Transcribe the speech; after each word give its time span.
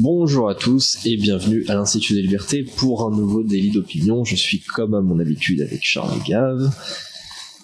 Bonjour 0.00 0.48
à 0.48 0.54
tous 0.54 0.98
et 1.04 1.16
bienvenue 1.16 1.64
à 1.66 1.74
l'Institut 1.74 2.14
des 2.14 2.22
Libertés 2.22 2.62
pour 2.62 3.04
un 3.04 3.10
nouveau 3.10 3.42
délit 3.42 3.72
d'opinion. 3.72 4.24
Je 4.24 4.36
suis 4.36 4.60
comme 4.60 4.94
à 4.94 5.00
mon 5.00 5.18
habitude 5.18 5.60
avec 5.60 5.80
Charles 5.82 6.16
Gave. 6.24 6.70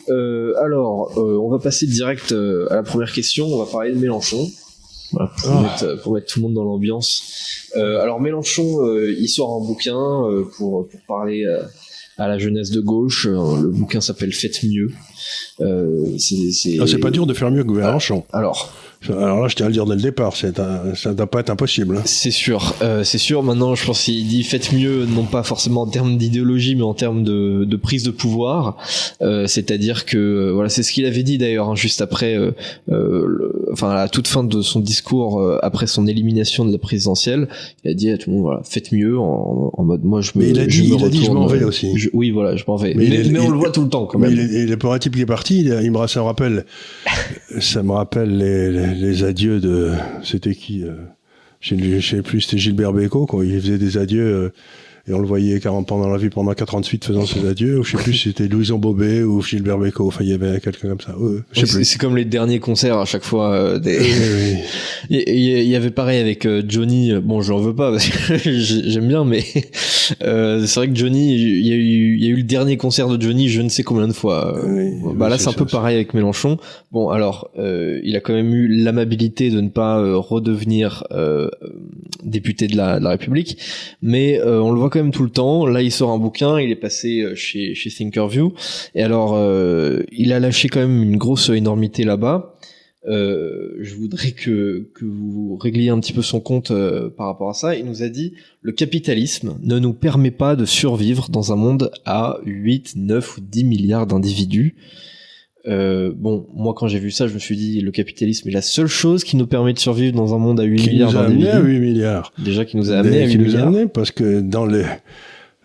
Euh, 0.09 0.53
alors, 0.61 1.17
euh, 1.17 1.39
on 1.39 1.49
va 1.49 1.61
passer 1.61 1.87
direct 1.87 2.33
euh, 2.33 2.67
à 2.73 2.75
la 2.75 2.83
première 2.83 3.13
question. 3.13 3.47
On 3.47 3.59
va 3.63 3.71
parler 3.71 3.93
de 3.93 3.99
Mélenchon. 3.99 4.51
Voilà, 5.13 5.31
pour, 5.39 5.51
Ah. 5.53 5.63
mettre, 5.63 6.03
pour 6.03 6.15
mettre 6.15 6.27
tout 6.27 6.41
le 6.41 6.43
monde 6.47 6.55
dans 6.55 6.65
l'ambiance. 6.65 7.23
Alors 7.77 8.21
Mélenchon, 8.21 8.85
il 8.99 9.29
sort 9.29 9.63
un 9.63 9.65
bouquin 9.65 10.45
pour, 10.57 10.89
pour 10.89 11.01
parler 11.07 11.45
à 12.19 12.27
la 12.27 12.39
jeunesse 12.39 12.71
de 12.71 12.81
gauche. 12.81 13.27
Le 13.29 13.69
bouquin 13.69 14.01
s'appelle 14.01 14.33
Faites 14.33 14.65
mieux. 14.65 14.91
C'est 16.19 16.79
Ah, 16.81 16.87
c'est 16.89 16.99
pas 16.99 17.13
dur 17.13 17.27
de 17.27 17.35
faire 17.35 17.53
mieux 17.53 17.63
que 17.63 17.71
Mélenchon. 17.71 18.25
Alors, 18.33 18.73
Alors 19.09 19.41
là, 19.43 19.49
je 19.49 19.55
tiens 19.57 19.67
à 19.67 19.69
le 19.69 19.73
dire 19.75 19.87
dès 19.87 19.95
le 19.97 20.01
départ, 20.01 20.35
c'est 20.37 20.59
un- 20.61 20.95
ça 20.95 21.11
ne 21.11 21.15
doit 21.15 21.27
pas 21.31 21.41
être 21.41 21.51
impossible. 21.51 21.97
hein. 21.99 22.03
C'est 22.05 22.31
sûr, 22.31 22.75
euh, 22.83 23.05
c'est 23.05 23.19
sûr. 23.19 23.43
Maintenant, 23.43 23.75
je 23.75 23.85
pense 23.85 24.03
qu'il 24.03 24.27
dit 24.27 24.43
faites 24.45 24.73
mieux, 24.73 25.05
non 25.07 25.25
pas 25.25 25.43
forcément 25.43 25.83
en 25.83 25.87
termes 25.87 26.17
d'idéologie, 26.17 26.75
mais 26.77 26.83
en 26.83 26.95
termes 26.95 27.23
de, 27.25 27.65
de 27.65 27.77
prise 27.77 28.03
de 28.05 28.11
pouvoir. 28.11 28.77
Euh, 29.23 29.47
C'est-à-dire 29.47 30.05
que 30.07 30.17
euh, 30.17 30.53
voilà, 30.53 30.69
c'est 30.69 30.83
ce 30.83 30.93
qu'il 30.93 31.05
avait 31.07 31.23
dit 31.23 31.39
d'ailleurs 31.39 31.69
hein, 31.71 31.75
juste 31.75 32.01
après, 32.01 32.35
euh, 32.37 32.53
euh, 32.91 33.25
le- 33.27 33.69
enfin 33.73 33.91
à 33.91 33.97
la 33.97 34.09
toute 34.09 34.29
fin 34.29 34.45
de 34.45 34.63
son 34.63 34.81
discours 34.81 35.41
euh, 35.41 35.59
après 35.63 35.87
son 35.87 36.07
élimination 36.07 36.65
de 36.65 36.73
la 36.73 36.79
présidentielle, 36.79 37.49
il 37.85 37.91
a 37.91 37.95
dit 37.95 38.11
à 38.11 38.19
tout 38.19 38.31
le 38.31 38.37
monde 38.37 38.45
voilà, 38.45 38.63
faites 38.65 38.93
mieux 38.93 39.19
en, 39.19 39.71
en 39.77 39.85
mode 39.85 40.05
moi 40.05 40.21
je 40.21 40.33
me. 40.35 40.45
Mais 40.45 40.51
il 40.51 40.59
a 40.61 40.63
je 40.69 40.81
dit- 40.83 40.93
il 40.97 41.05
a 41.05 41.09
dit, 41.09 41.25
je 41.25 41.31
m'en 41.31 41.47
vais 41.47 41.63
aussi. 41.65 41.93
je- 41.97 42.09
oui, 42.13 42.31
voilà, 42.31 42.57
je 42.57 42.65
m'en 42.67 42.77
vais. 42.77 42.95
Mais 42.95 43.09
Mais, 43.09 43.23
mais 43.31 43.39
on 43.41 43.45
il- 43.47 43.51
le 43.51 43.57
voit 43.59 43.71
tout 43.71 43.83
le 43.83 43.89
temps 43.89 44.07
quand 44.07 44.19
Mais 44.19 44.29
même. 44.31 44.37
il 44.51 44.57
est, 44.57 44.63
il 44.65 44.73
est 44.73 44.77
pour 44.77 44.93
un 44.95 44.99
type 44.99 45.15
qui 45.17 45.23
est 45.23 45.27
parti, 45.27 45.61
il, 45.61 45.79
il 45.83 45.91
me, 45.93 46.07
ça 46.07 46.21
me 46.21 46.25
rappelle, 46.25 46.65
ça 47.61 47.83
me 47.83 47.93
rappelle 47.93 48.37
les, 48.37 48.71
les, 48.71 48.94
les 48.95 49.25
adieux 49.25 49.61
de, 49.61 49.93
c'était 50.23 50.55
qui, 50.55 50.85
euh, 50.85 50.95
je 51.61 51.75
ne 51.75 52.01
sais 52.01 52.23
plus, 52.23 52.43
c'était 52.43 52.59
Gilbert 52.59 52.93
Bécaud, 52.93 53.27
quand 53.27 53.43
il 53.43 53.61
faisait 53.61 53.79
des 53.79 53.99
adieux, 53.99 54.27
euh, 54.27 54.51
et 55.07 55.13
on 55.13 55.19
le 55.19 55.27
voyait 55.27 55.61
40 55.61 55.87
pendant 55.87 56.09
la 56.09 56.17
vie 56.19 56.31
pendant 56.31 56.53
4 56.55 56.75
ans 56.77 56.81
de 56.81 56.85
suite 56.85 57.05
faisant 57.05 57.27
ses 57.27 57.47
adieux, 57.47 57.79
ou 57.81 57.85
je 57.85 57.97
sais 57.97 58.03
plus 58.03 58.13
si 58.15 58.29
c'était 58.29 58.49
Louison 58.49 58.79
Bobet 58.79 59.23
ou 59.23 59.43
Gilbert 59.43 59.79
Bécaud, 59.79 60.07
enfin 60.09 60.25
il 60.25 60.31
y 60.31 60.33
avait 60.33 60.61
quelqu'un 60.61 60.89
comme 60.89 61.01
ça, 61.01 61.17
ouais, 61.19 61.39
je 61.53 61.61
Oui, 61.61 61.67
sais 61.67 61.67
c'est 61.67 61.77
plus. 61.79 61.85
c'est 61.85 61.99
comme 61.99 62.17
les 62.17 62.25
derniers 62.25 62.59
concerts 62.61 62.99
à 62.99 63.05
chaque 63.05 63.25
fois. 63.25 63.53
euh, 63.53 63.79
des... 63.79 63.99
Oui, 63.99 64.07
oui. 64.09 64.57
Il 65.11 65.69
y, 65.69 65.77
avait 65.77 65.91
pareil 65.91 66.19
avec 66.19 66.47
euh, 66.47 66.63
Johnny. 66.67 67.13
Bon, 67.23 67.43
j'en 67.43 67.59
veux 67.59 67.75
pas 67.75 67.91
parce 67.91 68.09
que 68.09 68.39
j'ai- 68.43 68.89
j'aime 68.91 69.07
bien, 69.07 69.25
mais 69.27 69.45
euh, 70.23 70.65
c'est 70.67 70.81
vrai 70.81 70.89
que 70.89 70.95
Johnny, 70.95 71.35
il 71.37 71.67
y, 71.67 71.73
a 71.73 71.75
eu, 71.77 72.17
il 72.17 72.25
y 72.25 72.27
a 72.27 72.31
eu 72.31 72.37
le 72.37 72.43
dernier 72.43 72.77
concert 72.79 73.09
de 73.09 73.21
Johnny, 73.21 73.49
je 73.49 73.61
ne 73.61 73.69
sais 73.69 73.83
combien 73.83 74.09
de 74.09 74.13
fois. 74.15 74.57
Euh, 74.65 74.97
Oui, 75.03 75.15
bah 75.15 75.29
là, 75.29 75.37
c'est 75.37 75.49
un 75.49 75.53
peu 75.53 75.67
ça, 75.69 75.77
pareil 75.77 75.97
avec 75.97 76.15
Mélenchon. 76.15 76.57
Bon, 76.93 77.11
alors, 77.11 77.51
euh, 77.59 78.01
il 78.03 78.17
a 78.17 78.21
quand 78.21 78.33
même 78.33 78.55
eu 78.55 78.67
l'amabilité 78.83 79.51
de 79.51 79.61
ne 79.61 79.69
pas 79.69 79.99
euh, 79.99 80.17
redevenir 80.17 81.05
euh, 81.13 81.49
député 82.23 82.67
de 82.67 82.77
la, 82.77 82.99
de 82.99 83.05
la 83.05 83.11
République, 83.11 83.59
mais 84.03 84.41
euh, 84.41 84.61
on 84.63 84.73
le 84.73 84.79
voit 84.79 84.91
quand 84.95 85.03
même 85.03 85.13
tout 85.13 85.25
le 85.25 85.31
temps. 85.31 85.67
Là, 85.67 85.83
il 85.83 85.91
sort 85.91 86.11
un 86.11 86.19
bouquin, 86.19 86.61
il 86.61 86.71
est 86.71 86.77
passé 86.77 87.21
euh, 87.21 87.35
chez, 87.35 87.75
chez 87.75 87.91
Thinkerview, 87.91 88.55
et 88.95 89.03
alors, 89.03 89.35
euh, 89.35 90.03
il 90.13 90.33
a 90.33 90.39
lâché 90.39 90.69
quand 90.69 90.81
même 90.81 91.03
une 91.03 91.17
grosse 91.17 91.49
énormité 91.51 92.05
là-bas. 92.05 92.55
Euh, 93.07 93.75
je 93.81 93.97
voudrais 93.97 94.31
que, 94.31 94.89
que 94.95 95.05
vous 95.05 95.57
régliez 95.57 95.91
un 95.91 95.99
petit 96.01 96.15
peu 96.15 96.23
son 96.23 96.41
compte 96.41 96.73
par 97.17 97.27
rapport 97.27 97.51
à 97.51 97.55
ça. 97.55 97.75
Il 97.75 97.85
nous 97.85 98.03
a 98.03 98.09
dit 98.09 98.33
le 98.63 98.73
capitalisme 98.73 99.59
ne 99.63 99.79
nous 99.79 99.93
permet 99.93 100.31
pas 100.31 100.57
de 100.57 100.65
survivre 100.65 101.29
dans 101.29 101.53
un 101.53 101.57
monde 101.57 101.91
à 102.07 102.39
8, 102.47 102.95
9 102.97 103.37
ou 103.37 103.41
10 103.43 103.65
milliards 103.65 104.07
d'individus. 104.07 104.77
Euh, 105.67 106.13
bon, 106.15 106.47
moi 106.55 106.75
quand 106.77 106.89
j'ai 106.89 106.99
vu 106.99 107.11
ça, 107.11 107.27
je 107.27 107.35
me 107.35 107.39
suis 107.39 107.57
dit 107.57 107.81
le 107.81 107.91
capitalisme 107.91 108.49
est 108.49 108.53
la 108.53 108.61
seule 108.63 108.87
chose 108.87 109.25
qui 109.25 109.37
nous 109.37 109.47
permet 109.47 109.73
de 109.73 109.79
survivre 109.79 110.15
dans 110.15 110.35
un 110.35 110.39
monde 110.39 110.61
à 110.61 110.65
8 110.65 110.77
Qui 110.77 110.91
milliards 110.91 111.13
nous 111.13 111.19
a 111.19 111.25
amené 111.25 111.49
à 111.49 111.55
d'individus. 111.55 111.81
8 111.85 111.93
milliards. 111.93 112.33
Déjà 112.39 112.65
qui 112.65 112.77
nous 112.77 112.93
a 112.93 112.97
amené 112.99 113.23
à 113.23 113.27
8 113.27 113.31
qui 113.31 113.39
nous 113.39 113.45
a 113.45 113.47
milliards. 113.49 113.69
amené 113.69 113.87
parce 113.87 114.11
que 114.11 114.41
dans 114.41 114.67
les 114.67 114.85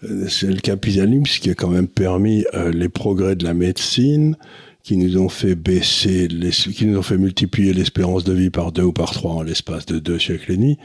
euh, 0.06 0.28
c'est 0.30 0.48
le 0.48 0.62
capitalisme 0.62 1.24
qui 1.24 1.50
a 1.50 1.54
quand 1.56 1.68
même 1.70 1.88
permis 1.90 2.46
euh, 2.54 2.72
les 2.72 2.88
progrès 2.88 3.36
de 3.36 3.44
la 3.44 3.54
médecine 3.54 4.38
qui 4.84 4.96
nous 4.96 5.18
ont 5.18 5.28
fait 5.28 5.56
baisser 5.56 6.30
les, 6.30 6.52
qui 6.52 6.86
nous 6.86 6.98
ont 6.98 7.02
fait 7.04 7.18
multiplier 7.18 7.74
l'espérance 7.74 8.24
de 8.24 8.32
vie 8.32 8.50
par 8.50 8.72
deux 8.72 8.84
ou 8.84 8.94
par 8.94 9.12
trois 9.12 9.34
en 9.34 9.42
l'espace 9.44 9.86
de 9.86 10.00
deux 10.00 10.18
siècles 10.18 10.54
et 10.54 10.56
demi 10.56 10.78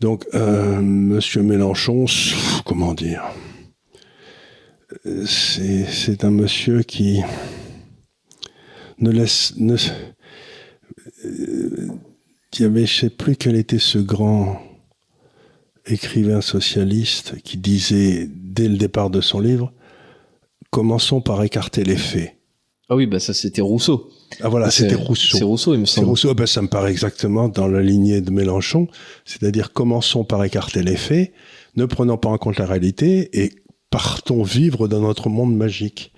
donc 0.00 0.24
euh, 0.34 0.80
monsieur 0.80 1.42
Mélenchon 1.42 2.06
comment 2.64 2.94
dire? 2.94 3.22
C'est 5.26 5.84
c'est 5.84 6.24
un 6.24 6.30
monsieur 6.30 6.82
qui 6.82 7.20
ne 9.00 9.10
laisse 9.10 9.54
ne 9.56 9.76
euh, 11.24 11.88
il 12.54 12.62
y 12.62 12.64
avait 12.64 12.86
je 12.86 13.00
sais 13.00 13.10
plus 13.10 13.36
quel 13.36 13.56
était 13.56 13.78
ce 13.78 13.98
grand 13.98 14.60
écrivain 15.86 16.40
socialiste 16.40 17.40
qui 17.42 17.56
disait 17.56 18.28
dès 18.34 18.68
le 18.68 18.76
départ 18.76 19.10
de 19.10 19.20
son 19.20 19.40
livre 19.40 19.72
Commençons 20.70 21.22
par 21.22 21.42
écarter 21.42 21.82
les 21.82 21.96
faits. 21.96 22.34
Ah 22.90 22.96
oui, 22.96 23.06
bah 23.06 23.20
ça 23.20 23.32
c'était 23.32 23.62
Rousseau. 23.62 24.10
Ah 24.42 24.50
voilà, 24.50 24.70
C'est- 24.70 24.82
c'était 24.82 24.96
C'est 24.96 25.02
Rousseau. 25.02 25.46
Rousseau, 25.48 25.74
il 25.74 25.80
me 25.80 25.86
C'est 25.86 25.94
semble. 25.96 26.08
Rousseau, 26.08 26.34
ben, 26.34 26.46
ça 26.46 26.60
me 26.60 26.68
paraît 26.68 26.90
exactement 26.90 27.48
dans 27.48 27.68
la 27.68 27.80
lignée 27.82 28.20
de 28.20 28.30
Mélenchon, 28.30 28.86
c'est-à-dire 29.24 29.72
commençons 29.72 30.24
par 30.24 30.44
écarter 30.44 30.82
les 30.82 30.96
faits, 30.96 31.32
ne 31.76 31.86
prenons 31.86 32.18
pas 32.18 32.28
en 32.28 32.36
compte 32.36 32.58
la 32.58 32.66
réalité 32.66 33.30
et 33.42 33.52
partons 33.88 34.42
vivre 34.42 34.88
dans 34.88 35.00
notre 35.00 35.30
monde 35.30 35.56
magique. 35.56 36.12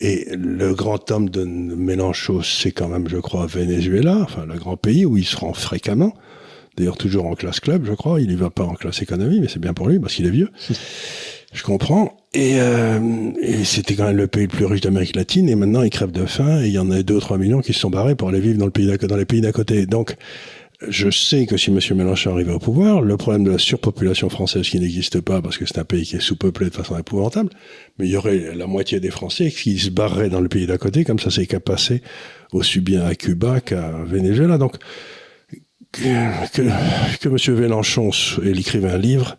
Et 0.00 0.26
le 0.32 0.74
grand 0.74 1.10
homme 1.10 1.30
de 1.30 1.44
Mélenchon, 1.44 2.42
c'est 2.42 2.72
quand 2.72 2.88
même, 2.88 3.08
je 3.08 3.18
crois, 3.18 3.46
Venezuela, 3.46 4.18
enfin 4.22 4.44
le 4.46 4.58
grand 4.58 4.76
pays 4.76 5.06
où 5.06 5.16
il 5.16 5.24
se 5.24 5.36
rend 5.36 5.54
fréquemment. 5.54 6.14
D'ailleurs, 6.76 6.96
toujours 6.96 7.26
en 7.26 7.34
classe 7.34 7.60
club, 7.60 7.84
je 7.86 7.92
crois. 7.92 8.20
Il 8.20 8.30
y 8.30 8.34
va 8.34 8.50
pas 8.50 8.64
en 8.64 8.74
classe 8.74 9.00
économie, 9.00 9.40
mais 9.40 9.48
c'est 9.48 9.60
bien 9.60 9.74
pour 9.74 9.88
lui 9.88 10.00
parce 10.00 10.14
qu'il 10.14 10.26
est 10.26 10.30
vieux. 10.30 10.50
Je 11.52 11.62
comprends. 11.62 12.16
Et, 12.32 12.54
euh, 12.58 13.30
et 13.40 13.62
c'était 13.62 13.94
quand 13.94 14.06
même 14.06 14.16
le 14.16 14.26
pays 14.26 14.42
le 14.42 14.48
plus 14.48 14.64
riche 14.64 14.80
d'Amérique 14.80 15.14
latine. 15.14 15.48
Et 15.48 15.54
maintenant, 15.54 15.82
il 15.82 15.90
crève 15.90 16.10
de 16.10 16.26
faim. 16.26 16.60
Et 16.62 16.66
il 16.66 16.72
y 16.72 16.80
en 16.80 16.90
a 16.90 17.00
2 17.02 17.14
ou 17.14 17.20
3 17.20 17.38
millions 17.38 17.60
qui 17.60 17.72
se 17.72 17.78
sont 17.78 17.90
barrés 17.90 18.16
pour 18.16 18.28
aller 18.28 18.40
vivre 18.40 18.58
dans, 18.58 18.66
le 18.66 19.16
les 19.16 19.24
pays 19.24 19.40
d'à 19.40 19.52
côté. 19.52 19.86
Donc, 19.86 20.16
je 20.88 21.10
sais 21.10 21.46
que 21.46 21.56
si 21.56 21.70
M. 21.70 21.78
Mélenchon 21.96 22.32
arrivait 22.32 22.52
au 22.52 22.58
pouvoir, 22.58 23.00
le 23.02 23.16
problème 23.16 23.44
de 23.44 23.50
la 23.50 23.58
surpopulation 23.58 24.28
française 24.28 24.68
qui 24.68 24.78
n'existe 24.80 25.20
pas 25.20 25.40
parce 25.42 25.58
que 25.58 25.66
c'est 25.66 25.78
un 25.78 25.84
pays 25.84 26.04
qui 26.04 26.16
est 26.16 26.20
sous-peuplé 26.20 26.70
de 26.70 26.74
façon 26.74 26.98
épouvantable, 26.98 27.50
mais 27.98 28.06
il 28.06 28.12
y 28.12 28.16
aurait 28.16 28.54
la 28.54 28.66
moitié 28.66 29.00
des 29.00 29.10
Français 29.10 29.50
qui 29.50 29.78
se 29.78 29.90
barreraient 29.90 30.28
dans 30.30 30.40
le 30.40 30.48
pays 30.48 30.66
d'à 30.66 30.78
côté, 30.78 31.04
comme 31.04 31.18
ça 31.18 31.30
c'est 31.30 31.46
qu'à 31.46 31.60
passer 31.60 32.02
aussi 32.52 32.80
bien 32.80 33.04
à 33.04 33.14
Cuba 33.14 33.60
qu'à 33.60 33.90
Venezuela. 34.04 34.58
Donc, 34.58 34.76
que, 35.92 36.52
que, 36.52 36.62
que 37.20 37.28
M. 37.28 37.60
Mélenchon 37.60 38.08
s- 38.10 38.38
ait 38.44 38.50
écrive 38.58 38.86
un 38.86 38.98
livre, 38.98 39.36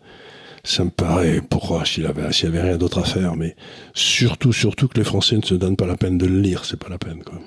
ça 0.64 0.84
me 0.84 0.90
paraît, 0.90 1.40
pourquoi, 1.48 1.84
s'il 1.84 2.06
avait, 2.06 2.32
s'il 2.32 2.48
avait 2.48 2.62
rien 2.62 2.76
d'autre 2.78 2.98
à 2.98 3.04
faire, 3.04 3.36
mais 3.36 3.54
surtout, 3.94 4.52
surtout 4.52 4.88
que 4.88 4.98
les 4.98 5.04
Français 5.04 5.36
ne 5.36 5.42
se 5.42 5.54
donnent 5.54 5.76
pas 5.76 5.86
la 5.86 5.96
peine 5.96 6.18
de 6.18 6.26
le 6.26 6.40
lire, 6.40 6.64
c'est 6.64 6.78
pas 6.78 6.88
la 6.88 6.98
peine, 6.98 7.22
quoi. 7.24 7.38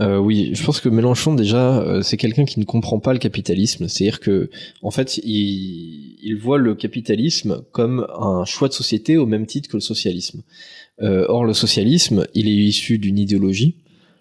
Euh, 0.00 0.16
oui, 0.16 0.52
je 0.54 0.64
pense 0.64 0.80
que 0.80 0.88
Mélenchon 0.88 1.34
déjà, 1.34 1.80
euh, 1.80 2.02
c'est 2.02 2.16
quelqu'un 2.16 2.44
qui 2.44 2.58
ne 2.58 2.64
comprend 2.64 2.98
pas 2.98 3.12
le 3.12 3.18
capitalisme. 3.18 3.88
C'est-à-dire 3.88 4.20
que, 4.20 4.50
en 4.80 4.90
fait, 4.90 5.18
il, 5.18 6.16
il 6.22 6.36
voit 6.36 6.58
le 6.58 6.74
capitalisme 6.74 7.62
comme 7.72 8.06
un 8.18 8.44
choix 8.44 8.68
de 8.68 8.72
société 8.72 9.16
au 9.18 9.26
même 9.26 9.46
titre 9.46 9.68
que 9.68 9.76
le 9.76 9.82
socialisme. 9.82 10.42
Euh, 11.02 11.26
or, 11.28 11.44
le 11.44 11.52
socialisme, 11.52 12.26
il 12.34 12.48
est 12.48 12.52
issu 12.52 12.98
d'une 12.98 13.18
idéologie. 13.18 13.76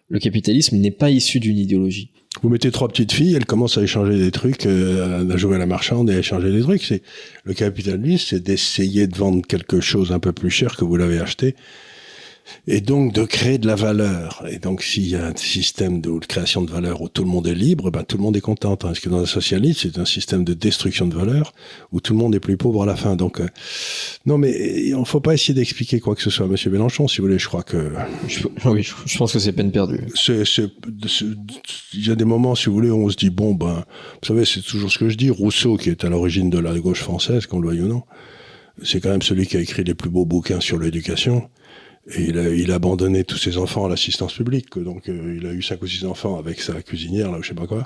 Le 0.10 0.20
capitalisme 0.20 0.78
n'est 0.78 0.92
pas 0.92 1.10
issu 1.10 1.40
d'une 1.40 1.58
idéologie. 1.58 2.12
Vous 2.42 2.50
mettez 2.50 2.72
trois 2.72 2.88
petites 2.88 3.12
filles, 3.12 3.36
elles 3.36 3.46
commencent 3.46 3.78
à 3.78 3.84
échanger 3.84 4.18
des 4.18 4.32
trucs, 4.32 4.66
euh, 4.66 5.30
à 5.30 5.38
jouer 5.38 5.56
à 5.56 5.60
la 5.60 5.66
marchande 5.66 6.10
et 6.10 6.16
à 6.16 6.20
échanger 6.20 6.52
des 6.52 6.62
trucs. 6.62 6.84
C'est 6.84 7.02
le 7.44 7.54
capitalisme, 7.54 8.26
c'est 8.30 8.44
d'essayer 8.44 9.08
de 9.08 9.16
vendre 9.16 9.46
quelque 9.46 9.80
chose 9.80 10.12
un 10.12 10.20
peu 10.20 10.32
plus 10.32 10.50
cher 10.50 10.76
que 10.76 10.86
vous 10.86 10.96
l'avez 10.96 11.20
acheté, 11.20 11.56
et 12.68 12.82
donc 12.82 13.14
de 13.14 13.24
créer 13.24 13.58
de 13.58 13.68
la 13.68 13.76
valeur. 13.76 14.44
Et 14.50 14.60
donc, 14.60 14.84
s'il 14.84 15.08
y 15.08 15.16
a 15.16 15.26
un 15.26 15.36
système 15.36 16.02
de, 16.02 16.12
de 16.20 16.26
création 16.26 16.62
de 16.62 16.72
valeur 16.72 17.02
où 17.02 17.10
tout 17.10 17.24
le 17.24 17.30
monde 17.30 17.48
est 17.48 17.56
libre, 17.56 17.92
ben 17.92 18.04
tout 18.04 18.18
le 18.18 18.24
monde 18.24 18.36
est 18.38 18.42
content. 18.42 18.76
Parce 18.76 19.00
que 19.00 19.10
dans 19.10 19.20
le 19.20 19.26
socialisme, 19.26 19.80
c'est 19.84 20.00
un 20.00 20.06
système 20.06 20.44
de 20.44 20.54
destruction 20.54 21.08
de 21.08 21.16
valeur 21.16 21.54
où 21.92 22.00
tout 22.00 22.14
le 22.14 22.20
monde 22.20 22.36
est 22.36 22.40
plus 22.40 22.58
pauvre 22.58 22.84
à 22.84 22.86
la 22.86 22.96
fin. 22.96 23.16
Donc, 23.16 23.40
euh, 23.40 23.48
non, 24.26 24.38
mais 24.38 24.52
il 24.86 24.98
ne 24.98 25.06
faut 25.06 25.22
pas 25.22 25.34
essayer 25.34 25.54
d'expliquer 25.54 26.00
quoi 26.00 26.16
que 26.16 26.22
ce 26.22 26.30
soit 26.30 26.46
à 26.46 26.50
Monsieur 26.50 26.72
Mélenchon. 26.72 27.08
Si 27.08 27.18
vous 27.18 27.28
voulez, 27.28 27.40
je 27.40 27.48
crois 27.48 27.64
que 27.64 27.92
Je, 28.28 28.48
oui, 28.66 28.84
je, 28.84 28.94
je 29.06 29.18
pense 29.18 29.34
que 29.34 29.40
c'est 29.40 29.52
peine 29.54 29.72
perdue. 29.72 30.02
il 30.28 32.08
y 32.08 32.12
a 32.12 32.16
des 32.16 32.26
moments, 32.26 32.56
si 32.56 32.68
vous 32.68 32.74
voulez, 32.74 32.90
où 32.90 33.06
on 33.06 33.10
se 33.10 33.18
dit, 33.18 33.30
bon, 33.30 33.54
ben, 33.54 33.84
vous 34.22 34.28
savez, 34.28 34.46
c'est 34.46 34.62
toujours 34.62 34.92
ce 34.92 34.98
que 34.98 35.10
je 35.10 35.18
dis, 35.18 35.30
Rousseau, 35.30 35.78
qui 35.78 35.90
est 35.90 36.04
à 36.04 36.10
l'origine 36.10 36.50
de 36.50 36.60
la 36.60 36.78
gauche 36.80 37.02
française, 37.02 37.46
qu'on 37.46 37.60
le 37.60 37.70
veuille 37.70 37.82
ou 37.82 37.88
non, 37.88 38.04
c'est 38.84 39.00
quand 39.00 39.10
même 39.10 39.22
celui 39.22 39.48
qui 39.48 39.58
a 39.58 39.60
écrit 39.60 39.84
les 39.84 39.94
plus 39.94 40.10
beaux 40.10 40.26
bouquins 40.26 40.60
sur 40.60 40.78
l'éducation. 40.78 41.50
Et 42.08 42.24
il 42.24 42.40
a, 42.40 42.50
il 42.50 42.72
a 42.72 42.76
abandonné 42.76 43.24
tous 43.24 43.38
ses 43.38 43.58
enfants 43.58 43.86
à 43.86 43.90
l'assistance 43.90 44.34
publique. 44.34 44.78
Donc, 44.78 45.08
euh, 45.08 45.38
il 45.40 45.46
a 45.46 45.54
eu 45.54 45.62
cinq 45.62 45.82
ou 45.84 45.88
six 45.88 46.04
enfants 46.04 46.40
avec 46.40 46.60
sa 46.60 46.82
cuisinière, 46.82 47.32
là, 47.32 47.38
ou 47.38 47.44
je 47.44 47.50
sais 47.50 47.54
pas 47.54 47.68
quoi. 47.68 47.86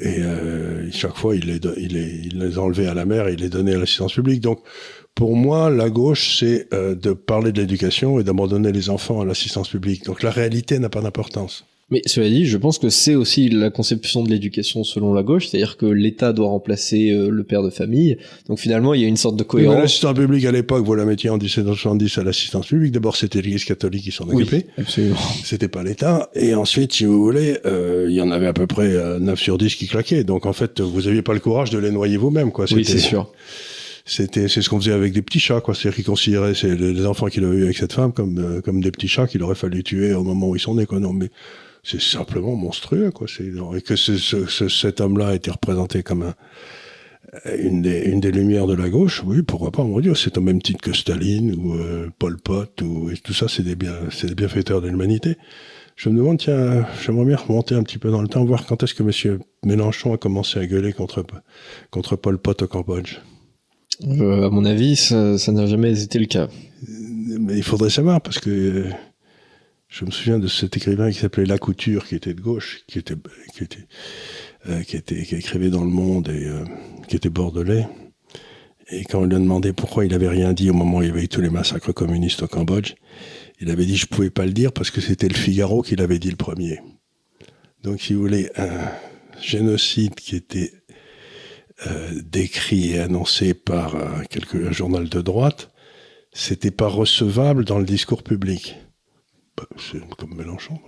Et 0.00 0.20
euh, 0.20 0.88
chaque 0.92 1.16
fois, 1.16 1.34
il 1.34 1.46
les, 1.46 1.60
il, 1.76 1.94
les, 1.94 2.20
il 2.24 2.38
les 2.38 2.58
enlevait 2.58 2.86
à 2.86 2.94
la 2.94 3.04
mer 3.04 3.26
et 3.26 3.32
il 3.32 3.40
les 3.40 3.48
donnait 3.48 3.74
à 3.74 3.78
l'assistance 3.78 4.14
publique. 4.14 4.40
Donc, 4.40 4.60
pour 5.16 5.34
moi, 5.36 5.68
la 5.68 5.90
gauche, 5.90 6.38
c'est 6.38 6.72
euh, 6.72 6.94
de 6.94 7.12
parler 7.12 7.50
de 7.50 7.60
l'éducation 7.60 8.20
et 8.20 8.24
d'abandonner 8.24 8.70
les 8.70 8.88
enfants 8.88 9.20
à 9.20 9.24
l'assistance 9.24 9.68
publique. 9.68 10.04
Donc, 10.04 10.22
la 10.22 10.30
réalité 10.30 10.78
n'a 10.78 10.88
pas 10.88 11.00
d'importance. 11.00 11.66
Mais 11.90 12.00
cela 12.06 12.28
dit, 12.28 12.46
je 12.46 12.56
pense 12.56 12.78
que 12.78 12.88
c'est 12.88 13.14
aussi 13.14 13.48
la 13.50 13.70
conception 13.70 14.22
de 14.22 14.30
l'éducation 14.30 14.84
selon 14.84 15.12
la 15.12 15.22
gauche, 15.22 15.48
c'est-à-dire 15.48 15.76
que 15.76 15.86
l'État 15.86 16.32
doit 16.32 16.48
remplacer 16.48 17.10
euh, 17.10 17.28
le 17.28 17.44
père 17.44 17.62
de 17.62 17.70
famille. 17.70 18.16
Donc 18.48 18.58
finalement, 18.58 18.94
il 18.94 19.02
y 19.02 19.04
a 19.04 19.08
une 19.08 19.16
sorte 19.16 19.36
de 19.36 19.42
cohérence. 19.42 19.76
L'assistance 19.76 20.14
publique 20.14 20.44
à 20.46 20.52
l'époque, 20.52 20.84
vous 20.84 20.94
la 20.94 21.04
mettiez 21.04 21.30
en 21.30 21.36
1770 21.36 22.18
à 22.18 22.24
l'assistance 22.24 22.66
publique. 22.66 22.92
D'abord, 22.92 23.16
c'était 23.16 23.42
l'Église 23.42 23.64
catholique 23.64 24.04
qui 24.04 24.12
s'en 24.12 24.28
occupait. 24.28 24.66
absolument. 24.78 25.16
C'était 25.44 25.68
pas 25.68 25.82
l'État. 25.82 26.30
Et 26.34 26.54
ensuite, 26.54 26.92
si 26.94 27.04
vous 27.04 27.22
voulez, 27.22 27.58
euh, 27.66 28.06
il 28.08 28.14
y 28.14 28.20
en 28.22 28.30
avait 28.30 28.46
à 28.46 28.54
peu 28.54 28.66
près 28.66 28.92
euh, 28.92 29.18
9 29.18 29.38
sur 29.38 29.58
10 29.58 29.74
qui 29.74 29.86
claquaient. 29.86 30.24
Donc 30.24 30.46
en 30.46 30.52
fait, 30.52 30.80
vous 30.80 31.06
aviez 31.06 31.22
pas 31.22 31.34
le 31.34 31.40
courage 31.40 31.70
de 31.70 31.78
les 31.78 31.90
noyer 31.90 32.16
vous-même, 32.16 32.50
quoi. 32.50 32.64
Oui, 32.72 32.84
c'est 32.84 32.98
sûr. 32.98 33.30
C'était, 34.06 34.48
c'est 34.48 34.60
ce 34.60 34.68
qu'on 34.68 34.78
faisait 34.78 34.92
avec 34.92 35.14
des 35.14 35.22
petits 35.22 35.40
chats, 35.40 35.62
quoi. 35.62 35.74
C'est-à-dire 35.74 35.96
qu'ils 35.96 36.04
considéraient 36.04 36.54
c'est 36.54 36.76
les 36.76 37.06
enfants 37.06 37.28
qu'il 37.28 37.42
avait 37.44 37.56
eu 37.56 37.64
avec 37.64 37.76
cette 37.76 37.94
femme 37.94 38.12
comme 38.12 38.38
euh, 38.38 38.60
comme 38.60 38.82
des 38.82 38.90
petits 38.90 39.08
chats 39.08 39.26
qu'il 39.26 39.42
aurait 39.42 39.54
fallu 39.54 39.82
tuer 39.82 40.12
au 40.12 40.22
moment 40.22 40.48
où 40.48 40.56
ils 40.56 40.60
sont 40.60 40.74
nés, 40.74 40.84
quoi. 40.84 41.00
Non, 41.00 41.14
mais 41.14 41.30
c'est 41.84 42.00
simplement 42.00 42.56
monstrueux, 42.56 43.10
quoi. 43.10 43.26
C'est, 43.28 43.44
et 43.76 43.80
que 43.82 43.96
ce, 43.96 44.16
ce, 44.16 44.46
ce- 44.46 44.68
cet 44.68 45.00
homme-là 45.00 45.28
a 45.28 45.34
été 45.34 45.50
représenté 45.50 46.02
comme 46.02 46.22
un, 46.22 46.34
une, 47.58 47.82
des, 47.82 48.02
une 48.04 48.20
des 48.20 48.30
lumières 48.32 48.66
de 48.66 48.74
la 48.74 48.88
gauche, 48.88 49.22
oui, 49.24 49.42
pourquoi 49.42 49.70
pas, 49.72 49.82
mon 49.84 50.00
Dieu, 50.00 50.14
c'est 50.14 50.38
au 50.38 50.40
même 50.40 50.62
titre 50.62 50.80
que 50.80 50.92
Staline 50.92 51.54
ou 51.54 51.74
euh, 51.74 52.08
Pol 52.18 52.36
Pot 52.40 52.80
ou 52.82 53.10
et 53.10 53.16
tout 53.16 53.32
ça, 53.32 53.48
c'est 53.48 53.62
des 53.62 53.76
bien, 53.76 53.94
c'est 54.10 54.28
des 54.28 54.34
bienfaiteurs 54.34 54.80
de 54.80 54.88
l'humanité. 54.88 55.36
Je 55.96 56.08
me 56.08 56.16
demande, 56.16 56.38
tiens, 56.38 56.86
j'aimerais 57.04 57.24
bien 57.26 57.36
remonter 57.36 57.74
un 57.76 57.82
petit 57.84 57.98
peu 57.98 58.10
dans 58.10 58.20
le 58.22 58.28
temps, 58.28 58.44
voir 58.44 58.66
quand 58.66 58.82
est-ce 58.82 58.94
que 58.94 59.02
Monsieur 59.04 59.38
Mélenchon 59.64 60.12
a 60.12 60.18
commencé 60.18 60.58
à 60.58 60.66
gueuler 60.66 60.92
contre 60.92 61.24
contre 61.90 62.16
Pol 62.16 62.38
Pot 62.38 62.62
au 62.62 62.66
Cambodge. 62.66 63.18
Euh, 64.08 64.46
à 64.46 64.50
mon 64.50 64.64
avis, 64.64 64.96
ça 64.96 65.38
ça 65.38 65.52
n'a 65.52 65.66
jamais 65.66 66.02
été 66.02 66.18
le 66.18 66.26
cas. 66.26 66.48
Mais 67.40 67.56
il 67.56 67.62
faudrait 67.62 67.90
savoir 67.90 68.20
parce 68.20 68.40
que 68.40 68.50
euh, 68.50 68.84
je 69.94 70.04
me 70.04 70.10
souviens 70.10 70.40
de 70.40 70.48
cet 70.48 70.76
écrivain 70.76 71.08
qui 71.12 71.20
s'appelait 71.20 71.46
Lacouture, 71.46 72.04
qui 72.04 72.16
était 72.16 72.34
de 72.34 72.40
gauche, 72.40 72.82
qui 72.88 72.98
était 72.98 73.14
qui 73.54 73.62
était 73.62 73.86
euh, 74.68 74.82
qui 74.82 74.96
écrivait 75.36 75.70
dans 75.70 75.84
Le 75.84 75.90
Monde 75.90 76.30
et 76.30 76.46
euh, 76.46 76.64
qui 77.06 77.14
était 77.14 77.28
bordelais. 77.28 77.86
Et 78.90 79.04
quand 79.04 79.20
on 79.20 79.24
lui 79.24 79.36
a 79.36 79.38
demandé 79.38 79.72
pourquoi 79.72 80.04
il 80.04 80.12
avait 80.12 80.28
rien 80.28 80.52
dit 80.52 80.68
au 80.68 80.74
moment 80.74 80.98
où 80.98 81.02
il 81.02 81.08
y 81.08 81.10
avait 81.12 81.22
eu 81.22 81.28
tous 81.28 81.40
les 81.40 81.48
massacres 81.48 81.92
communistes 81.92 82.42
au 82.42 82.48
Cambodge, 82.48 82.94
il 83.60 83.70
avait 83.70 83.86
dit 83.86 83.96
je 83.96 84.06
pouvais 84.06 84.30
pas 84.30 84.46
le 84.46 84.52
dire 84.52 84.72
parce 84.72 84.90
que 84.90 85.00
c'était 85.00 85.28
le 85.28 85.36
Figaro 85.36 85.82
qui 85.82 85.94
l'avait 85.94 86.18
dit 86.18 86.30
le 86.30 86.36
premier. 86.36 86.80
Donc 87.84 88.00
si 88.00 88.14
vous 88.14 88.20
voulez 88.20 88.50
un 88.56 88.90
génocide 89.40 90.16
qui 90.16 90.34
était 90.34 90.72
euh, 91.86 92.20
décrit 92.20 92.94
et 92.94 92.98
annoncé 92.98 93.54
par 93.54 93.94
quelque, 94.28 94.72
journal 94.72 95.08
de 95.08 95.20
droite, 95.20 95.70
c'était 96.32 96.72
pas 96.72 96.88
recevable 96.88 97.64
dans 97.64 97.78
le 97.78 97.84
discours 97.84 98.24
public. 98.24 98.76
Bah, 99.56 99.66
C'est 99.76 100.00
comme 100.16 100.34
Mélenchon. 100.34 100.80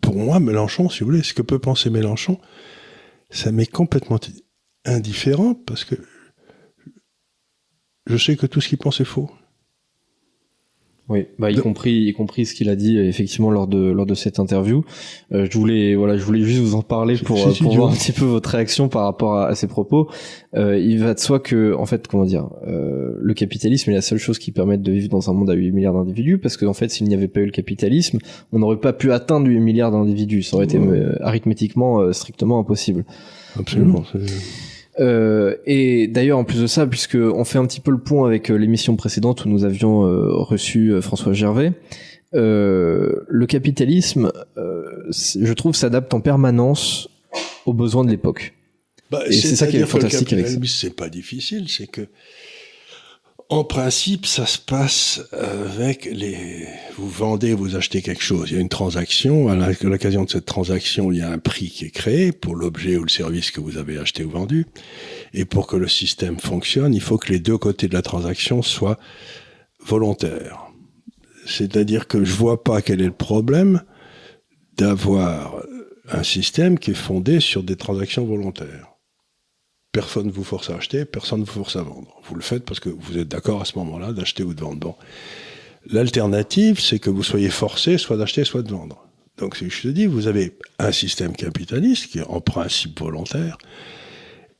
Pour 0.00 0.16
moi, 0.16 0.40
Mélenchon, 0.40 0.88
si 0.88 1.00
vous 1.00 1.06
voulez, 1.06 1.22
ce 1.22 1.34
que 1.34 1.42
peut 1.42 1.58
penser 1.58 1.90
Mélenchon, 1.90 2.40
ça 3.30 3.52
m'est 3.52 3.70
complètement 3.70 4.18
indifférent 4.84 5.54
parce 5.54 5.84
que 5.84 5.96
je 8.06 8.16
sais 8.16 8.36
que 8.36 8.46
tout 8.46 8.60
ce 8.60 8.68
qu'il 8.68 8.78
pense 8.78 9.00
est 9.00 9.04
faux. 9.04 9.30
Oui, 11.10 11.24
bah, 11.38 11.50
y 11.50 11.54
De- 11.54 11.60
compris, 11.62 12.04
y 12.04 12.12
compris 12.12 12.44
ce 12.44 12.52
qu'il 12.54 12.68
a 12.68 12.76
dit 12.76 12.98
effectivement 12.98 13.50
lors 13.50 13.66
de 13.66 13.78
lors 13.78 14.04
de 14.04 14.14
cette 14.14 14.38
interview. 14.38 14.84
Euh, 15.32 15.46
je 15.50 15.56
voulais, 15.56 15.94
voilà, 15.94 16.18
je 16.18 16.22
voulais 16.22 16.42
juste 16.42 16.60
vous 16.60 16.74
en 16.74 16.82
parler 16.82 17.16
pour 17.16 17.38
euh, 17.46 17.52
pour 17.62 17.74
voir 17.74 17.90
un 17.92 17.94
petit 17.94 18.12
peu 18.12 18.26
votre 18.26 18.50
réaction 18.50 18.88
par 18.90 19.04
rapport 19.04 19.36
à, 19.36 19.46
à 19.48 19.54
ces 19.54 19.68
propos. 19.68 20.10
Euh, 20.54 20.78
il 20.78 20.98
va 20.98 21.14
de 21.14 21.18
soi 21.18 21.40
que, 21.40 21.74
en 21.74 21.86
fait, 21.86 22.06
comment 22.08 22.26
dire, 22.26 22.50
euh, 22.66 23.14
le 23.18 23.32
capitalisme 23.34 23.90
est 23.90 23.94
la 23.94 24.02
seule 24.02 24.18
chose 24.18 24.38
qui 24.38 24.52
permette 24.52 24.82
de 24.82 24.92
vivre 24.92 25.08
dans 25.08 25.30
un 25.30 25.32
monde 25.32 25.48
à 25.48 25.54
8 25.54 25.72
milliards 25.72 25.94
d'individus, 25.94 26.36
parce 26.38 26.58
qu'en 26.58 26.74
fait, 26.74 26.90
s'il 26.90 27.08
n'y 27.08 27.14
avait 27.14 27.28
pas 27.28 27.40
eu 27.40 27.46
le 27.46 27.52
capitalisme, 27.52 28.18
on 28.52 28.58
n'aurait 28.58 28.80
pas 28.80 28.92
pu 28.92 29.10
atteindre 29.10 29.46
8 29.48 29.60
milliards 29.60 29.90
d'individus. 29.92 30.42
Ça 30.42 30.56
aurait 30.56 30.66
été 30.66 30.78
Ouais. 30.78 30.98
euh, 30.98 31.16
arithmétiquement 31.22 32.00
euh, 32.00 32.12
strictement 32.12 32.58
impossible. 32.58 33.04
Absolument. 33.58 34.04
c'est- 34.12 34.20
Euh, 35.00 35.56
et 35.66 36.08
d'ailleurs, 36.08 36.38
en 36.38 36.44
plus 36.44 36.60
de 36.60 36.66
ça, 36.66 36.86
puisque 36.86 37.16
on 37.16 37.44
fait 37.44 37.58
un 37.58 37.66
petit 37.66 37.80
peu 37.80 37.90
le 37.90 37.98
pont 37.98 38.24
avec 38.24 38.50
euh, 38.50 38.56
l'émission 38.56 38.96
précédente 38.96 39.44
où 39.44 39.48
nous 39.48 39.64
avions 39.64 40.04
euh, 40.04 40.34
reçu 40.34 40.92
euh, 40.92 41.00
François 41.00 41.32
Gervais, 41.32 41.72
le 42.32 43.46
capitalisme, 43.46 44.32
je 44.56 45.52
trouve, 45.54 45.74
s'adapte 45.74 46.12
en 46.12 46.20
permanence 46.20 47.08
aux 47.64 47.72
besoins 47.72 48.04
de 48.04 48.10
l'époque. 48.10 48.54
Bah, 49.10 49.22
Et 49.26 49.32
c'est 49.32 49.56
ça 49.56 49.66
qui 49.66 49.78
est 49.78 49.86
fantastique 49.86 50.32
avec 50.32 50.48
ça. 50.48 50.58
C'est 50.66 50.94
pas 50.94 51.08
difficile, 51.08 51.68
c'est 51.68 51.86
que 51.86 52.02
en 53.50 53.64
principe, 53.64 54.26
ça 54.26 54.44
se 54.44 54.58
passe 54.58 55.22
avec 55.32 56.04
les. 56.04 56.68
Vous 56.96 57.08
vendez, 57.08 57.54
vous 57.54 57.76
achetez 57.76 58.02
quelque 58.02 58.22
chose. 58.22 58.50
Il 58.50 58.54
y 58.54 58.58
a 58.58 58.60
une 58.60 58.68
transaction. 58.68 59.48
À 59.48 59.72
l'occasion 59.82 60.24
de 60.24 60.30
cette 60.30 60.44
transaction, 60.44 61.10
il 61.12 61.18
y 61.18 61.22
a 61.22 61.30
un 61.30 61.38
prix 61.38 61.70
qui 61.70 61.86
est 61.86 61.90
créé 61.90 62.32
pour 62.32 62.56
l'objet 62.56 62.98
ou 62.98 63.04
le 63.04 63.08
service 63.08 63.50
que 63.50 63.60
vous 63.60 63.78
avez 63.78 63.98
acheté 63.98 64.22
ou 64.22 64.30
vendu. 64.30 64.66
Et 65.32 65.46
pour 65.46 65.66
que 65.66 65.76
le 65.76 65.88
système 65.88 66.38
fonctionne, 66.38 66.94
il 66.94 67.00
faut 67.00 67.16
que 67.16 67.32
les 67.32 67.38
deux 67.38 67.56
côtés 67.56 67.88
de 67.88 67.94
la 67.94 68.02
transaction 68.02 68.60
soient 68.60 68.98
volontaires. 69.80 70.66
C'est-à-dire 71.46 72.06
que 72.06 72.24
je 72.24 72.34
vois 72.34 72.62
pas 72.62 72.82
quel 72.82 73.00
est 73.00 73.06
le 73.06 73.12
problème 73.12 73.82
d'avoir 74.76 75.62
un 76.10 76.22
système 76.22 76.78
qui 76.78 76.90
est 76.90 76.94
fondé 76.94 77.40
sur 77.40 77.62
des 77.62 77.76
transactions 77.76 78.26
volontaires. 78.26 78.97
Personne 79.98 80.28
ne 80.28 80.30
vous 80.30 80.44
force 80.44 80.70
à 80.70 80.76
acheter, 80.76 81.04
personne 81.04 81.40
ne 81.40 81.44
vous 81.44 81.50
force 81.50 81.74
à 81.74 81.82
vendre. 81.82 82.20
Vous 82.22 82.36
le 82.36 82.40
faites 82.40 82.64
parce 82.64 82.78
que 82.78 82.88
vous 82.88 83.18
êtes 83.18 83.26
d'accord 83.26 83.62
à 83.62 83.64
ce 83.64 83.76
moment-là 83.80 84.12
d'acheter 84.12 84.44
ou 84.44 84.54
de 84.54 84.60
vendre. 84.60 84.78
Bon. 84.78 84.94
L'alternative, 85.90 86.78
c'est 86.78 87.00
que 87.00 87.10
vous 87.10 87.24
soyez 87.24 87.50
forcé 87.50 87.98
soit 87.98 88.16
d'acheter, 88.16 88.44
soit 88.44 88.62
de 88.62 88.70
vendre. 88.70 89.08
Donc, 89.38 89.56
si 89.56 89.68
je 89.68 89.82
te 89.82 89.88
dis, 89.88 90.06
vous 90.06 90.28
avez 90.28 90.56
un 90.78 90.92
système 90.92 91.34
capitaliste 91.34 92.06
qui 92.12 92.20
est 92.20 92.26
en 92.28 92.40
principe 92.40 93.00
volontaire 93.00 93.58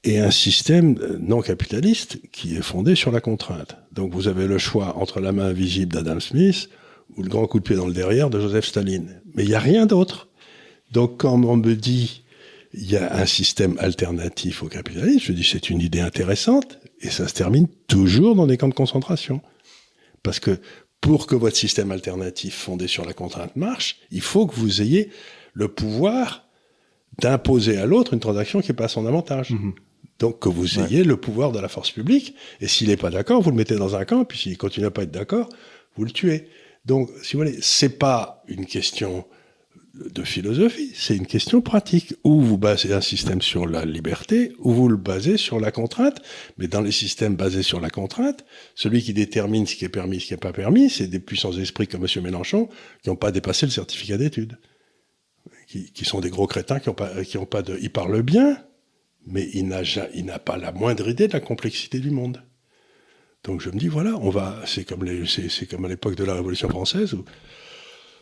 et 0.02 0.18
un 0.18 0.32
système 0.32 0.98
euh, 1.02 1.18
non 1.20 1.40
capitaliste 1.40 2.18
qui 2.32 2.56
est 2.56 2.62
fondé 2.62 2.96
sur 2.96 3.12
la 3.12 3.20
contrainte. 3.20 3.76
Donc, 3.92 4.12
vous 4.12 4.26
avez 4.26 4.48
le 4.48 4.58
choix 4.58 4.96
entre 4.96 5.20
la 5.20 5.30
main 5.30 5.44
invisible 5.44 5.92
d'Adam 5.92 6.18
Smith 6.18 6.68
ou 7.16 7.22
le 7.22 7.28
grand 7.28 7.46
coup 7.46 7.60
de 7.60 7.64
pied 7.64 7.76
dans 7.76 7.86
le 7.86 7.94
derrière 7.94 8.28
de 8.28 8.40
Joseph 8.40 8.66
Staline. 8.66 9.22
Mais 9.36 9.44
il 9.44 9.50
n'y 9.50 9.54
a 9.54 9.60
rien 9.60 9.86
d'autre. 9.86 10.26
Donc, 10.90 11.20
quand 11.20 11.40
on 11.44 11.56
me 11.56 11.74
dit 11.76 12.24
il 12.74 12.90
y 12.90 12.96
a 12.96 13.14
un 13.16 13.26
système 13.26 13.76
alternatif 13.78 14.62
au 14.62 14.68
capitalisme, 14.68 15.20
je 15.20 15.32
dis 15.32 15.44
c'est 15.44 15.70
une 15.70 15.80
idée 15.80 16.00
intéressante 16.00 16.78
et 17.00 17.08
ça 17.08 17.26
se 17.28 17.34
termine 17.34 17.66
toujours 17.86 18.34
dans 18.34 18.46
des 18.46 18.56
camps 18.58 18.68
de 18.68 18.74
concentration. 18.74 19.40
Parce 20.22 20.40
que 20.40 20.58
pour 21.00 21.26
que 21.26 21.34
votre 21.34 21.56
système 21.56 21.92
alternatif 21.92 22.54
fondé 22.54 22.86
sur 22.88 23.04
la 23.04 23.12
contrainte 23.12 23.56
marche, 23.56 23.98
il 24.10 24.20
faut 24.20 24.46
que 24.46 24.54
vous 24.54 24.82
ayez 24.82 25.10
le 25.54 25.68
pouvoir 25.68 26.44
d'imposer 27.20 27.78
à 27.78 27.86
l'autre 27.86 28.14
une 28.14 28.20
transaction 28.20 28.60
qui 28.60 28.70
est 28.72 28.74
pas 28.74 28.84
à 28.84 28.88
son 28.88 29.06
avantage. 29.06 29.52
Donc 30.18 30.40
que 30.40 30.48
vous 30.48 30.78
Ouais. 30.78 30.84
ayez 30.84 31.04
le 31.04 31.16
pouvoir 31.16 31.52
de 31.52 31.60
la 31.60 31.68
force 31.68 31.90
publique, 31.92 32.34
et 32.60 32.66
s'il 32.68 32.88
n'est 32.88 32.96
pas 32.96 33.10
d'accord, 33.10 33.40
vous 33.40 33.50
le 33.50 33.56
mettez 33.56 33.76
dans 33.76 33.94
un 33.96 34.04
camp, 34.04 34.24
puis 34.24 34.36
s'il 34.38 34.58
continue 34.58 34.86
à 34.86 34.90
pas 34.90 35.04
être 35.04 35.10
d'accord, 35.12 35.48
vous 35.96 36.04
le 36.04 36.10
tuez. 36.10 36.48
Donc, 36.84 37.08
si 37.22 37.34
vous 37.36 37.40
voulez, 37.44 37.58
c'est 37.60 37.98
pas 37.98 38.42
une 38.48 38.66
question 38.66 39.24
de 39.98 40.22
philosophie, 40.22 40.92
c'est 40.94 41.16
une 41.16 41.26
question 41.26 41.60
pratique. 41.60 42.14
Ou 42.24 42.40
vous 42.40 42.58
basez 42.58 42.92
un 42.92 43.00
système 43.00 43.42
sur 43.42 43.66
la 43.66 43.84
liberté, 43.84 44.52
ou 44.58 44.72
vous 44.72 44.88
le 44.88 44.96
basez 44.96 45.36
sur 45.36 45.60
la 45.60 45.70
contrainte. 45.70 46.20
Mais 46.56 46.68
dans 46.68 46.80
les 46.80 46.92
systèmes 46.92 47.36
basés 47.36 47.62
sur 47.62 47.80
la 47.80 47.90
contrainte, 47.90 48.44
celui 48.74 49.02
qui 49.02 49.12
détermine 49.12 49.66
ce 49.66 49.76
qui 49.76 49.84
est 49.84 49.90
permis, 49.90 50.20
ce 50.20 50.26
qui 50.26 50.32
n'est 50.32 50.38
pas 50.38 50.52
permis, 50.52 50.90
c'est 50.90 51.06
des 51.06 51.20
puissants 51.20 51.52
esprits 51.52 51.88
comme 51.88 52.04
M. 52.04 52.22
Mélenchon 52.22 52.68
qui 53.02 53.08
n'ont 53.08 53.16
pas 53.16 53.32
dépassé 53.32 53.66
le 53.66 53.72
certificat 53.72 54.16
d'études. 54.16 54.58
Qui, 55.66 56.04
sont 56.06 56.20
des 56.20 56.30
gros 56.30 56.46
crétins 56.46 56.80
qui 56.80 56.88
n'ont 56.88 56.94
pas, 56.94 57.22
qui 57.24 57.36
ont 57.36 57.44
pas 57.44 57.60
de. 57.60 57.76
Il 57.82 57.90
parle 57.90 58.22
bien, 58.22 58.56
mais 59.26 59.46
il 59.52 59.66
n'a 59.68 60.38
pas 60.38 60.56
la 60.56 60.72
moindre 60.72 61.08
idée 61.10 61.28
de 61.28 61.34
la 61.34 61.40
complexité 61.40 62.00
du 62.00 62.10
monde. 62.10 62.42
Donc 63.44 63.60
je 63.60 63.68
me 63.68 63.78
dis 63.78 63.88
voilà, 63.88 64.16
on 64.22 64.30
va, 64.30 64.62
c'est 64.64 64.84
comme 64.84 65.04
les, 65.04 65.26
c'est, 65.26 65.50
c'est 65.50 65.66
comme 65.66 65.84
à 65.84 65.88
l'époque 65.88 66.14
de 66.14 66.24
la 66.24 66.34
Révolution 66.34 66.68
française 66.70 67.12
où 67.12 67.24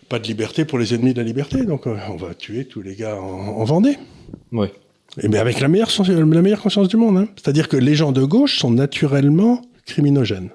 pas 0.08 0.18
de 0.18 0.26
liberté 0.26 0.64
pour 0.64 0.78
les 0.78 0.94
ennemis 0.94 1.12
de 1.12 1.18
la 1.18 1.24
liberté, 1.26 1.64
donc 1.64 1.86
euh, 1.86 1.96
on 2.10 2.16
va 2.16 2.34
tuer 2.34 2.64
tous 2.64 2.82
les 2.82 2.94
gars 2.94 3.16
en, 3.20 3.24
en 3.60 3.64
Vendée. 3.64 3.96
Ouais. 4.52 4.72
Et 5.22 5.28
mais 5.28 5.38
avec 5.38 5.60
la 5.60 5.68
meilleure, 5.68 5.90
sens- 5.90 6.08
la 6.08 6.24
meilleure 6.42 6.60
conscience 6.60 6.88
du 6.88 6.96
monde. 6.96 7.16
hein. 7.16 7.28
C'est-à-dire 7.36 7.68
que 7.68 7.76
les 7.76 7.94
gens 7.94 8.12
de 8.12 8.22
gauche 8.24 8.58
sont 8.58 8.70
naturellement 8.70 9.62
criminogènes. 9.86 10.50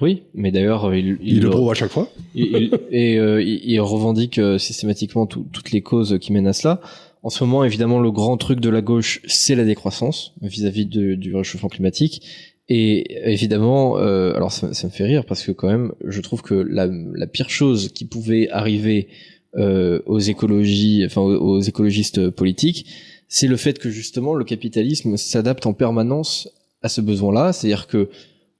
Oui, 0.00 0.22
mais 0.34 0.50
d'ailleurs, 0.50 0.86
euh, 0.90 0.96
il, 0.98 1.18
Ils 1.22 1.40
le 1.40 1.50
prouvent 1.50 1.70
à 1.70 1.74
chaque 1.74 1.90
fois. 1.90 2.08
il- 2.34 2.70
et 2.90 3.18
euh, 3.18 3.42
il, 3.42 3.80
revendique 3.80 4.38
euh, 4.38 4.58
systématiquement 4.58 5.26
tout- 5.26 5.46
toutes 5.52 5.70
les 5.70 5.82
causes 5.82 6.18
qui 6.20 6.32
mènent 6.32 6.46
à 6.48 6.52
cela. 6.52 6.80
En 7.22 7.30
ce 7.30 7.42
moment, 7.44 7.64
évidemment, 7.64 8.00
le 8.00 8.10
grand 8.10 8.36
truc 8.36 8.60
de 8.60 8.68
la 8.68 8.82
gauche, 8.82 9.20
c'est 9.26 9.54
la 9.54 9.64
décroissance 9.64 10.34
vis-à-vis 10.42 10.86
de- 10.86 11.14
du 11.14 11.34
réchauffement 11.34 11.68
climatique. 11.68 12.22
Et 12.68 13.30
évidemment, 13.30 13.98
euh, 13.98 14.32
alors 14.34 14.50
ça, 14.50 14.72
ça 14.72 14.86
me 14.86 14.92
fait 14.92 15.04
rire 15.04 15.26
parce 15.26 15.42
que 15.42 15.52
quand 15.52 15.68
même, 15.68 15.92
je 16.04 16.20
trouve 16.20 16.40
que 16.40 16.54
la, 16.54 16.86
la 16.86 17.26
pire 17.26 17.50
chose 17.50 17.92
qui 17.92 18.06
pouvait 18.06 18.48
arriver 18.48 19.08
euh, 19.56 20.00
aux 20.06 20.18
écologies, 20.18 21.02
enfin 21.04 21.20
aux, 21.20 21.60
écologistes 21.60 22.30
politiques, 22.30 22.86
c'est 23.28 23.48
le 23.48 23.56
fait 23.56 23.78
que 23.78 23.90
justement 23.90 24.34
le 24.34 24.44
capitalisme 24.44 25.16
s'adapte 25.16 25.66
en 25.66 25.74
permanence 25.74 26.48
à 26.82 26.88
ce 26.88 27.00
besoin-là, 27.02 27.52
c'est-à-dire 27.52 27.86
que 27.86 28.08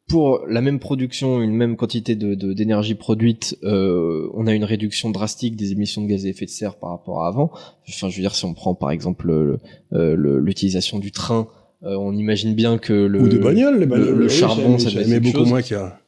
pour 0.06 0.44
la 0.46 0.60
même 0.60 0.80
production, 0.80 1.40
une 1.40 1.54
même 1.54 1.76
quantité 1.76 2.14
de 2.14 2.34
d'énergie 2.52 2.94
produite, 2.94 3.56
euh, 3.62 4.28
on 4.34 4.46
a 4.46 4.52
une 4.52 4.64
réduction 4.64 5.08
drastique 5.08 5.56
des 5.56 5.72
émissions 5.72 6.02
de 6.02 6.08
gaz 6.08 6.26
à 6.26 6.28
effet 6.28 6.44
de 6.44 6.50
serre 6.50 6.76
par 6.76 6.90
rapport 6.90 7.22
à 7.22 7.28
avant. 7.28 7.50
Enfin, 7.88 8.10
je 8.10 8.16
veux 8.16 8.22
dire, 8.22 8.34
si 8.34 8.44
on 8.44 8.52
prend 8.52 8.74
par 8.74 8.90
exemple 8.90 9.58
l'utilisation 9.90 10.98
du 10.98 11.10
train, 11.10 11.48
on 11.84 12.16
imagine 12.16 12.54
bien 12.54 12.78
que 12.78 12.92
le 12.92 13.20
ou 13.20 13.28
des 13.28 13.38
bagnoles, 13.38 13.78
les 13.78 13.86
bagnoles, 13.86 14.18
le, 14.18 14.28
charbon, 14.28 14.78
ça, 14.78 14.90
beaucoup 15.20 15.44
moins 15.44 15.62
qu'il 15.62 15.76
y 15.76 15.80
a. 15.80 16.00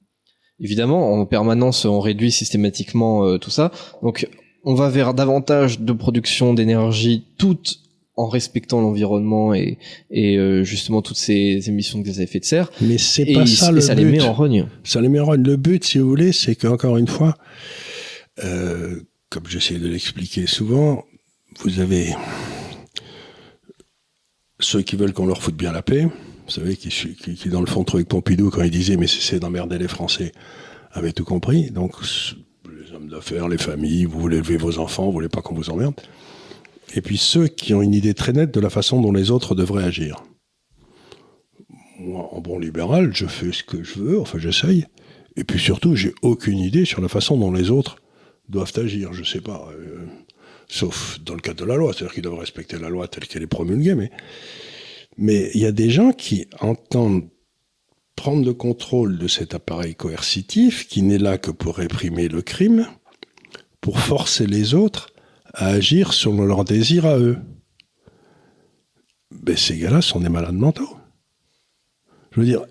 Évidemment, 0.58 1.12
en 1.12 1.26
permanence, 1.26 1.84
on 1.84 2.00
réduit 2.00 2.32
systématiquement 2.32 3.38
tout 3.38 3.50
ça. 3.50 3.70
Donc, 4.02 4.26
on 4.64 4.74
va 4.74 4.88
vers 4.88 5.14
davantage 5.14 5.80
de 5.80 5.92
production 5.92 6.54
d'énergie 6.54 7.24
toute 7.38 7.80
en 8.16 8.28
respectant 8.28 8.80
l'environnement 8.80 9.54
et, 9.54 9.78
et 10.10 10.38
euh, 10.38 10.64
justement 10.64 11.02
toutes 11.02 11.18
ces 11.18 11.68
émissions 11.68 11.98
de 11.98 12.04
gaz 12.04 12.18
à 12.18 12.22
effet 12.22 12.40
de 12.40 12.44
serre. 12.44 12.70
Mais 12.80 12.98
c'est 12.98 13.26
pas 13.26 13.46
ça 13.46 13.70
le 13.70 13.80
ça 13.80 13.94
but. 13.94 14.04
les 14.04 14.10
met 14.10 14.22
en 14.22 14.32
rogne. 14.32 14.66
Ça 14.84 15.00
les 15.00 15.08
met 15.08 15.20
en 15.20 15.26
rogne. 15.26 15.42
Le 15.42 15.56
but, 15.56 15.84
si 15.84 15.98
vous 15.98 16.08
voulez, 16.08 16.32
c'est 16.32 16.56
qu'encore 16.56 16.96
une 16.96 17.08
fois, 17.08 17.36
euh, 18.42 19.00
comme 19.28 19.44
j'essaie 19.46 19.78
de 19.78 19.88
l'expliquer 19.88 20.46
souvent, 20.46 21.04
vous 21.60 21.80
avez 21.80 22.14
ceux 24.60 24.82
qui 24.82 24.96
veulent 24.96 25.12
qu'on 25.12 25.26
leur 25.26 25.42
foute 25.42 25.56
bien 25.56 25.72
la 25.72 25.82
paix. 25.82 26.04
Vous 26.04 26.52
savez, 26.52 26.76
qui, 26.76 27.48
dans 27.48 27.60
le 27.60 27.66
fond 27.66 27.84
avec 27.92 28.08
Pompidou 28.08 28.50
quand 28.50 28.62
il 28.62 28.70
disait 28.70 28.96
mais 28.96 29.06
c'est 29.06 29.40
d'emmerder 29.40 29.78
les 29.78 29.88
Français, 29.88 30.32
avaient 30.92 31.12
tout 31.12 31.24
compris. 31.24 31.70
Donc 31.70 31.94
les 32.64 32.92
hommes 32.94 33.08
d'affaires, 33.08 33.48
les 33.48 33.58
familles, 33.58 34.04
vous 34.04 34.20
voulez 34.20 34.36
élever 34.36 34.56
vos 34.56 34.78
enfants, 34.78 35.06
vous 35.06 35.12
voulez 35.12 35.28
pas 35.28 35.42
qu'on 35.42 35.54
vous 35.54 35.70
emmerde 35.70 36.00
et 36.94 37.00
puis 37.00 37.18
ceux 37.18 37.48
qui 37.48 37.74
ont 37.74 37.82
une 37.82 37.94
idée 37.94 38.14
très 38.14 38.32
nette 38.32 38.52
de 38.52 38.60
la 38.60 38.70
façon 38.70 39.00
dont 39.00 39.12
les 39.12 39.30
autres 39.30 39.54
devraient 39.54 39.84
agir. 39.84 40.22
Moi, 41.98 42.28
en 42.32 42.40
bon 42.40 42.58
libéral, 42.58 43.10
je 43.14 43.26
fais 43.26 43.52
ce 43.52 43.64
que 43.64 43.82
je 43.82 43.98
veux, 43.98 44.20
enfin 44.20 44.38
j'essaye, 44.38 44.86
et 45.36 45.44
puis 45.44 45.58
surtout, 45.58 45.96
j'ai 45.96 46.14
aucune 46.22 46.58
idée 46.58 46.84
sur 46.84 47.00
la 47.00 47.08
façon 47.08 47.36
dont 47.36 47.52
les 47.52 47.70
autres 47.70 47.96
doivent 48.48 48.72
agir, 48.76 49.12
je 49.12 49.24
sais 49.24 49.40
pas, 49.40 49.68
euh, 49.72 50.06
sauf 50.68 51.20
dans 51.20 51.34
le 51.34 51.40
cadre 51.40 51.60
de 51.60 51.64
la 51.64 51.76
loi, 51.76 51.92
c'est-à-dire 51.92 52.14
qu'ils 52.14 52.22
doivent 52.22 52.38
respecter 52.38 52.78
la 52.78 52.88
loi 52.88 53.08
telle 53.08 53.26
qu'elle 53.26 53.42
est 53.42 53.46
promulguée, 53.46 53.94
mais 53.94 54.10
mais 55.18 55.50
il 55.54 55.60
y 55.60 55.66
a 55.66 55.72
des 55.72 55.90
gens 55.90 56.12
qui 56.12 56.46
entendent 56.60 57.28
prendre 58.16 58.44
le 58.44 58.54
contrôle 58.54 59.18
de 59.18 59.28
cet 59.28 59.54
appareil 59.54 59.94
coercitif 59.94 60.88
qui 60.88 61.02
n'est 61.02 61.18
là 61.18 61.38
que 61.38 61.50
pour 61.50 61.76
réprimer 61.76 62.28
le 62.28 62.42
crime, 62.42 62.86
pour 63.80 63.98
forcer 64.00 64.46
les 64.46 64.74
autres 64.74 65.10
à 65.54 65.68
agir 65.68 66.12
selon 66.12 66.44
leurs 66.44 66.64
désirs 66.64 67.06
à 67.06 67.18
eux. 67.18 67.38
Ben, 69.30 69.56
ces 69.56 69.78
gars-là 69.78 70.02
sont 70.02 70.20
des 70.20 70.28
malades 70.28 70.54
mentaux. 70.54 70.96
Je 72.32 72.40
veux 72.40 72.46
dire, 72.46 72.64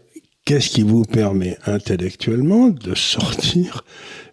qu'est-ce 0.46 0.70
qui 0.70 0.84
vous 0.84 1.04
permet 1.04 1.58
intellectuellement 1.66 2.70
de 2.70 2.96
sortir 2.96 3.84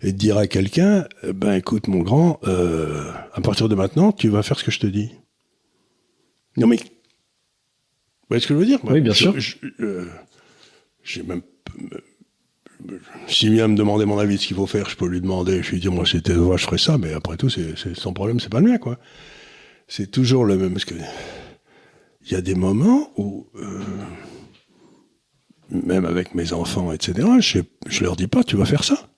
et 0.02 0.12
de 0.12 0.18
dire 0.18 0.36
à 0.36 0.46
quelqu'un, 0.46 1.06
ben 1.34 1.54
écoute 1.54 1.88
mon 1.88 2.02
grand, 2.02 2.38
euh, 2.44 3.10
à 3.32 3.40
partir 3.40 3.68
de 3.68 3.74
maintenant, 3.74 4.12
tu 4.12 4.28
vas 4.28 4.42
faire 4.42 4.58
ce 4.58 4.64
que 4.64 4.70
je 4.70 4.80
te 4.80 4.86
dis? 4.86 5.10
Non 6.56 6.66
mais, 6.66 6.76
vous 6.76 6.82
voyez 8.28 8.42
ce 8.42 8.46
que 8.46 8.54
je 8.54 8.58
veux 8.58 8.66
dire? 8.66 8.80
Oui, 8.84 9.00
bien 9.00 9.14
sûr. 9.14 9.34
Euh, 9.80 10.06
j'ai 11.02 11.22
même 11.22 11.42
s'il 13.26 13.52
vient 13.52 13.68
me 13.68 13.76
demander 13.76 14.04
mon 14.04 14.18
avis 14.18 14.36
de 14.36 14.40
ce 14.40 14.46
qu'il 14.46 14.56
faut 14.56 14.66
faire, 14.66 14.88
je 14.88 14.96
peux 14.96 15.06
lui 15.06 15.20
demander, 15.20 15.62
je 15.62 15.70
lui 15.70 15.80
dis, 15.80 15.88
moi, 15.88 16.04
c'était, 16.06 16.34
moi, 16.34 16.56
je 16.56 16.64
ferais 16.64 16.78
ça, 16.78 16.98
mais 16.98 17.12
après 17.12 17.36
tout, 17.36 17.48
c'est, 17.48 17.74
son 17.94 18.12
problème, 18.12 18.40
c'est 18.40 18.50
pas 18.50 18.60
le 18.60 18.70
mien, 18.70 18.78
quoi. 18.78 18.98
C'est 19.88 20.10
toujours 20.10 20.44
le 20.44 20.56
même, 20.56 20.72
parce 20.72 20.84
que, 20.84 20.94
il 22.24 22.32
y 22.32 22.34
a 22.34 22.40
des 22.40 22.54
moments 22.54 23.12
où, 23.16 23.46
euh, 23.56 23.80
même 25.72 26.04
avec 26.04 26.34
mes 26.34 26.52
enfants, 26.52 26.92
etc., 26.92 27.28
je, 27.40 27.60
je 27.86 28.04
leur 28.04 28.16
dis 28.16 28.28
pas, 28.28 28.44
tu 28.44 28.56
vas 28.56 28.64
faire 28.64 28.84
ça. 28.84 29.08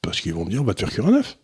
Parce 0.00 0.20
qu'ils 0.20 0.34
vont 0.34 0.44
me 0.44 0.50
dire, 0.50 0.62
on 0.62 0.64
va 0.64 0.74
te 0.74 0.80
faire 0.80 0.90
cuire 0.90 1.06
un 1.06 1.14
œuf. 1.14 1.38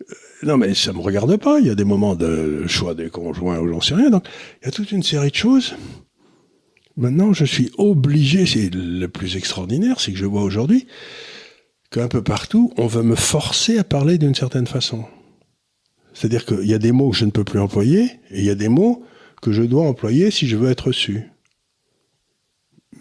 Euh, 0.00 0.14
non, 0.44 0.56
mais 0.56 0.74
ça 0.74 0.92
me 0.92 1.00
regarde 1.00 1.36
pas. 1.36 1.58
Il 1.58 1.66
y 1.66 1.70
a 1.70 1.74
des 1.74 1.84
moments 1.84 2.14
de 2.14 2.66
choix 2.66 2.94
des 2.94 3.10
conjoints 3.10 3.58
où 3.58 3.68
j'en 3.68 3.80
sais 3.80 3.94
rien. 3.94 4.10
Donc, 4.10 4.26
il 4.62 4.66
y 4.66 4.68
a 4.68 4.70
toute 4.70 4.92
une 4.92 5.02
série 5.02 5.30
de 5.30 5.34
choses 5.34 5.74
Maintenant, 6.96 7.32
je 7.32 7.44
suis 7.44 7.72
obligé, 7.76 8.46
c'est 8.46 8.72
le 8.72 9.08
plus 9.08 9.36
extraordinaire, 9.36 9.98
c'est 9.98 10.12
que 10.12 10.18
je 10.18 10.26
vois 10.26 10.42
aujourd'hui 10.42 10.86
qu'un 11.90 12.06
peu 12.08 12.22
partout, 12.22 12.72
on 12.76 12.86
veut 12.86 13.02
me 13.02 13.16
forcer 13.16 13.78
à 13.78 13.84
parler 13.84 14.16
d'une 14.16 14.34
certaine 14.34 14.66
façon. 14.66 15.04
C'est-à-dire 16.12 16.44
qu'il 16.46 16.66
y 16.66 16.74
a 16.74 16.78
des 16.78 16.92
mots 16.92 17.10
que 17.10 17.16
je 17.16 17.24
ne 17.24 17.30
peux 17.30 17.44
plus 17.44 17.58
employer, 17.58 18.04
et 18.30 18.38
il 18.38 18.44
y 18.44 18.50
a 18.50 18.54
des 18.54 18.68
mots 18.68 19.04
que 19.42 19.50
je 19.52 19.62
dois 19.62 19.86
employer 19.86 20.30
si 20.30 20.46
je 20.46 20.56
veux 20.56 20.70
être 20.70 20.88
reçu. 20.88 21.24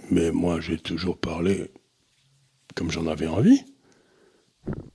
Mais 0.09 0.31
moi, 0.31 0.59
j'ai 0.59 0.77
toujours 0.77 1.17
parlé 1.17 1.71
comme 2.75 2.91
j'en 2.91 3.07
avais 3.07 3.27
envie. 3.27 3.63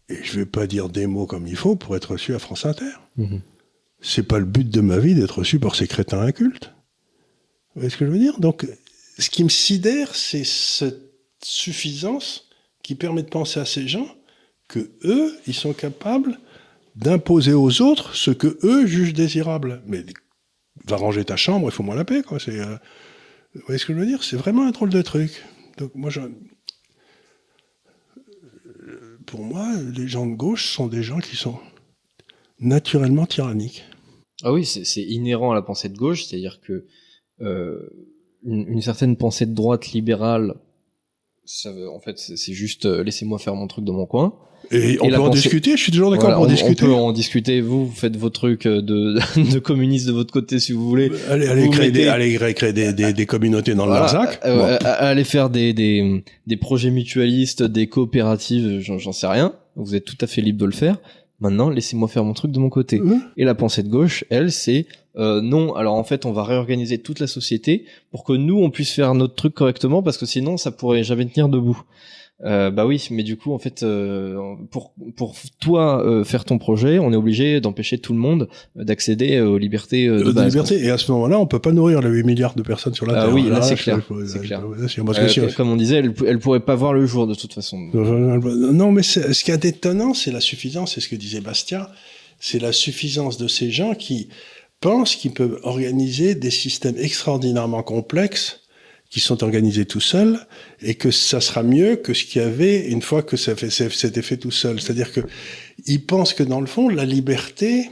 Et 0.09 0.23
je 0.23 0.35
ne 0.35 0.39
vais 0.39 0.47
pas 0.47 0.67
dire 0.67 0.89
des 0.89 1.07
mots 1.07 1.27
comme 1.27 1.47
il 1.47 1.57
faut 1.57 1.77
pour 1.77 1.97
être 1.97 2.13
reçu 2.13 2.35
à 2.35 2.39
France 2.39 2.65
Inter. 2.65 2.93
Mmh. 3.17 3.39
C'est 4.01 4.23
pas 4.23 4.39
le 4.39 4.45
but 4.45 4.69
de 4.69 4.81
ma 4.81 4.99
vie 4.99 5.15
d'être 5.15 5.39
reçu 5.39 5.59
par 5.59 5.75
ces 5.75 5.87
crétins 5.87 6.21
incultes. 6.21 6.73
Vous 7.75 7.81
voyez 7.81 7.91
ce 7.91 7.97
que 7.97 8.07
je 8.07 8.11
veux 8.11 8.19
dire? 8.19 8.39
Donc, 8.41 8.67
ce 9.19 9.31
qui 9.31 9.45
me 9.45 9.49
sidère, 9.49 10.15
c'est 10.15 10.45
cette 10.45 11.03
suffisance 11.43 12.49
qui 12.83 12.95
permet 12.95 13.23
de 13.23 13.29
penser 13.29 13.61
à 13.61 13.65
ces 13.65 13.87
gens 13.87 14.09
que 14.69 14.91
eux, 15.05 15.37
ils 15.47 15.55
sont 15.55 15.73
capables 15.73 16.39
d'imposer 16.97 17.53
aux 17.53 17.83
autres 17.83 18.15
ce 18.15 18.31
que 18.31 18.59
eux 18.63 18.87
jugent 18.87 19.13
désirable. 19.13 19.83
Mais 19.87 20.05
va 20.87 20.97
ranger 20.97 21.25
ta 21.25 21.37
chambre, 21.37 21.69
il 21.69 21.73
faut 21.73 21.83
moins 21.83 21.97
la 21.97 22.05
paix, 22.05 22.23
quoi. 22.23 22.39
C'est, 22.39 22.61
euh, 22.61 22.77
vous 23.55 23.63
voyez 23.67 23.79
ce 23.79 23.87
que 23.87 23.95
je 23.95 23.99
veux 23.99 24.07
dire? 24.07 24.23
C'est 24.23 24.37
vraiment 24.37 24.67
un 24.67 24.71
drôle 24.71 24.91
de 24.91 25.03
truc. 25.03 25.45
Donc 25.79 25.95
moi, 25.95 26.11
pour 29.27 29.43
moi, 29.43 29.75
les 29.97 30.09
gens 30.09 30.27
de 30.27 30.35
gauche 30.35 30.73
sont 30.73 30.87
des 30.87 31.03
gens 31.03 31.19
qui 31.19 31.37
sont 31.37 31.59
naturellement 32.61 33.27
tyranniques. 33.27 33.85
Ah 34.43 34.53
oui, 34.53 34.65
c'est 34.65 35.03
inhérent 35.03 35.53
à 35.53 35.55
la 35.55 35.63
pensée 35.63 35.89
de 35.89 35.97
gauche, 35.97 36.25
c'est-à-dire 36.25 36.61
que 36.61 36.87
euh, 37.41 37.91
une, 38.45 38.81
certaine 38.81 39.17
pensée 39.17 39.47
de 39.47 39.55
droite 39.55 39.89
libérale, 39.89 40.55
ça 41.49 41.71
en 41.91 41.99
fait, 41.99 42.19
c'est 42.19 42.53
juste 42.53 42.85
euh, 42.85 43.03
laissez-moi 43.03 43.39
faire 43.39 43.55
mon 43.55 43.67
truc 43.67 43.83
dans 43.85 43.95
mon 43.95 44.05
coin. 44.05 44.35
Et, 44.71 44.99
on 45.01 45.09
peut 45.09 45.17
en 45.17 45.31
discuter, 45.31 45.79
je 45.79 45.83
suis 45.83 45.93
toujours 45.93 46.11
d'accord 46.11 46.35
pour 46.35 46.43
en 46.43 46.47
discuter. 46.47 46.85
On 46.85 46.87
peut 46.89 46.93
en 46.93 47.13
discuter, 47.13 47.61
vous, 47.63 47.87
vous 47.87 47.95
faites 47.95 48.17
vos 48.17 48.29
trucs 48.29 48.67
euh, 48.67 48.83
de, 48.83 49.19
de 49.53 49.59
communistes 49.59 50.07
de 50.07 50.13
votre 50.13 50.31
côté 50.31 50.59
si 50.59 50.73
vous 50.73 50.87
voulez. 50.87 51.11
Allez, 51.31 51.47
allez, 51.47 51.71
créer, 51.71 51.91
des, 51.91 52.07
allez 52.07 52.35
créer 52.53 52.75
des, 52.75 52.93
des, 52.93 53.15
des, 53.15 53.27
communautés 53.27 53.75
dans 53.75 53.87
le 53.87 53.93
Larzac. 53.93 54.41
Euh, 54.45 54.77
Allez 54.83 55.25
faire 55.25 55.49
des, 55.49 55.73
des, 55.73 56.23
des 56.47 56.57
projets 56.59 56.91
mutualistes, 56.91 57.63
des 57.63 57.87
coopératives, 57.87 58.81
j'en 58.81 59.13
sais 59.13 59.27
rien. 59.27 59.55
Vous 59.75 59.95
êtes 59.95 60.05
tout 60.05 60.19
à 60.21 60.27
fait 60.27 60.43
libre 60.43 60.59
de 60.59 60.67
le 60.67 60.73
faire. 60.73 60.99
Maintenant, 61.41 61.71
laissez-moi 61.71 62.09
faire 62.09 62.25
mon 62.25 62.35
truc 62.35 62.51
de 62.51 62.59
mon 62.59 62.69
côté. 62.69 63.01
Et 63.39 63.45
la 63.45 63.55
pensée 63.55 63.83
de 63.83 63.89
gauche, 63.89 64.25
elle, 64.29 64.53
c'est 64.53 64.87
euh, 65.19 65.41
non. 65.41 65.75
Alors 65.75 65.95
en 65.95 66.05
fait, 66.05 66.27
on 66.27 66.33
va 66.33 66.45
réorganiser 66.45 66.99
toute 66.99 67.21
la 67.21 67.27
société 67.27 67.85
pour 68.11 68.25
que 68.25 68.33
nous, 68.33 68.59
on 68.63 68.71
puisse 68.71 68.93
faire 68.93 69.15
notre 69.15 69.35
truc 69.35 69.55
correctement, 69.55 70.03
parce 70.03 70.19
que 70.19 70.27
sinon, 70.27 70.57
ça 70.57 70.71
pourrait 70.71 71.05
jamais 71.05 71.27
tenir 71.27 71.49
debout. 71.49 71.83
Euh, 72.45 72.71
bah 72.71 72.87
oui, 72.87 73.09
mais 73.11 73.25
du 73.25 73.37
coup, 73.37 73.53
en 73.53 73.59
fait, 73.59 73.83
euh, 73.83 74.55
pour 74.71 74.93
pour 75.17 75.35
toi 75.61 76.05
euh, 76.07 76.23
faire 76.23 76.45
ton 76.45 76.59
projet, 76.59 77.01
on 77.01 77.13
est 77.13 77.17
obligé 77.17 77.61
d'empêcher 77.61 77.99
tout 77.99 78.13
le 78.13 78.21
monde 78.21 78.49
d'accéder 78.77 79.41
aux 79.41 79.59
libertés 79.59 80.07
de, 80.07 80.23
de 80.23 80.31
base. 80.31 80.55
Liberté. 80.55 80.85
Et 80.85 80.91
à 80.91 80.99
ce 80.99 81.11
moment-là, 81.13 81.41
on 81.41 81.47
peut 81.47 81.59
pas 81.59 81.73
nourrir 81.73 82.01
les 82.01 82.09
8 82.09 82.23
milliards 82.23 82.55
de 82.55 82.63
personnes 82.63 82.95
sur 82.95 83.07
la 83.07 83.23
ah 83.23 83.25
Terre. 83.25 83.35
oui, 83.35 83.49
là, 83.49 83.61
c'est 83.63 83.75
clair. 83.75 84.01
C'est 84.29 84.41
clair. 84.41 84.63
comme 85.57 85.71
on 85.71 85.77
disait, 85.77 85.97
elle, 85.97 86.15
elle 86.27 86.39
pourrait 86.39 86.61
pas 86.61 86.77
voir 86.77 86.93
le 86.93 87.07
jour 87.07 87.27
de 87.27 87.35
toute 87.35 87.55
façon. 87.55 87.79
Non, 87.93 88.93
mais 88.93 89.03
ce 89.03 89.43
qui 89.43 89.51
est 89.51 89.65
étonnant, 89.65 90.15
c'est 90.15 90.31
la 90.31 90.41
suffisance. 90.41 90.95
C'est 90.95 91.01
ce 91.01 91.09
que 91.09 91.17
disait 91.17 91.41
Bastia. 91.41 91.91
C'est 92.39 92.61
la 92.61 92.71
suffisance 92.71 93.37
de 93.37 93.49
ces 93.49 93.73
gens 93.73 93.95
qui 93.95 94.29
pensent 94.81 95.17
qu'ils 95.17 95.33
peuvent 95.33 95.59
organiser 95.63 96.35
des 96.35 96.51
systèmes 96.51 96.97
extraordinairement 96.99 97.83
complexes 97.83 98.61
qui 99.11 99.21
sont 99.21 99.43
organisés 99.43 99.87
tout 99.87 100.01
seuls 100.01 100.39
et 100.83 100.95
que 100.95 101.11
ça 101.11 101.41
sera 101.41 101.63
mieux 101.63 101.97
que 101.97 102.13
ce 102.13 102.25
qu'il 102.25 102.43
y 102.43 102.45
avait 102.45 102.89
une 102.89 103.03
fois 103.03 103.23
que 103.23 103.37
ça 103.37 103.57
fait, 103.57 103.71
c'était 103.71 104.23
fait 104.23 104.37
tout 104.37 104.51
seul. 104.51 104.81
C'est-à-dire 104.81 105.13
que 105.13 105.21
ils 105.87 106.05
pensent 106.05 106.35
que 106.35 106.43
dans 106.43 106.61
le 106.61 106.67
fond, 106.67 106.89
la 106.89 107.07
liberté 107.07 107.91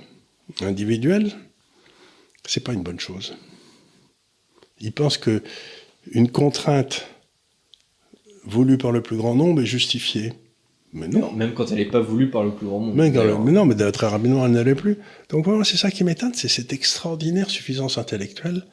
individuelle, 0.61 1.33
c'est 2.47 2.63
pas 2.63 2.75
une 2.75 2.83
bonne 2.83 3.01
chose. 3.01 3.35
Ils 4.81 4.93
pensent 4.93 5.19
que 5.19 5.43
une 6.13 6.31
contrainte 6.31 7.07
voulue 8.45 8.79
par 8.79 8.93
le 8.93 9.03
plus 9.03 9.17
grand 9.17 9.35
nombre 9.35 9.63
est 9.63 9.67
justifiée. 9.67 10.33
Mais 10.97 11.09
non. 11.09 11.33
Même 11.33 11.53
quand 11.53 11.71
elle 11.71 11.79
n'est 11.79 11.85
pas 11.85 12.01
voulue 12.01 12.31
par 12.31 12.43
le 12.43 12.53
plus 12.53 12.67
grand 12.67 12.81
nombre. 12.81 12.95
Mais, 12.95 13.11
mais 13.11 13.53
non, 13.53 13.67
mais 13.67 13.75
très 13.93 14.07
rapidement, 14.07 14.47
elle 14.47 14.53
n'allait 14.53 14.75
plus. 14.75 14.97
Donc 15.29 15.45
voilà, 15.45 15.63
c'est 15.63 15.77
ça 15.77 15.91
qui 15.91 16.05
m'étonne, 16.05 16.33
c'est 16.35 16.49
cette 16.49 16.73
extraordinaire 16.73 17.51
suffisance 17.51 17.99
intellectuelle 17.99 18.65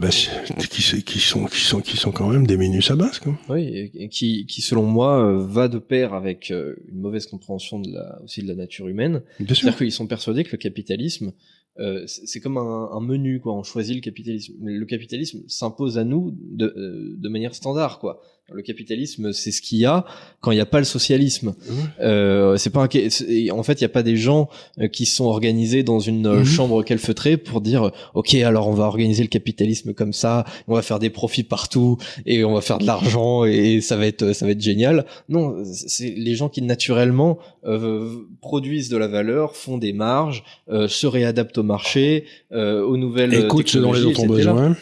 bah, 0.00 0.08
qui, 0.08 1.02
qui, 1.02 1.20
sont, 1.20 1.44
qui, 1.46 1.60
sont, 1.60 1.80
qui 1.80 1.96
sont 1.96 2.10
quand 2.10 2.28
même 2.28 2.46
des 2.46 2.56
minus 2.56 2.90
à 2.90 2.96
base. 2.96 3.18
Quoi. 3.18 3.38
Oui, 3.48 3.90
et 3.94 4.08
qui, 4.08 4.46
qui 4.46 4.62
selon 4.62 4.84
moi 4.84 5.24
euh, 5.24 5.44
va 5.44 5.68
de 5.68 5.78
pair 5.78 6.14
avec 6.14 6.50
euh, 6.50 6.76
une 6.90 7.00
mauvaise 7.00 7.26
compréhension 7.26 7.80
de 7.80 7.92
la, 7.92 8.20
aussi 8.22 8.42
de 8.42 8.48
la 8.48 8.54
nature 8.54 8.88
humaine. 8.88 9.22
C'est-à-dire 9.38 9.76
qu'ils 9.76 9.92
sont 9.92 10.06
persuadés 10.06 10.44
que 10.44 10.52
le 10.52 10.58
capitalisme 10.58 11.32
euh, 11.78 12.04
c'est 12.06 12.40
comme 12.40 12.58
un, 12.58 12.90
un, 12.92 13.00
menu 13.00 13.40
quoi. 13.40 13.54
On 13.54 13.62
choisit 13.62 13.94
le 13.94 14.00
capitalisme. 14.00 14.54
Le 14.60 14.84
capitalisme 14.86 15.42
s'impose 15.46 15.98
à 15.98 16.04
nous 16.04 16.36
de, 16.36 17.16
de 17.16 17.28
manière 17.28 17.54
standard 17.54 18.00
quoi. 18.00 18.20
Le 18.52 18.62
capitalisme, 18.62 19.32
c'est 19.32 19.52
ce 19.52 19.62
qu'il 19.62 19.78
y 19.78 19.86
a 19.86 20.04
quand 20.40 20.50
il 20.50 20.56
n'y 20.56 20.60
a 20.60 20.66
pas 20.66 20.78
le 20.78 20.84
socialisme. 20.84 21.54
Euh, 22.00 22.56
c'est 22.56 22.70
pas 22.70 22.80
un... 22.82 22.86
en 22.86 23.62
fait, 23.62 23.80
il 23.80 23.82
n'y 23.82 23.86
a 23.86 23.90
pas 23.90 24.02
des 24.02 24.16
gens 24.16 24.48
euh, 24.80 24.88
qui 24.88 25.06
sont 25.06 25.26
organisés 25.26 25.82
dans 25.82 26.00
une 26.00 26.26
euh, 26.26 26.38
mhm. 26.38 26.44
chambre 26.44 26.82
calfeutrée 26.82 27.36
pour 27.36 27.60
dire, 27.60 27.90
ok, 28.14 28.34
alors 28.34 28.68
on 28.68 28.72
va 28.72 28.84
organiser 28.84 29.22
le 29.22 29.28
capitalisme 29.28 29.92
comme 29.92 30.12
ça, 30.12 30.44
on 30.66 30.74
va 30.74 30.82
faire 30.82 30.98
des 30.98 31.10
profits 31.10 31.42
partout 31.42 31.98
et 32.26 32.44
on 32.44 32.54
va 32.54 32.60
faire 32.60 32.78
de 32.78 32.86
l'argent 32.86 33.44
et 33.44 33.80
ça 33.80 33.96
va 33.96 34.06
être, 34.06 34.32
ça 34.32 34.46
va 34.46 34.52
être 34.52 34.60
génial. 34.60 35.04
Non, 35.28 35.62
c'est 35.64 36.10
les 36.10 36.34
gens 36.34 36.48
qui 36.48 36.62
naturellement 36.62 37.38
euh, 37.64 38.26
produisent 38.40 38.88
de 38.88 38.96
la 38.96 39.08
valeur, 39.08 39.56
font 39.56 39.78
des 39.78 39.92
marges, 39.92 40.42
euh, 40.70 40.88
se 40.88 41.06
réadaptent 41.06 41.58
au 41.58 41.62
marché, 41.62 42.24
aux 42.52 42.96
nouvelles 42.96 43.34
Écoute 43.34 43.68
ce 43.68 43.78
dont 43.78 43.92
les 43.92 44.04
autres 44.04 44.24
ont 44.24 44.26
besoin. 44.26 44.76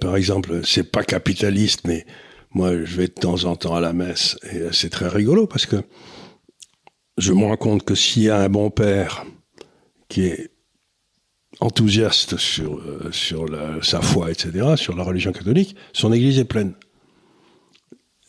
Par 0.00 0.16
exemple, 0.16 0.60
c'est 0.64 0.90
pas 0.90 1.04
capitaliste, 1.04 1.82
mais 1.86 2.06
moi, 2.52 2.72
je 2.72 2.96
vais 2.96 3.08
de 3.08 3.12
temps 3.12 3.44
en 3.44 3.56
temps 3.56 3.74
à 3.74 3.80
la 3.80 3.92
messe 3.92 4.36
et 4.50 4.72
c'est 4.72 4.90
très 4.90 5.08
rigolo 5.08 5.46
parce 5.46 5.66
que 5.66 5.76
je 7.18 7.32
me 7.32 7.44
rends 7.44 7.56
compte 7.56 7.84
que 7.84 7.94
s'il 7.94 8.22
y 8.22 8.30
a 8.30 8.38
un 8.38 8.48
bon 8.48 8.70
père 8.70 9.24
qui 10.08 10.24
est 10.24 10.50
enthousiaste 11.60 12.36
sur, 12.36 12.78
euh, 12.78 13.10
sur 13.10 13.46
sa 13.82 14.00
foi, 14.00 14.30
etc., 14.30 14.76
sur 14.76 14.96
la 14.96 15.02
religion 15.02 15.32
catholique, 15.32 15.76
son 15.92 16.12
église 16.12 16.38
est 16.38 16.44
pleine. 16.44 16.72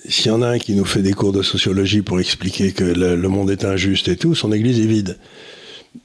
S'il 0.07 0.27
y 0.27 0.31
en 0.31 0.41
a 0.41 0.47
un 0.47 0.59
qui 0.59 0.75
nous 0.75 0.85
fait 0.85 1.01
des 1.01 1.13
cours 1.13 1.33
de 1.33 1.41
sociologie 1.41 2.01
pour 2.01 2.19
expliquer 2.19 2.71
que 2.71 2.83
le 2.83 3.27
monde 3.27 3.51
est 3.51 3.65
injuste 3.65 4.07
et 4.07 4.15
tout, 4.15 4.33
son 4.33 4.51
église 4.51 4.79
est 4.79 4.87
vide. 4.87 5.19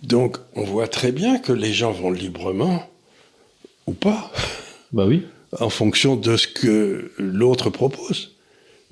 Donc, 0.02 0.38
on 0.54 0.64
voit 0.64 0.88
très 0.88 1.12
bien 1.12 1.38
que 1.38 1.52
les 1.52 1.72
gens 1.72 1.92
vont 1.92 2.10
librement 2.10 2.88
ou 3.86 3.92
pas. 3.92 4.32
Bah. 4.94 5.08
En 5.58 5.70
fonction 5.70 6.14
de 6.14 6.36
ce 6.36 6.46
que 6.46 7.10
l'autre 7.18 7.68
propose. 7.68 8.36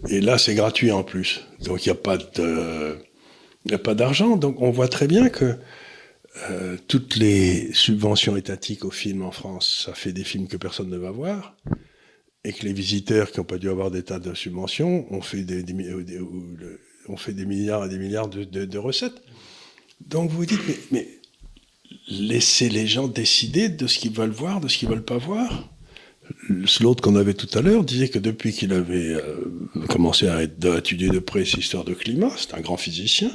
Et 0.09 0.21
là, 0.21 0.37
c'est 0.37 0.56
gratuit 0.56 0.90
en 0.90 1.04
plus. 1.04 1.42
Donc, 1.61 1.87
il 1.87 1.88
n'y 1.90 1.92
a 1.92 2.00
pas 2.00 2.16
de, 2.16 2.97
d'argent. 3.94 4.37
Donc, 4.37 4.61
on 4.61 4.73
voit 4.73 4.88
très 4.88 5.06
bien 5.06 5.28
que 5.28 5.54
euh, 6.50 6.76
toutes 6.88 7.14
les 7.16 7.73
subventions 7.73 8.37
étatiques 8.37 8.85
aux 8.85 8.90
films 8.90 9.23
en 9.23 9.30
France, 9.30 9.85
ça 9.87 9.94
fait 9.94 10.12
des 10.12 10.25
films 10.25 10.49
que 10.49 10.56
personne 10.56 10.90
ne 10.90 10.97
va 10.97 11.12
voir. 11.12 11.54
Et 12.44 12.52
que 12.52 12.64
les 12.64 12.73
visiteurs 12.73 13.30
qui 13.30 13.38
n'ont 13.38 13.44
pas 13.44 13.59
dû 13.59 13.68
avoir 13.68 13.92
des 13.92 14.02
tas 14.02 14.18
de 14.18 14.35
subventions 14.35 15.06
ont 15.14 15.23
fait 15.23 15.42
des, 15.44 15.62
milliards 15.73 16.00
et 17.85 17.88
des 17.88 17.99
milliards 17.99 18.28
de, 18.28 18.78
recettes. 18.78 19.23
Donc, 20.00 20.30
vous 20.30 20.38
vous 20.38 20.47
dites, 20.47 20.66
mais, 20.66 20.78
mais 20.90 21.09
laissez 22.09 22.68
les 22.68 22.88
gens 22.88 23.06
décider 23.06 23.68
de 23.68 23.87
ce 23.87 24.00
qu'ils 24.00 24.12
veulent 24.12 24.30
voir, 24.30 24.61
de 24.61 24.66
ce 24.66 24.78
qu'ils 24.78 24.88
veulent 24.88 25.04
pas 25.04 25.18
voir. 25.18 25.72
L'autre 26.80 27.02
qu'on 27.02 27.16
avait 27.16 27.34
tout 27.34 27.48
à 27.56 27.62
l'heure 27.62 27.84
disait 27.84 28.08
que 28.08 28.18
depuis 28.18 28.52
qu'il 28.52 28.72
avait 28.72 29.14
euh, 29.14 29.36
commencé 29.88 30.28
à, 30.28 30.42
étudier 30.42 31.08
de 31.08 31.18
près 31.18 31.44
cette 31.44 31.60
histoire 31.60 31.84
de 31.84 31.94
climat, 31.94 32.32
c'est 32.36 32.54
un 32.54 32.60
grand 32.60 32.76
physicien, 32.76 33.30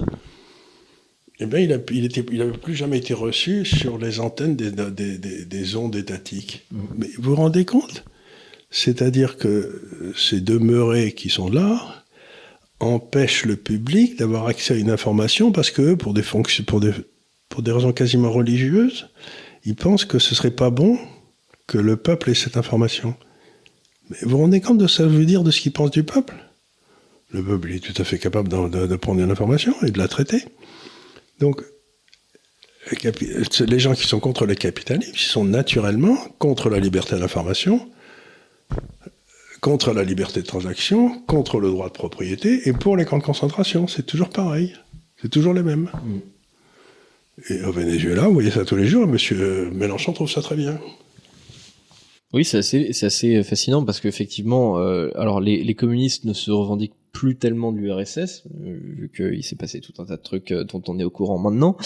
eh 1.40 1.46
bien, 1.46 1.60
il 1.60 1.70
n'avait 1.70 1.84
il 1.92 2.52
plus 2.62 2.76
jamais 2.76 2.98
été 2.98 3.14
reçu 3.14 3.64
sur 3.64 3.98
les 3.98 4.20
antennes 4.20 4.56
des, 4.56 4.72
des, 4.72 5.46
des, 5.46 5.76
ondes 5.76 5.96
étatiques. 5.96 6.66
Mmh. 6.72 6.78
Mais 6.98 7.08
vous 7.18 7.32
vous 7.32 7.36
rendez 7.36 7.64
compte? 7.64 8.04
C'est-à-dire 8.72 9.38
que 9.38 10.14
ces 10.16 10.42
demeurés 10.42 11.14
qui 11.14 11.30
sont 11.30 11.50
là 11.50 12.04
empêchent 12.80 13.46
le 13.46 13.56
public 13.56 14.18
d'avoir 14.18 14.48
accès 14.48 14.74
à 14.74 14.78
une 14.78 14.90
information 14.90 15.52
parce 15.52 15.72
que, 15.72 15.94
pour 15.94 16.14
des, 16.14 16.24
pour 16.66 16.80
des, 16.80 16.92
pour 17.50 17.62
des 17.62 17.72
raisons 17.72 17.94
quasiment 17.94 18.32
religieuses, 18.32 19.10
ils 19.64 19.76
pensent 19.76 20.06
que 20.06 20.20
ce 20.20 20.36
serait 20.36 20.52
pas 20.52 20.70
bon 20.70 20.98
que 21.68 21.78
le 21.78 21.98
peuple 21.98 22.32
ait 22.32 22.36
cette 22.36 22.58
information. 22.58 23.16
Mais 24.10 24.18
vous 24.22 24.30
vous 24.30 24.38
rendez 24.38 24.62
compte 24.62 24.78
de 24.78 24.88
ce 24.88 24.98
que 24.98 25.04
ça 25.04 25.10
veut 25.10 25.26
dire 25.26 25.44
de 25.44 25.52
ce 25.52 25.62
qu'il 25.62 25.74
pense 25.74 25.92
du 25.92 26.04
peuple? 26.04 26.34
Le 27.32 27.44
peuple 27.44 27.74
est 27.74 27.80
tout 27.80 28.02
à 28.02 28.06
fait 28.06 28.20
capable 28.20 28.48
de, 28.48 28.96
prendre 28.96 29.22
une 29.22 29.30
information 29.30 29.76
et 29.84 29.92
de 29.92 29.98
la 29.98 30.08
traiter. 30.08 30.46
Donc, 31.40 31.62
les 33.60 33.80
gens 33.80 33.94
qui 33.94 34.08
sont 34.08 34.22
contre 34.22 34.46
le 34.46 34.56
capitalisme, 34.56 35.12
ils 35.14 35.20
sont 35.20 35.44
naturellement 35.44 36.18
contre 36.40 36.70
la 36.70 36.80
liberté 36.80 37.20
d'information, 37.20 37.92
contre 39.60 39.92
la 39.92 40.06
liberté 40.06 40.40
de 40.42 40.46
transaction, 40.46 41.20
contre 41.28 41.60
le 41.60 41.68
droit 41.68 41.90
de 41.90 41.94
propriété 41.94 42.70
et 42.70 42.72
pour 42.72 42.96
les 42.96 43.04
camps 43.04 43.18
de 43.18 43.24
concentration. 43.24 43.88
C'est 43.88 44.06
toujours 44.06 44.30
pareil. 44.30 44.74
C'est 45.22 45.30
toujours 45.30 45.54
les 45.54 45.64
mêmes. 45.64 45.90
Mm. 46.06 46.20
Et 47.50 47.64
au 47.64 47.74
Venezuela, 47.74 48.24
vous 48.24 48.34
voyez 48.34 48.52
ça 48.52 48.64
tous 48.64 48.78
les 48.78 48.88
jours, 48.88 49.04
M. 49.04 49.70
Mélenchon 49.74 50.14
trouve 50.14 50.30
ça 50.30 50.42
très 50.42 50.56
bien. 50.56 50.80
Oui, 52.38 52.46
c'est 52.46 52.60
assez, 52.60 52.92
assez 53.04 53.42
fascinant 53.42 53.84
parce 53.84 54.00
qu'effectivement, 54.00 54.78
euh, 54.78 55.10
alors 55.16 55.42
les, 55.42 55.74
communistes 55.74 56.24
ne 56.24 56.34
se 56.34 56.52
revendiquent 56.52 56.94
plus 57.12 57.36
tellement 57.36 57.72
de 57.72 57.80
l'URSS, 57.80 58.44
euh, 58.46 58.78
vu 58.96 59.12
qu'il 59.16 59.44
s'est 59.44 59.56
passé 59.56 59.82
tout 59.82 59.94
un 59.98 60.06
tas 60.06 60.18
de 60.18 60.22
trucs 60.22 60.52
euh, 60.52 60.64
dont 60.64 60.84
on 60.88 61.00
est 61.00 61.04
au 61.04 61.10
courant 61.10 61.40
maintenant, 61.40 61.78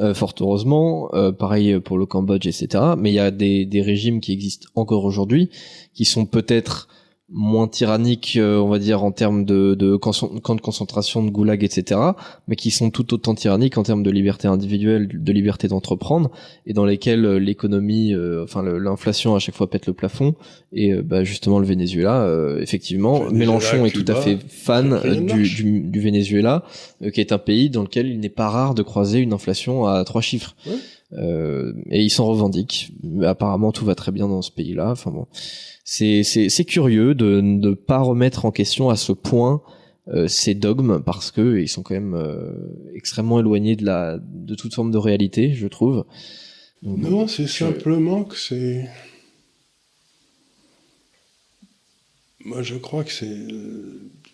euh, 0.00 0.12
fort 0.12 0.34
heureusement. 0.40 1.08
pareil 1.38 1.80
pour 1.80 1.96
le 1.96 2.04
Cambodge, 2.04 2.46
etc. 2.46 2.84
Mais 2.98 3.12
il 3.12 3.14
y 3.14 3.18
a 3.18 3.30
des, 3.30 3.64
des 3.64 3.80
régimes 3.80 4.20
qui 4.20 4.32
existent 4.32 4.68
encore 4.74 5.06
aujourd'hui, 5.06 5.48
qui 5.94 6.04
sont 6.04 6.26
peut-être 6.26 6.88
moins 7.30 7.68
tyranniques, 7.68 8.36
euh, 8.36 8.58
on 8.58 8.68
va 8.68 8.78
dire, 8.78 9.02
en 9.02 9.10
termes 9.10 9.44
de, 9.44 9.74
de 9.74 9.96
camps 9.96 10.54
de 10.54 10.60
concentration, 10.60 11.22
de 11.22 11.30
goulag, 11.30 11.64
etc., 11.64 12.00
mais 12.48 12.56
qui 12.56 12.70
sont 12.70 12.90
tout 12.90 13.14
autant 13.14 13.34
tyranniques 13.34 13.78
en 13.78 13.82
termes 13.82 14.02
de 14.02 14.10
liberté 14.10 14.46
individuelle, 14.46 15.08
de 15.10 15.32
liberté 15.32 15.66
d'entreprendre, 15.66 16.30
et 16.66 16.74
dans 16.74 16.84
lesquels 16.84 17.24
euh, 17.24 17.38
l'économie, 17.38 18.12
euh, 18.12 18.44
enfin 18.44 18.62
l'inflation 18.62 19.34
à 19.34 19.38
chaque 19.38 19.54
fois 19.54 19.70
pète 19.70 19.86
le 19.86 19.94
plafond, 19.94 20.34
et 20.72 20.94
bah, 20.94 21.24
justement 21.24 21.58
le 21.58 21.66
Venezuela, 21.66 22.28
effectivement, 22.60 23.30
Mélenchon 23.30 23.86
est 23.86 23.90
tout 23.90 24.04
à 24.08 24.14
fait 24.16 24.38
fan 24.48 25.00
du, 25.24 25.44
du, 25.44 25.80
du, 25.80 26.00
Venezuela, 26.00 26.64
qui 27.12 27.20
est 27.20 27.32
un 27.32 27.38
pays 27.38 27.70
dans 27.70 27.82
lequel 27.82 28.08
il 28.08 28.18
n'est 28.18 28.28
pas 28.28 28.48
rare 28.48 28.74
de 28.74 28.82
croiser 28.82 29.20
une 29.20 29.32
inflation 29.32 29.86
à 29.86 30.04
trois 30.04 30.20
chiffres. 30.20 30.56
Euh, 30.66 30.76
et 31.16 32.02
ils 32.02 32.10
s'en 32.10 32.26
revendiquent. 32.26 32.92
Apparemment, 33.22 33.72
tout 33.72 33.84
va 33.84 33.94
très 33.94 34.12
bien 34.12 34.28
dans 34.28 34.42
ce 34.42 34.50
pays-là. 34.50 34.90
Enfin 34.90 35.10
bon, 35.10 35.26
c'est 35.84 36.64
curieux 36.66 37.14
de 37.14 37.40
ne 37.40 37.74
pas 37.74 37.98
remettre 37.98 38.44
en 38.44 38.50
question 38.50 38.88
à 38.90 38.96
ce 38.96 39.12
point 39.12 39.62
euh, 40.08 40.28
ces 40.28 40.54
dogmes 40.54 41.02
parce 41.02 41.30
que 41.30 41.58
ils 41.58 41.68
sont 41.68 41.82
quand 41.82 41.94
même 41.94 42.14
euh, 42.14 42.52
extrêmement 42.94 43.40
éloignés 43.40 43.74
de 43.74 43.86
la 43.86 44.18
de 44.18 44.54
toute 44.54 44.74
forme 44.74 44.90
de 44.90 44.98
réalité, 44.98 45.54
je 45.54 45.66
trouve. 45.66 46.04
non, 46.82 47.26
c'est 47.26 47.46
simplement 47.46 48.24
que 48.24 48.36
c'est. 48.36 48.86
Moi, 52.44 52.60
je 52.62 52.74
crois 52.74 53.02
que 53.02 53.12
c'est 53.12 53.46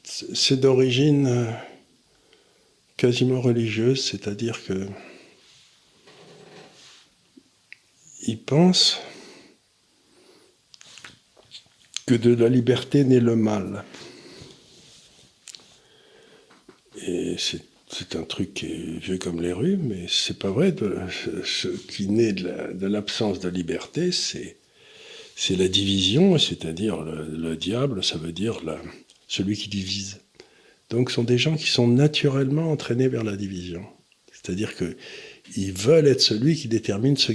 c'est 0.03 0.59
d'origine 0.59 1.47
quasiment 2.97 3.41
religieuse, 3.41 4.05
c'est-à-dire 4.05 4.65
que 4.65 4.89
il 8.23 8.43
pense 8.43 8.99
que 12.07 12.15
de 12.15 12.35
la 12.35 12.49
liberté 12.49 13.05
naît 13.05 13.21
le 13.21 13.37
mal. 13.37 13.85
Et 17.07 17.37
c'est 17.39 18.17
un 18.17 18.25
truc 18.25 18.55
qui 18.55 18.67
est 18.67 18.99
vieux 18.99 19.19
comme 19.19 19.41
les 19.41 19.53
rues, 19.53 19.77
mais 19.77 20.07
c'est 20.09 20.39
pas 20.39 20.51
vrai. 20.51 20.75
ce 21.45 21.69
qui 21.69 22.09
naît 22.09 22.33
de 22.33 22.87
l'absence 22.87 23.41
de, 23.41 23.49
liberté, 23.49 24.13
c'est 24.13 24.57
c'est 25.37 25.57
la 25.57 25.69
division, 25.69 26.37
c'est-à-dire 26.37 27.01
le, 27.03 27.57
diable, 27.57 28.05
ça 28.05 28.19
veut 28.19 28.33
dire 28.33 28.61
celui 29.27 29.57
qui 29.57 29.71
divise. 29.71 30.21
Donc 30.91 31.09
ce 31.09 31.15
sont 31.15 31.25
des 31.25 31.39
gens 31.39 31.57
qui 31.57 31.69
sont 31.69 31.89
naturellement 31.89 32.71
entraînés 32.71 33.09
vers 33.09 33.25
la 33.25 33.37
division. 33.37 33.83
C'est-à-dire 34.33 34.75
qu'ils 34.77 35.73
veulent 35.73 36.09
être 36.09 36.21
celui 36.21 36.57
qui 36.57 36.69
détermine 36.69 37.17
ce 37.17 37.33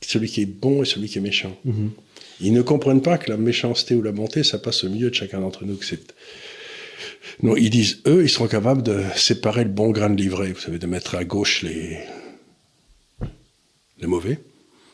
celui 0.00 0.28
qui 0.28 0.42
est 0.42 0.46
bon 0.46 0.82
et 0.82 0.86
celui 0.86 1.08
qui 1.08 1.18
est 1.18 1.22
méchant. 1.22 1.56
Mhm. 1.64 1.90
Ils 2.40 2.52
ne 2.52 2.62
comprennent 2.62 3.02
pas 3.02 3.18
que 3.18 3.30
la 3.30 3.36
méchanceté 3.36 3.94
ou 3.94 4.02
la 4.02 4.12
bonté, 4.12 4.44
ça 4.44 4.58
passe 4.58 4.84
au 4.84 4.88
milieu 4.88 5.10
de 5.10 5.14
chacun 5.14 5.40
d'entre 5.40 5.64
nous. 5.64 5.76
Que 5.76 5.84
c'est... 5.84 6.14
Non, 7.42 7.56
ils 7.56 7.70
disent, 7.70 8.00
eux, 8.06 8.22
ils 8.22 8.28
seront 8.28 8.48
capables 8.48 8.82
de 8.82 9.02
séparer 9.16 9.64
le 9.64 9.70
bon 9.70 9.90
grain 9.90 10.10
de 10.10 10.20
l'ivraie. 10.20 10.52
Vous 10.52 10.60
savez, 10.60 10.78
de 10.78 10.86
mettre 10.86 11.16
à 11.16 11.24
gauche 11.24 11.62
les, 11.62 11.98
les 14.00 14.06
mauvais. 14.06 14.38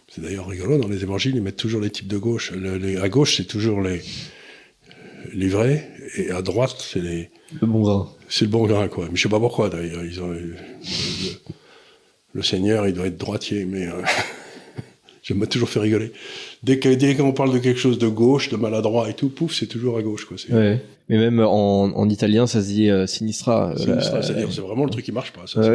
C'est 0.08 0.20
d'ailleurs 0.20 0.46
rigolo, 0.46 0.78
dans 0.78 0.88
les 0.88 1.02
évangiles, 1.02 1.34
ils 1.36 1.42
mettent 1.42 1.56
toujours 1.56 1.80
les 1.80 1.90
types 1.90 2.06
de 2.06 2.18
gauche. 2.18 2.52
à 3.00 3.08
gauche, 3.08 3.36
c'est 3.36 3.46
toujours 3.46 3.80
les 3.80 4.00
livrés, 5.32 5.88
et 6.16 6.30
à 6.30 6.42
droite, 6.42 6.76
c'est 6.78 7.00
les... 7.00 7.30
Le 7.60 7.66
bon 7.66 7.82
grain. 7.82 8.08
C'est 8.28 8.44
le 8.44 8.50
bon 8.50 8.66
grain, 8.66 8.88
quoi. 8.88 9.06
Mais 9.10 9.16
je 9.16 9.22
sais 9.22 9.28
pas 9.28 9.40
pourquoi, 9.40 9.70
d'ailleurs. 9.70 10.04
Ils 10.04 10.22
ont... 10.22 10.34
le, 12.32 12.42
Seigneur, 12.42 12.86
il 12.86 12.94
doit 12.94 13.06
être 13.06 13.18
droitier, 13.18 13.64
mais... 13.64 13.86
Euh, 13.86 14.02
je 15.24 15.32
m'a 15.34 15.46
toujours 15.46 15.68
fait 15.70 15.80
rigoler. 15.80 16.12
Dès 16.62 16.78
qu'on 17.16 17.32
parle 17.32 17.52
de 17.52 17.58
quelque 17.58 17.80
chose 17.80 17.98
de 17.98 18.06
gauche, 18.08 18.50
de 18.50 18.56
maladroit 18.56 19.08
et 19.10 19.14
tout, 19.14 19.30
pouf, 19.30 19.54
c'est 19.54 19.66
toujours 19.66 19.96
à 19.98 20.02
gauche. 20.02 20.26
Quoi. 20.26 20.36
Ouais. 20.50 20.80
Mais 21.08 21.18
même 21.18 21.40
en, 21.40 21.84
en, 21.84 22.08
italien, 22.10 22.46
ça 22.46 22.62
se 22.62 22.68
dit 22.68 22.90
euh, 22.90 23.06
sinistra. 23.06 23.74
Sinistra, 23.76 24.22
c'est-à-dire 24.22 24.52
c'est 24.52 24.60
vraiment 24.60 24.84
le 24.84 24.90
truc 24.90 25.04
qui 25.04 25.12
marche 25.12 25.32
pas. 25.32 25.46
Ça, 25.46 25.74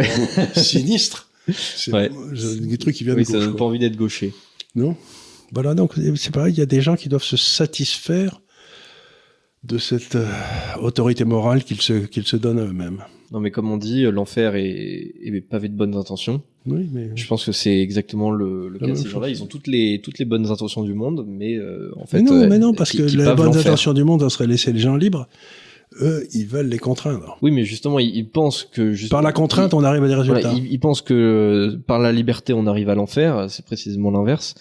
sinistre. 0.56 1.28
C'est 1.52 1.92
Ouais. 1.92 2.10
des 2.62 2.78
trucs 2.78 2.96
qui 2.96 3.04
viennent 3.04 3.16
Oui, 3.18 3.24
de 3.24 3.28
ça 3.28 3.34
gauche, 3.34 3.42
donne 3.44 3.52
quoi. 3.54 3.58
pas 3.60 3.66
envie 3.66 3.80
d'être 3.80 3.98
gaucher. 3.98 4.34
Non 4.76 4.96
Voilà, 5.52 5.74
donc 5.74 5.94
c'est 6.16 6.32
pareil, 6.34 6.54
il 6.54 6.60
y 6.60 6.62
a 6.62 6.68
des 6.68 6.82
gens 6.82 6.96
qui 6.96 7.10
doivent 7.10 7.24
se 7.24 7.38
satisfaire 7.38 8.42
de 9.64 9.78
cette 9.80 10.16
euh, 10.16 10.28
autorité 10.80 11.26
morale 11.26 11.64
qu'ils 11.64 11.82
se, 11.82 11.94
qu'ils 12.06 12.26
se 12.26 12.38
donnent 12.38 12.60
à 12.60 12.66
eux-mêmes. 12.66 13.04
Non, 13.32 13.40
mais 13.40 13.52
comme 13.52 13.70
on 13.72 13.78
dit, 13.78 14.06
euh, 14.06 14.12
l'enfer 14.12 14.56
est, 14.56 15.12
est 15.24 15.42
pavé 15.42 15.70
de 15.70 15.76
bonnes 15.76 15.96
intentions. 15.96 16.42
Oui, 16.72 16.90
mais 16.92 17.10
Je 17.16 17.28
pense 17.28 17.46
que 17.46 17.52
c'est 17.52 17.80
exactement 17.80 18.32
le, 18.32 18.70
le 18.70 18.80
cas 18.80 18.88
de 18.88 18.96
ces 18.96 19.10
gens-là. 19.10 19.30
Ils 19.30 19.42
ont 19.44 19.48
toutes 19.48 19.68
les, 19.68 20.02
toutes 20.04 20.20
les 20.20 20.26
bonnes 20.26 20.48
intentions 20.52 20.84
du 20.84 20.94
monde, 20.94 21.26
mais 21.28 21.56
euh, 21.56 21.92
en 21.98 22.06
fait. 22.06 22.18
mais 22.18 22.24
non, 22.24 22.34
euh, 22.42 22.48
mais 22.50 22.60
non, 22.60 22.74
parce 22.74 22.92
qui- 22.92 22.98
que 22.98 23.04
qui 23.04 23.18
les 23.18 23.24
bonnes 23.36 23.56
intentions 23.58 23.94
du 23.94 24.04
monde, 24.04 24.22
ça 24.22 24.30
serait 24.30 24.48
laisser 24.48 24.72
les 24.74 24.80
gens 24.80 24.96
libres. 24.96 25.28
Eux, 26.02 26.28
ils 26.34 26.46
veulent 26.46 26.68
les 26.70 26.78
contraindre. 26.78 27.38
Oui, 27.42 27.50
mais 27.52 27.66
justement, 27.66 27.98
ils, 27.98 28.16
ils 28.16 28.28
pensent 28.30 28.64
que 28.72 28.94
Par 29.10 29.24
la 29.24 29.32
contrainte, 29.32 29.74
on 29.74 29.84
arrive 29.84 30.04
à 30.04 30.08
des 30.08 30.14
résultats. 30.16 30.42
Voilà, 30.42 30.58
ils, 30.58 30.72
ils 30.72 30.80
pensent 30.80 31.02
que 31.02 31.14
euh, 31.74 31.78
par 31.88 31.98
la 32.00 32.12
liberté 32.12 32.54
on 32.54 32.68
arrive 32.68 32.90
à 32.90 32.96
l'enfer, 32.96 33.48
c'est 33.50 33.66
précisément 33.66 34.12
l'inverse. 34.12 34.54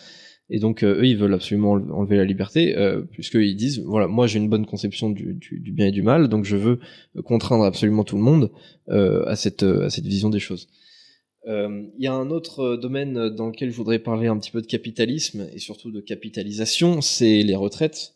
Et 0.51 0.59
donc 0.61 0.83
euh, 0.83 1.01
eux 1.03 1.05
ils 1.07 1.19
veulent 1.19 1.35
absolument 1.35 1.75
enle- 1.77 1.93
enlever 1.93 2.17
la 2.17 2.25
liberté, 2.25 2.75
euh, 2.79 3.03
puisqu'ils 3.13 3.55
disent 3.57 3.83
voilà 3.85 4.07
moi 4.07 4.27
j'ai 4.27 4.39
une 4.39 4.49
bonne 4.49 4.65
conception 4.65 5.11
du, 5.11 5.35
du, 5.35 5.61
du 5.61 5.73
bien 5.73 5.89
et 5.89 5.91
du 5.91 6.01
mal, 6.01 6.29
donc 6.29 6.47
je 6.47 6.57
veux 6.57 6.79
contraindre 7.25 7.65
absolument 7.65 8.03
tout 8.03 8.17
le 8.17 8.23
monde 8.23 8.51
euh, 8.89 9.27
à 9.27 9.37
cette 9.37 9.63
euh, 9.63 9.85
à 9.85 9.91
cette 9.91 10.07
vision 10.07 10.31
des 10.31 10.39
choses. 10.41 10.67
Euh, 11.49 11.85
Il 11.99 12.05
y 12.05 12.07
a 12.07 12.13
un 12.13 12.31
autre 12.31 12.77
domaine 12.77 13.31
dans 13.31 13.49
lequel 13.49 13.71
je 13.71 13.77
voudrais 13.77 13.99
parler 13.99 14.29
un 14.29 14.39
petit 14.39 14.51
peu 14.51 14.61
de 14.61 14.67
capitalisme 14.67 15.49
et 15.55 15.59
surtout 15.59 15.91
de 15.91 16.01
capitalisation, 16.01 17.01
c'est 17.01 17.43
les 17.43 17.57
retraites. 17.57 18.15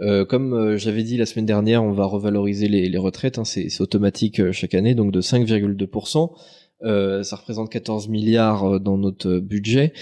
Euh, 0.00 0.26
comme 0.26 0.52
euh, 0.52 0.76
j'avais 0.76 1.02
dit 1.02 1.16
la 1.16 1.24
semaine 1.26 1.46
dernière, 1.46 1.82
on 1.82 1.92
va 1.92 2.04
revaloriser 2.04 2.68
les, 2.68 2.98
retraites, 2.98 3.38
hein, 3.38 3.44
c'est 3.44 3.80
automatique 3.80 4.52
chaque 4.52 4.74
année, 4.74 4.94
donc 4.94 5.12
de 5.12 5.20
5,2%. 5.20 6.32
Euh, 6.82 7.22
ça 7.22 7.36
représente 7.36 7.70
14 7.70 8.08
milliards 8.08 8.80
dans 8.80 8.98
notre 8.98 9.38
budget. 9.38 9.92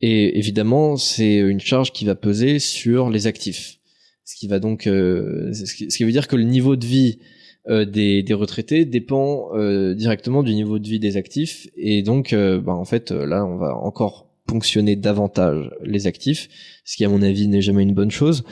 Et 0.00 0.38
évidemment, 0.38 0.96
c'est 0.96 1.36
une 1.36 1.60
charge 1.60 1.92
qui 1.92 2.04
va 2.04 2.14
peser 2.14 2.58
sur 2.58 3.10
les 3.10 3.26
actifs. 3.26 3.78
Ce 4.24 4.36
qui 4.36 4.46
va 4.46 4.60
donc, 4.60 4.82
ce, 4.84 5.74
qui, 5.74 6.04
veut 6.04 6.12
dire 6.12 6.28
que 6.28 6.36
le 6.36 6.44
niveau 6.44 6.76
de 6.76 6.86
vie 6.86 7.18
des, 7.68 8.22
des 8.22 8.34
retraités 8.34 8.84
dépend 8.84 9.50
euh, 9.54 9.94
directement 9.94 10.42
du 10.42 10.54
niveau 10.54 10.78
de 10.78 10.88
vie 10.88 10.98
des 10.98 11.16
actifs. 11.16 11.68
Et 11.76 12.02
donc, 12.02 12.32
euh, 12.32 12.60
bah, 12.60 12.72
en 12.74 12.84
fait, 12.84 13.12
euh, 13.12 13.26
là, 13.26 13.44
on 13.44 13.56
va 13.56 13.74
encore 13.76 14.26
ponctionner 14.46 14.96
davantage 14.96 15.70
les 15.84 16.06
actifs, 16.08 16.48
ce 16.84 16.96
qui, 16.96 17.04
à 17.04 17.08
mon 17.08 17.22
avis, 17.22 17.46
n'est 17.46 17.60
jamais 17.62 17.82
une 17.84 17.94
bonne 17.94 18.10
chose. 18.10 18.42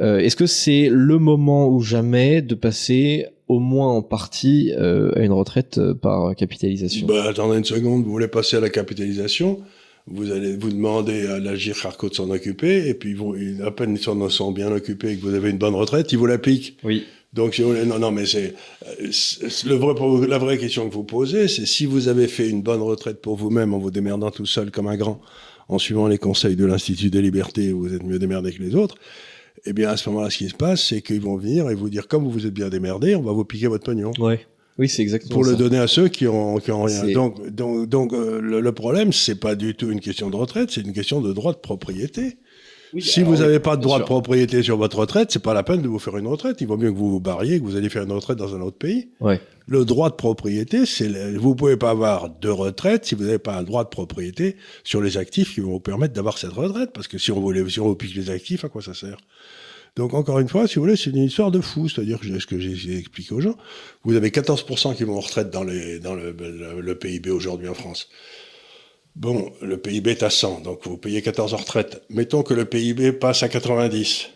Euh, 0.00 0.18
Est-ce 0.18 0.36
que 0.36 0.46
c'est 0.46 0.88
le 0.90 1.18
moment 1.18 1.68
ou 1.68 1.80
jamais 1.80 2.42
de 2.42 2.54
passer 2.54 3.26
au 3.48 3.58
moins 3.60 3.88
en 3.92 4.02
partie 4.02 4.72
euh, 4.76 5.12
à 5.16 5.20
une 5.20 5.32
retraite 5.32 5.78
euh, 5.78 5.94
par 5.94 6.34
capitalisation? 6.34 7.06
Bah, 7.06 7.24
attendez 7.28 7.56
une 7.56 7.64
seconde, 7.64 8.04
vous 8.04 8.10
voulez 8.10 8.28
passer 8.28 8.56
à 8.56 8.60
la 8.60 8.68
capitalisation? 8.68 9.60
Vous 10.08 10.30
allez 10.30 10.56
vous 10.56 10.70
demander 10.70 11.26
à 11.26 11.40
l'Agir 11.40 11.74
Carco 11.80 12.08
de 12.08 12.14
s'en 12.14 12.30
occuper, 12.30 12.88
et 12.88 12.94
puis 12.94 13.16
ils- 13.38 13.62
à 13.62 13.70
peine 13.72 13.94
ils 13.96 13.98
s'en 13.98 14.28
sont 14.28 14.52
bien 14.52 14.70
occupés 14.70 15.12
et 15.12 15.16
que 15.16 15.22
vous 15.22 15.34
avez 15.34 15.50
une 15.50 15.58
bonne 15.58 15.74
retraite, 15.74 16.12
ils 16.12 16.18
vous 16.18 16.26
l'appliquent. 16.26 16.76
Oui. 16.84 17.04
Donc, 17.32 17.54
si 17.54 17.62
vous 17.62 17.68
voulez- 17.70 17.84
non, 17.84 17.98
non, 17.98 18.10
mais 18.12 18.24
c'est, 18.24 18.54
euh, 18.86 19.10
le 19.66 19.74
vrai, 19.74 19.94
la 20.28 20.38
vraie 20.38 20.56
question 20.58 20.88
que 20.88 20.94
vous 20.94 21.04
posez, 21.04 21.48
c'est 21.48 21.66
si 21.66 21.84
vous 21.86 22.08
avez 22.08 22.28
fait 22.28 22.48
une 22.48 22.62
bonne 22.62 22.80
retraite 22.80 23.20
pour 23.20 23.36
vous-même 23.36 23.74
en 23.74 23.78
vous 23.78 23.90
démerdant 23.90 24.30
tout 24.30 24.46
seul 24.46 24.70
comme 24.70 24.86
un 24.86 24.96
grand, 24.96 25.20
en 25.68 25.78
suivant 25.78 26.06
les 26.06 26.18
conseils 26.18 26.56
de 26.56 26.64
l'Institut 26.64 27.10
des 27.10 27.20
libertés, 27.20 27.72
vous 27.72 27.92
êtes 27.94 28.04
mieux 28.04 28.18
démerdé 28.18 28.52
que 28.52 28.62
les 28.62 28.74
autres, 28.74 28.94
eh 29.66 29.72
bien, 29.72 29.90
à 29.90 29.96
ce 29.96 30.08
moment-là, 30.08 30.30
ce 30.30 30.38
qui 30.38 30.48
se 30.48 30.54
passe, 30.54 30.82
c'est 30.84 31.02
qu'ils 31.02 31.20
vont 31.20 31.36
venir 31.36 31.68
et 31.70 31.74
vous 31.74 31.90
dire, 31.90 32.08
comme 32.08 32.24
vous 32.24 32.30
vous 32.30 32.46
êtes 32.46 32.54
bien 32.54 32.68
démerdé, 32.68 33.16
on 33.16 33.22
va 33.22 33.32
vous 33.32 33.44
piquer 33.44 33.66
votre 33.66 33.84
pognon. 33.84 34.12
Ouais. 34.18 34.46
Oui, 34.78 34.88
c'est 34.90 35.00
exactement 35.02 35.34
Pour 35.34 35.44
ça. 35.46 35.52
le 35.52 35.56
donner 35.56 35.78
à 35.78 35.86
ceux 35.88 36.08
qui 36.08 36.26
ont, 36.26 36.58
qui 36.58 36.70
ont 36.70 36.82
rien. 36.82 37.04
Donc, 37.12 37.48
donc, 37.48 37.88
donc 37.88 38.12
euh, 38.12 38.40
le, 38.42 38.60
le 38.60 38.72
problème, 38.72 39.10
c'est 39.12 39.34
pas 39.40 39.54
du 39.54 39.74
tout 39.74 39.90
une 39.90 40.00
question 40.00 40.28
de 40.30 40.36
retraite, 40.36 40.70
c'est 40.70 40.82
une 40.82 40.92
question 40.92 41.20
de 41.22 41.32
droit 41.32 41.52
de 41.54 41.58
propriété. 41.58 42.36
Oui, 42.94 43.02
si 43.02 43.20
alors 43.20 43.30
vous 43.32 43.36
oui, 43.38 43.42
n'avez 43.42 43.58
pas 43.60 43.76
de 43.76 43.82
droit 43.82 43.98
de 43.98 44.04
propriété 44.04 44.62
sur 44.62 44.76
votre 44.76 44.98
retraite, 44.98 45.30
c'est 45.32 45.42
pas 45.42 45.54
la 45.54 45.62
peine 45.62 45.82
de 45.82 45.88
vous 45.88 45.98
faire 45.98 46.16
une 46.16 46.26
retraite. 46.26 46.58
Il 46.60 46.66
vaut 46.66 46.76
mieux 46.76 46.90
que 46.92 46.96
vous 46.96 47.10
vous 47.10 47.20
barriez, 47.20 47.58
que 47.58 47.64
vous 47.64 47.76
allez 47.76 47.88
faire 47.88 48.02
une 48.04 48.12
retraite 48.12 48.38
dans 48.38 48.54
un 48.54 48.60
autre 48.60 48.78
pays. 48.78 49.08
Ouais. 49.20 49.40
Le 49.68 49.84
droit 49.84 50.10
de 50.10 50.14
propriété, 50.14 50.86
c'est 50.86 51.08
le- 51.08 51.36
vous 51.38 51.54
pouvez 51.56 51.76
pas 51.76 51.90
avoir 51.90 52.30
de 52.30 52.48
retraite 52.48 53.04
si 53.04 53.14
vous 53.16 53.24
n'avez 53.24 53.38
pas 53.38 53.56
un 53.56 53.64
droit 53.64 53.82
de 53.84 53.88
propriété 53.88 54.56
sur 54.84 55.00
les 55.00 55.16
actifs 55.16 55.54
qui 55.54 55.60
vont 55.60 55.72
vous 55.72 55.80
permettre 55.80 56.14
d'avoir 56.14 56.38
cette 56.38 56.52
retraite. 56.52 56.90
Parce 56.94 57.08
que 57.08 57.18
si 57.18 57.32
on 57.32 57.40
voulait, 57.40 57.68
si 57.68 57.80
on 57.80 57.86
vous 57.88 57.96
pique 57.96 58.14
les 58.14 58.30
actifs, 58.30 58.64
à 58.64 58.68
quoi 58.68 58.80
ça 58.82 58.94
sert? 58.94 59.16
Donc 59.96 60.12
encore 60.14 60.38
une 60.40 60.48
fois, 60.48 60.68
si 60.68 60.74
vous 60.76 60.82
voulez, 60.82 60.94
c'est 60.96 61.10
une 61.10 61.16
histoire 61.24 61.50
de 61.50 61.60
fou. 61.60 61.88
C'est-à-dire 61.88 62.20
que 62.20 62.38
ce 62.38 62.46
que 62.46 62.58
j'ai 62.60 62.76
j'ai 62.76 62.98
expliqué 62.98 63.34
aux 63.34 63.40
gens, 63.40 63.56
vous 64.04 64.14
avez 64.14 64.30
14% 64.30 64.94
qui 64.94 65.04
vont 65.04 65.16
en 65.16 65.20
retraite 65.20 65.50
dans, 65.50 65.64
les, 65.64 65.98
dans 65.98 66.14
le, 66.14 66.30
le- 66.38 66.80
le 66.80 66.94
PIB 66.98 67.30
aujourd'hui 67.30 67.66
en 67.68 67.74
France. 67.74 68.08
Bon, 69.16 69.50
le 69.62 69.78
PIB 69.78 70.10
est 70.10 70.22
à 70.22 70.28
100, 70.30 70.60
donc 70.60 70.80
vous 70.86 70.98
payez 70.98 71.22
14 71.22 71.54
en 71.54 71.56
retraite. 71.56 72.02
Mettons 72.10 72.42
que 72.42 72.52
le 72.52 72.66
PIB 72.66 73.12
passe 73.12 73.42
à 73.42 73.48
90. 73.48 74.28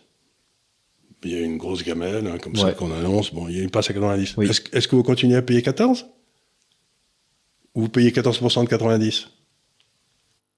Il 1.23 1.31
y 1.33 1.35
a 1.37 1.41
une 1.41 1.59
grosse 1.59 1.85
gamelle, 1.85 2.27
hein, 2.27 2.39
comme 2.43 2.57
ça 2.57 2.67
Ouais. 2.69 2.75
qu'on 2.75 2.91
annonce. 2.91 3.35
Bon, 3.35 3.47
il 3.47 3.71
passe 3.71 3.91
à 3.91 3.93
90. 3.93 4.35
Oui. 4.39 4.49
Est-ce 4.73 4.89
que 4.89 4.97
vous 4.97 5.03
continuez 5.03 5.37
à 5.37 5.43
payer 5.43 5.61
14 5.61 6.07
Ou 7.75 7.83
vous 7.83 7.89
payez 7.91 8.11
14% 8.11 8.65
de 8.65 8.69
90 8.71 9.29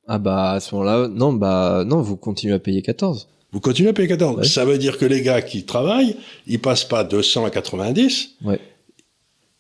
Ah 0.07 0.19
bah 0.19 0.53
à 0.53 0.61
ce 0.61 0.73
moment-là, 0.77 1.09
non, 1.09 1.33
bah 1.33 1.83
non, 1.85 2.01
vous 2.01 2.17
continuez 2.17 2.55
à 2.55 2.61
payer 2.61 2.81
14. 2.81 3.29
Vous 3.51 3.59
continuez 3.61 3.91
à 3.91 3.93
payer 3.93 4.07
14 4.09 4.37
Ouais. 4.39 4.45
Ça 4.45 4.65
veut 4.65 4.79
dire 4.79 4.99
que 4.99 5.05
les 5.05 5.21
gars 5.23 5.43
qui 5.43 5.65
travaillent, 5.67 6.17
ils 6.47 6.61
passent 6.61 6.85
pas 6.85 7.03
de 7.03 7.21
100 7.21 7.45
à 7.45 7.51
90, 7.51 8.37
Ouais. 8.45 8.61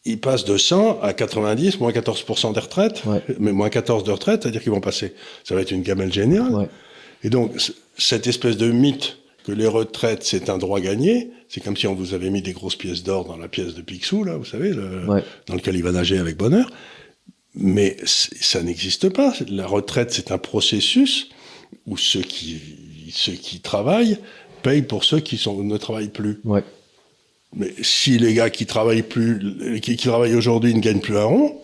Ils 0.04 0.18
passent 0.20 0.44
de 0.44 0.56
100 0.56 1.00
à 1.00 1.12
90, 1.12 1.78
moins 1.80 1.92
14% 1.92 2.52
des 2.52 2.60
retraites, 2.60 3.02
Ouais. 3.06 3.22
mais 3.38 3.52
moins 3.52 3.70
14 3.70 4.04
de 4.04 4.10
retraite, 4.10 4.42
c'est-à-dire 4.42 4.62
qu'ils 4.62 4.72
vont 4.72 4.80
passer. 4.80 5.14
Ça 5.44 5.54
va 5.54 5.60
être 5.60 5.70
une 5.70 5.82
gamelle 5.82 6.12
géniale. 6.12 6.52
Ouais. 6.54 6.68
Et 7.22 7.30
donc, 7.30 7.52
cette 7.98 8.26
espèce 8.26 8.56
de 8.56 8.70
mythe 8.70 9.18
que 9.46 9.52
les 9.52 9.66
retraites, 9.66 10.22
c'est 10.24 10.50
un 10.50 10.58
droit 10.58 10.80
gagné, 10.80 11.30
c'est 11.48 11.62
comme 11.62 11.76
si 11.76 11.86
on 11.86 11.94
vous 11.94 12.14
avait 12.14 12.30
mis 12.30 12.42
des 12.42 12.52
grosses 12.52 12.76
pièces 12.76 13.02
d'or 13.02 13.24
dans 13.24 13.36
la 13.36 13.48
pièce 13.48 13.74
de 13.74 13.82
Picsou, 13.82 14.24
là, 14.24 14.36
vous 14.36 14.44
savez, 14.44 14.70
le- 14.70 15.06
Ouais. 15.08 15.22
dans 15.46 15.54
lequel 15.54 15.76
il 15.76 15.82
va 15.82 15.92
nager 15.92 16.18
avec 16.18 16.36
bonheur. 16.36 16.70
Mais 17.54 17.96
ça 18.04 18.62
n'existe 18.62 19.08
pas. 19.10 19.34
La 19.48 19.66
retraite, 19.66 20.10
c'est 20.12 20.30
un 20.32 20.38
processus 20.38 21.28
où 21.86 21.96
ceux 21.96 22.22
qui, 22.22 22.58
ceux 23.12 23.32
qui 23.34 23.60
travaillent 23.60 24.18
payent 24.62 24.82
pour 24.82 25.04
ceux 25.04 25.20
qui 25.20 25.36
sont, 25.36 25.62
ne 25.62 25.76
travaillent 25.76 26.08
plus. 26.08 26.40
Mais 27.54 27.72
si 27.82 28.18
les 28.18 28.34
gars 28.34 28.50
qui 28.50 28.64
travaillent 28.66 29.02
plus, 29.02 29.80
qui, 29.80 29.96
qui 29.96 30.06
travaillent 30.08 30.34
aujourd'hui 30.34 30.74
ne 30.74 30.80
gagnent 30.80 31.00
plus 31.00 31.16
un 31.18 31.24
rond, 31.24 31.58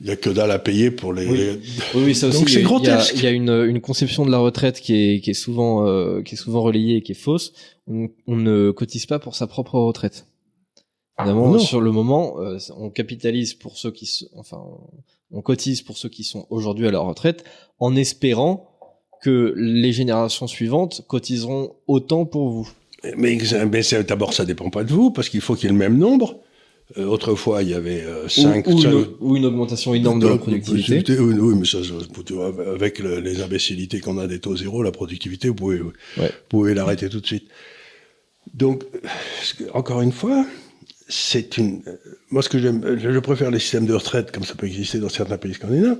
il 0.00 0.06
y 0.06 0.10
a 0.10 0.16
que 0.16 0.30
dalle 0.30 0.50
à 0.50 0.58
payer 0.58 0.90
pour 0.90 1.12
les. 1.12 1.26
Oui. 1.26 1.36
les- 1.38 1.52
Oui, 1.94 2.02
oui, 2.06 2.14
ça 2.14 2.28
aussi. 2.28 2.38
Donc 2.38 2.48
il 2.48 2.52
y 2.52 2.54
c'est 2.54 2.58
a- 2.58 2.60
il 2.60 2.62
y 2.62 2.64
a- 2.64 2.68
grotesque. 2.68 3.14
Il 3.16 3.22
y 3.22 3.26
a, 3.26 3.30
une, 3.30 3.50
une 3.68 3.80
conception 3.80 4.24
de 4.26 4.30
la 4.30 4.38
retraite 4.38 4.80
qui 4.80 4.94
est, 4.94 5.20
qui 5.20 5.30
est 5.30 5.34
souvent, 5.34 5.86
euh, 5.86 6.22
qui 6.22 6.34
est 6.34 6.38
souvent 6.38 6.62
relayée 6.62 6.96
et 6.96 7.02
qui 7.02 7.12
est 7.12 7.14
fausse. 7.14 7.52
On, 7.86 8.08
on 8.26 8.36
ne 8.36 8.70
cotise 8.70 9.06
pas 9.06 9.18
pour 9.18 9.34
sa 9.36 9.46
propre 9.46 9.78
retraite. 9.78 10.26
Évidemment, 11.18 11.48
Non. 11.52 11.58
sur 11.58 11.80
le 11.82 11.92
moment, 11.92 12.40
euh, 12.40 12.56
on 12.78 12.88
capitalise 12.88 13.52
pour 13.54 13.76
ceux 13.76 13.90
qui, 13.90 14.06
se- 14.06 14.24
enfin, 14.36 14.62
on 15.30 15.42
cotise 15.42 15.82
pour 15.82 15.98
ceux 15.98 16.08
qui 16.08 16.24
sont 16.24 16.46
aujourd'hui 16.50 16.86
à 16.86 16.90
leur 16.90 17.04
retraite, 17.04 17.44
en 17.78 17.94
espérant 17.94 18.66
que 19.22 19.52
les 19.54 19.92
générations 19.92 20.46
suivantes 20.46 21.02
cotiseront 21.06 21.74
autant 21.86 22.24
pour 22.24 22.48
vous. 22.48 22.70
Mais, 23.16 23.38
mais 23.70 24.02
d'abord, 24.04 24.34
ça 24.34 24.44
dépend 24.44 24.70
pas 24.70 24.84
de 24.84 24.92
vous, 24.92 25.10
parce 25.10 25.28
qu'il 25.28 25.40
faut 25.40 25.54
qu'il 25.54 25.64
y 25.64 25.68
ait 25.68 25.72
le 25.72 25.78
même 25.78 25.96
nombre. 25.98 26.40
Euh, 26.98 27.06
autrefois, 27.06 27.62
il 27.62 27.68
y 27.68 27.74
avait 27.74 28.02
euh, 28.02 28.24
Ou, 28.24 28.28
5... 28.28 28.66
ou 28.66 28.82
une, 28.82 29.06
ou 29.20 29.36
une 29.36 29.44
augmentation 29.46 29.94
énorme 29.94 30.18
de 30.18 30.26
la 30.26 30.38
productivité. 30.38 31.18
Oui, 31.20 31.34
oui, 31.38 31.54
mais 31.56 31.64
ça, 31.64 31.78
ça, 31.84 31.94
avec 32.72 32.98
le- 32.98 33.20
les 33.20 33.42
imbécilités 33.42 34.00
qu'on 34.00 34.18
a 34.18 34.26
des 34.26 34.40
taux 34.40 34.56
zéro, 34.56 34.82
la 34.82 34.90
productivité, 34.90 35.48
vous 35.48 35.54
pouvez, 35.54 35.78
vous 35.78 35.92
pouvez 36.48 36.74
l'arrêter 36.74 37.08
tout 37.08 37.20
de 37.20 37.26
suite. 37.26 37.48
Donc, 38.54 38.82
euh, 38.94 39.66
encore 39.72 40.02
une 40.02 40.10
fois, 40.12 40.44
c'est 41.08 41.58
une. 41.58 41.82
euh, 41.86 41.92
Moi, 42.30 42.42
ce 42.42 42.48
que 42.48 42.58
j'aime, 42.58 42.82
euh, 42.84 42.98
je 42.98 43.18
préfère 43.20 43.50
les 43.52 43.60
systèmes 43.60 43.86
de 43.86 43.94
retraite, 43.94 44.32
comme 44.32 44.44
ça 44.44 44.54
peut 44.56 44.66
exister 44.66 44.98
dans 44.98 45.08
certains 45.08 45.38
pays 45.38 45.54
scandinaves, 45.54 45.98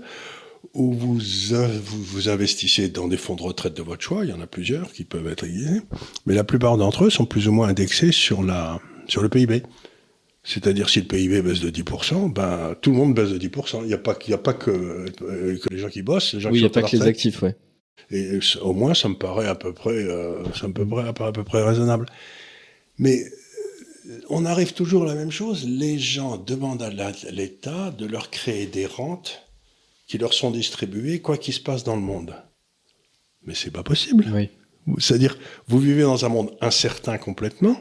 où 0.75 0.92
vous, 0.92 1.18
in- 1.55 1.66
vous, 1.68 2.03
vous 2.03 2.29
investissez 2.29 2.88
dans 2.88 3.09
des 3.09 3.16
fonds 3.16 3.35
de 3.37 3.42
retraite 3.42 3.75
de 3.77 3.83
votre 3.83 4.03
choix. 4.03 4.25
Il 4.25 4.31
y 4.31 4.33
en 4.33 4.40
a 4.40 4.46
plusieurs 4.46 4.92
qui 4.92 5.05
peuvent 5.05 5.27
être 5.29 5.44
aiguisés, 5.44 5.81
mais 6.27 6.35
la 6.35 6.44
plupart 6.44 6.77
d'entre 6.77 7.05
eux 7.05 7.11
sont 7.11 7.27
plus 7.27 7.49
ou 7.49 7.53
moins 7.53 7.68
indexés 7.68 8.12
sur 8.12 8.42
la 8.42 8.81
sur 9.09 9.23
le 9.23 9.29
PIB. 9.29 9.62
C'est-à-dire 10.42 10.88
si 10.88 11.01
le 11.01 11.07
PIB 11.07 11.42
baisse 11.42 11.61
de 11.61 11.70
10%, 11.70 12.33
ben 12.33 12.75
tout 12.81 12.90
le 12.92 12.96
monde 12.96 13.14
baisse 13.14 13.31
de 13.31 13.38
10%. 13.38 13.81
Il 13.83 13.88
n'y 13.88 13.92
a 13.94 13.99
pas, 13.99 14.16
il 14.27 14.31
y 14.31 14.35
a 14.35 14.38
pas 14.38 14.55
que, 14.55 14.70
euh, 14.70 15.59
que 15.59 15.68
les 15.70 15.79
gens 15.79 15.88
qui 15.88 16.03
bossent, 16.03 16.33
les 16.35 16.40
gens 16.40 16.49
Oui, 16.51 16.55
qui 16.55 16.61
il 16.61 16.62
n'y 16.62 16.66
a 16.66 16.70
pas 16.70 16.83
que 16.88 16.96
les 16.96 17.03
actifs, 17.03 17.42
ouais. 17.42 17.57
Et 18.11 18.40
c- 18.40 18.59
au 18.62 18.73
moins, 18.73 18.94
ça 18.94 19.09
me 19.09 19.14
paraît 19.16 19.46
à 19.49 19.55
peu 19.55 19.73
près, 19.75 19.90
euh, 19.92 20.42
ça 20.59 20.66
me 20.68 20.73
paraît 20.73 21.09
à 21.09 21.12
peu- 21.12 21.25
à 21.25 21.33
peu 21.33 21.44
près 21.44 21.62
raisonnable. 21.62 22.07
Mais 22.99 23.23
euh, 24.09 24.18
on 24.31 24.44
arrive 24.46 24.73
toujours 24.73 25.03
à 25.03 25.07
la 25.07 25.14
même 25.14 25.31
chose. 25.31 25.66
Les 25.68 25.99
gens 25.99 26.37
demandent 26.38 26.83
à 26.83 26.90
l'État 27.31 27.90
de 27.90 28.07
leur 28.07 28.31
créer 28.31 28.66
des 28.66 28.87
rentes 28.87 29.42
qui 30.11 30.18
leur 30.18 30.35
sont 30.35 30.51
distribuées, 30.51 31.20
quoi 31.20 31.37
qu'il 31.38 31.55
se 31.55 31.61
passe 31.61 31.85
dans 31.85 31.94
le 31.94 32.03
monde. 32.03 32.35
Mais 33.44 33.55
c'est 33.55 33.70
pas 33.70 33.85
possible. 33.85 34.27
Oui. 34.35 34.49
C'est-à-dire, 34.99 35.38
vous 35.68 35.79
vivez 35.79 36.03
dans 36.03 36.25
un 36.25 36.29
monde 36.29 36.51
incertain 36.61 37.16
complètement, 37.16 37.81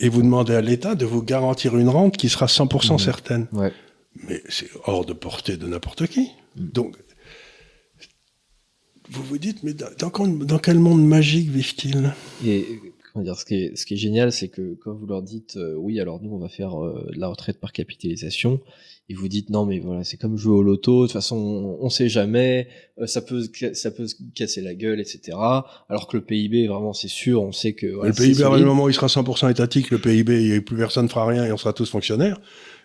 et 0.00 0.10
vous 0.10 0.20
demandez 0.20 0.54
à 0.54 0.60
l'État 0.60 0.94
de 0.94 1.06
vous 1.06 1.22
garantir 1.22 1.78
une 1.78 1.88
rente 1.88 2.18
qui 2.18 2.28
sera 2.28 2.46
100% 2.46 2.94
Mhm. 2.94 2.98
certaine. 2.98 3.46
Ouais. 3.52 3.72
Mais 4.28 4.42
c'est 4.50 4.68
hors 4.84 5.06
de 5.06 5.14
portée 5.14 5.56
de 5.56 5.66
n'importe 5.66 6.06
qui. 6.08 6.28
Donc, 6.56 6.94
vous 9.08 9.22
vous 9.22 9.38
dites, 9.38 9.62
mais 9.62 9.72
dans, 9.72 10.10
dans 10.52 10.58
quel 10.58 10.78
monde 10.78 11.06
magique 11.06 11.48
vivent-ils? 11.48 12.12
Et 12.44 12.66
comment 13.14 13.24
dire, 13.24 13.36
ce 13.38 13.46
qui 13.46 13.54
est, 13.54 13.76
ce 13.76 13.86
qui 13.86 13.94
est 13.94 13.98
génial, 13.98 14.30
c'est 14.30 14.48
que 14.48 14.74
quand 14.82 14.92
vous 14.92 15.06
leur 15.06 15.22
dites, 15.22 15.56
euh, 15.56 15.74
oui, 15.76 16.00
alors 16.00 16.20
nous, 16.20 16.34
on 16.34 16.38
va 16.38 16.48
faire 16.50 16.78
euh, 16.84 17.08
la 17.14 17.28
retraite 17.28 17.58
par 17.60 17.72
capitalisation, 17.72 18.60
et 19.08 19.14
vous 19.14 19.28
dites, 19.28 19.50
non, 19.50 19.66
mais 19.66 19.78
voilà, 19.78 20.02
c'est 20.02 20.16
comme 20.16 20.36
jouer 20.36 20.56
au 20.56 20.62
loto, 20.62 21.02
de 21.02 21.06
toute 21.06 21.12
façon, 21.12 21.36
on, 21.36 21.84
on 21.84 21.88
sait 21.88 22.08
jamais, 22.08 22.66
euh, 22.98 23.06
ça 23.06 23.22
peut, 23.22 23.44
ça 23.72 23.90
peut 23.92 24.06
se 24.08 24.16
casser 24.34 24.60
la 24.60 24.74
gueule, 24.74 24.98
etc. 24.98 25.38
Alors 25.88 26.08
que 26.08 26.16
le 26.16 26.24
PIB, 26.24 26.66
vraiment, 26.66 26.92
c'est 26.92 27.08
sûr, 27.08 27.42
on 27.42 27.52
sait 27.52 27.74
que... 27.74 27.86
Voilà, 27.86 28.10
le 28.10 28.16
PIB, 28.16 28.42
à 28.42 28.48
un 28.48 28.58
moment 28.64 28.88
il 28.88 28.94
sera 28.94 29.06
100% 29.06 29.50
étatique, 29.50 29.90
le 29.90 29.98
PIB, 29.98 30.54
et 30.54 30.60
plus 30.60 30.76
personne 30.76 31.08
fera 31.08 31.26
rien 31.26 31.44
et 31.44 31.52
on 31.52 31.56
sera 31.56 31.72
tous 31.72 31.88
fonctionnaires 31.88 32.40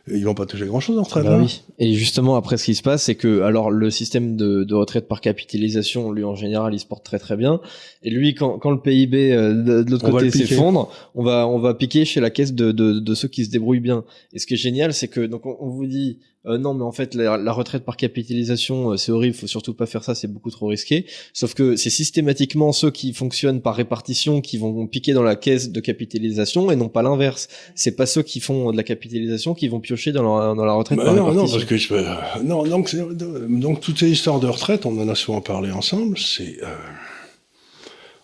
ils 0.07 0.25
vont 0.25 0.33
pas 0.33 0.45
toucher 0.45 0.65
grand 0.65 0.79
chose 0.79 0.97
en 0.97 1.03
retraite. 1.03 1.25
Bah 1.25 1.37
oui. 1.39 1.61
Et 1.77 1.93
justement, 1.93 2.35
après, 2.35 2.57
ce 2.57 2.65
qui 2.65 2.75
se 2.75 2.81
passe, 2.81 3.03
c'est 3.03 3.15
que, 3.15 3.41
alors, 3.41 3.69
le 3.69 3.89
système 3.89 4.35
de, 4.35 4.63
de, 4.63 4.75
retraite 4.75 5.07
par 5.07 5.21
capitalisation, 5.21 6.11
lui, 6.11 6.23
en 6.23 6.35
général, 6.35 6.73
il 6.73 6.79
se 6.79 6.85
porte 6.85 7.03
très 7.05 7.19
très 7.19 7.37
bien. 7.37 7.61
Et 8.03 8.09
lui, 8.09 8.33
quand, 8.33 8.57
quand 8.57 8.71
le 8.71 8.81
PIB 8.81 9.31
euh, 9.31 9.53
de, 9.53 9.83
de 9.83 9.91
l'autre 9.91 10.09
côté 10.09 10.31
s'effondre, 10.31 10.91
on 11.13 11.23
va, 11.23 11.47
on 11.47 11.59
va 11.59 11.73
piquer 11.73 12.05
chez 12.05 12.19
la 12.19 12.31
caisse 12.31 12.53
de, 12.53 12.71
de, 12.71 12.99
de, 12.99 13.15
ceux 13.15 13.27
qui 13.27 13.45
se 13.45 13.51
débrouillent 13.51 13.79
bien. 13.79 14.03
Et 14.33 14.39
ce 14.39 14.47
qui 14.47 14.55
est 14.55 14.57
génial, 14.57 14.93
c'est 14.93 15.07
que, 15.07 15.21
donc, 15.21 15.45
on, 15.45 15.55
on 15.59 15.69
vous 15.69 15.85
dit, 15.85 16.17
euh, 16.47 16.57
non, 16.57 16.73
mais 16.73 16.83
en 16.83 16.91
fait, 16.91 17.13
la, 17.13 17.37
la 17.37 17.51
retraite 17.51 17.85
par 17.85 17.97
capitalisation, 17.97 18.91
euh, 18.91 18.97
c'est 18.97 19.11
horrible, 19.11 19.35
faut 19.35 19.45
surtout 19.45 19.75
pas 19.75 19.85
faire 19.85 20.03
ça, 20.03 20.15
c'est 20.15 20.27
beaucoup 20.27 20.49
trop 20.49 20.67
risqué. 20.67 21.05
Sauf 21.33 21.53
que 21.53 21.75
c'est 21.75 21.91
systématiquement 21.91 22.71
ceux 22.71 22.89
qui 22.89 23.13
fonctionnent 23.13 23.61
par 23.61 23.75
répartition 23.75 24.41
qui 24.41 24.57
vont 24.57 24.87
piquer 24.87 25.13
dans 25.13 25.21
la 25.21 25.35
caisse 25.35 25.71
de 25.71 25.79
capitalisation 25.79 26.71
et 26.71 26.75
non 26.75 26.89
pas 26.89 27.03
l'inverse. 27.03 27.47
C'est 27.75 27.95
pas 27.95 28.07
ceux 28.07 28.23
qui 28.23 28.39
font 28.39 28.71
de 28.71 28.77
la 28.77 28.81
capitalisation 28.81 29.53
qui 29.53 29.67
vont 29.67 29.79
piocher 29.79 30.11
dans 30.13 30.39
la, 30.39 30.55
dans 30.55 30.65
la 30.65 30.73
retraite 30.73 30.97
bah 30.97 31.05
par 31.05 31.13
non, 31.13 31.25
répartition. 31.27 31.45
Non, 31.45 31.51
parce 31.59 31.69
que 31.69 31.77
je, 31.77 31.93
euh, 31.93 32.43
non, 32.43 32.63
donc, 32.63 32.95
donc 32.95 33.79
toutes 33.79 33.99
ces 33.99 34.09
histoires 34.09 34.39
de 34.39 34.47
retraite, 34.47 34.87
on 34.87 34.99
en 34.99 35.09
a 35.09 35.15
souvent 35.15 35.41
parlé 35.41 35.69
ensemble. 35.69 36.17
C'est 36.17 36.57
euh, 36.63 36.75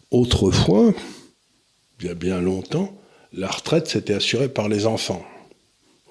autrefois, 0.09 0.91
il 1.99 2.07
y 2.07 2.09
a 2.09 2.15
bien 2.15 2.41
longtemps, 2.41 2.97
la 3.31 3.47
retraite 3.47 3.87
c'était 3.87 4.15
assurée 4.15 4.49
par 4.49 4.69
les 4.69 4.87
enfants. 4.87 5.23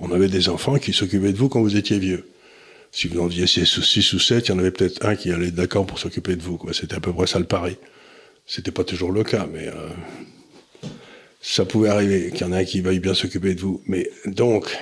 On 0.01 0.13
avait 0.13 0.29
des 0.29 0.49
enfants 0.49 0.79
qui 0.79 0.93
s'occupaient 0.93 1.33
de 1.33 1.39
vous 1.39 1.49
quand 1.49 1.61
vous 1.61 1.77
étiez 1.77 1.99
vieux. 1.99 2.29
Si 2.93 3.09
vous 3.09 3.21
en 3.21 3.27
aviez 3.27 3.47
6 3.47 4.13
ou 4.13 4.19
7, 4.19 4.49
il 4.49 4.51
y 4.51 4.55
en 4.55 4.59
avait 4.59 4.71
peut-être 4.71 5.05
un 5.05 5.17
qui 5.17 5.31
allait 5.31 5.51
d'accord 5.51 5.87
pour 5.87 5.99
s'occuper 5.99 6.37
de 6.37 6.43
vous. 6.43 6.61
C'était 6.73 6.95
à 6.95 7.01
peu 7.01 7.13
près 7.13 7.27
ça 7.27 7.39
le 7.39 7.45
pari. 7.45 7.77
C'était 8.47 8.71
pas 8.71 8.85
toujours 8.85 9.11
le 9.11 9.25
cas, 9.25 9.47
mais 9.53 9.67
euh, 9.67 9.89
ça 11.41 11.65
pouvait 11.65 11.89
arriver 11.89 12.31
qu'il 12.31 12.43
y 12.43 12.45
en 12.45 12.53
ait 12.53 12.61
un 12.61 12.65
qui 12.65 12.81
veuille 12.81 13.01
bien 13.01 13.15
s'occuper 13.15 13.55
de 13.55 13.61
vous. 13.61 13.83
Mais 13.87 14.09
donc, 14.25 14.77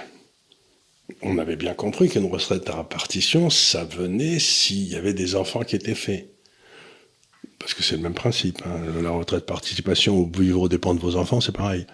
on 1.23 1.39
avait 1.39 1.57
bien 1.57 1.75
compris 1.75 2.09
qu'une 2.09 2.31
retraite 2.31 2.69
à 2.69 2.79
répartition, 2.79 3.51
ça 3.51 3.85
venait 3.85 4.39
s'il 4.39 4.89
y 4.89 4.97
avait 4.97 5.15
des 5.15 5.35
enfants 5.35 5.63
qui 5.63 5.77
étaient 5.77 5.95
faits. 5.95 6.29
Parce 7.59 7.75
que 7.75 7.83
c'est 7.83 7.97
le 7.97 8.03
même 8.03 8.15
principe. 8.15 8.61
Hein. 8.67 9.03
La 9.03 9.11
retraite 9.11 9.47
participation 9.47 10.19
ou 10.19 10.31
vivre 10.39 10.69
dépend 10.69 10.95
de 10.95 11.01
vos 11.01 11.17
enfants, 11.17 11.41
c'est 11.41 11.57
pareil. 11.57 11.87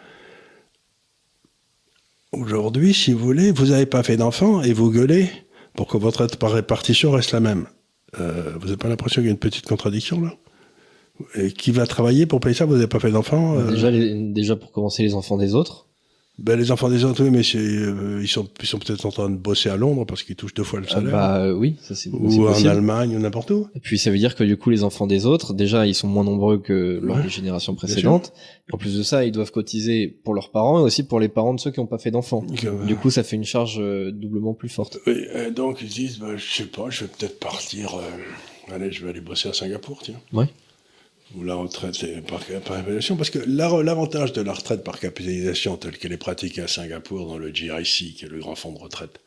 Aujourd'hui, 2.33 2.95
si 2.95 3.13
vous 3.13 3.19
voulez, 3.19 3.51
vous 3.51 3.67
n'avez 3.67 3.87
pas 3.87 4.03
fait 4.05 4.17
d'enfant 4.17 4.63
et 4.63 4.73
vous 4.73 4.91
gueulez 4.91 5.29
pour 5.75 5.89
que 5.89 5.97
votre 5.97 6.27
répartition 6.47 7.11
reste 7.11 7.33
la 7.33 7.41
même. 7.41 7.67
Euh, 8.21 8.53
vous 8.59 8.67
n'avez 8.67 8.77
pas 8.77 8.89
l'impression 8.89 9.21
qu'il 9.21 9.27
y 9.27 9.31
a 9.31 9.33
une 9.33 9.39
petite 9.39 9.67
contradiction 9.67 10.21
là? 10.21 10.35
Et 11.35 11.53
Qui 11.53 11.71
va 11.71 11.87
travailler 11.87 12.27
pour 12.27 12.41
payer 12.41 12.55
ça? 12.55 12.65
Vous 12.65 12.75
n'avez 12.75 12.87
pas 12.87 13.01
fait 13.01 13.11
d'enfant 13.11 13.59
euh... 13.59 13.71
déjà, 13.71 13.91
déjà, 13.91 14.57
pour 14.57 14.73
commencer, 14.73 15.03
les 15.03 15.15
enfants 15.15 15.37
des 15.37 15.55
autres 15.55 15.89
ben, 16.39 16.59
les 16.59 16.71
enfants 16.71 16.89
des 16.89 17.05
autres, 17.05 17.23
oui, 17.23 17.31
mais 17.31 17.43
euh, 17.55 18.21
ils 18.23 18.29
sont, 18.29 18.49
ils 18.63 18.67
sont 18.67 18.79
peut-être 18.79 19.05
en 19.05 19.11
train 19.11 19.29
de 19.29 19.37
bosser 19.37 19.69
à 19.69 19.77
Londres 19.77 20.07
parce 20.07 20.23
qu'ils 20.23 20.37
touchent 20.37 20.55
deux 20.55 20.65
fois 20.65 20.81
le 20.81 20.89
salaire. 20.89 21.15
Ah 21.15 21.39
bah 21.39 21.53
oui, 21.53 21.77
ça 21.83 21.95
c'est 21.95 22.09
Ou 22.11 22.49
en 22.49 22.65
Allemagne 22.65 23.15
ou 23.15 23.19
n'importe 23.19 23.51
où. 23.51 23.69
Et 23.75 23.81
puis 23.81 23.99
ça 23.99 24.11
veut 24.11 24.17
dire 24.17 24.35
que 24.35 24.43
du 24.43 24.57
coup, 24.57 24.71
les 24.71 24.83
enfants 24.83 25.07
des 25.07 25.27
autres, 25.27 25.53
déjà, 25.53 25.87
ils 25.87 25.95
sont 25.95 26.09
moins 26.09 26.25
nombreux 26.25 26.59
que 26.59 26.99
lors 27.03 27.19
ouais, 27.19 27.25
des 27.25 27.29
générations 27.29 27.75
précédentes. 27.75 28.33
En 28.73 28.79
plus 28.79 28.97
de 28.97 29.03
ça, 29.03 29.27
ils 29.27 29.33
doivent 29.33 29.51
cotiser 29.51 30.09
pour 30.09 30.33
leurs 30.33 30.51
parents 30.51 30.79
et 30.79 30.83
aussi 30.83 31.03
pour 31.03 31.21
les 31.21 31.29
parents 31.29 31.53
de 31.53 31.61
ceux 31.61 31.73
qui 31.73 31.81
n'ont 31.81 31.87
pas 31.87 31.99
fait 31.99 32.11
d'enfants. 32.11 32.45
Euh, 32.65 32.87
du 32.87 32.97
coup, 32.97 33.11
ça 33.11 33.23
fait 33.23 33.37
une 33.37 33.45
charge 33.45 33.79
euh, 33.79 34.11
doublement 34.11 34.55
plus 34.55 34.71
forte. 34.71 34.99
Oui, 35.07 35.27
donc 35.55 35.83
ils 35.83 35.89
disent, 35.89 36.19
bah, 36.19 36.37
je 36.37 36.55
sais 36.55 36.65
pas, 36.65 36.89
je 36.89 37.05
vais 37.05 37.11
peut-être 37.19 37.39
partir. 37.39 37.97
Euh, 37.97 38.75
allez, 38.75 38.91
je 38.91 39.05
vais 39.05 39.11
aller 39.11 39.21
bosser 39.21 39.51
à 39.51 39.53
Singapour, 39.53 40.01
tiens. 40.03 40.21
Ouais 40.33 40.47
ou 41.37 41.45
la 41.45 41.55
retraite 41.55 41.97
par, 42.27 42.41
par 42.65 42.79
évaluation, 42.79 43.17
parce 43.17 43.31
que 43.31 43.39
l'avantage 43.39 44.33
de 44.33 44.43
la 44.43 44.53
retraite 44.53 44.83
par 44.83 44.99
capitalisation 44.99 45.77
telle 45.77 45.97
qu'elle 45.97 46.13
est 46.13 46.17
pratiquée 46.17 46.63
à 46.63 46.69
Singapour 46.69 47.27
dans 47.27 47.39
le 47.39 47.55
GIC, 47.55 48.17
qui 48.17 48.25
est 48.25 48.29
le 48.29 48.39
grand 48.39 48.55
fonds 48.55 48.73
de 48.73 48.79
retraite 48.79 49.21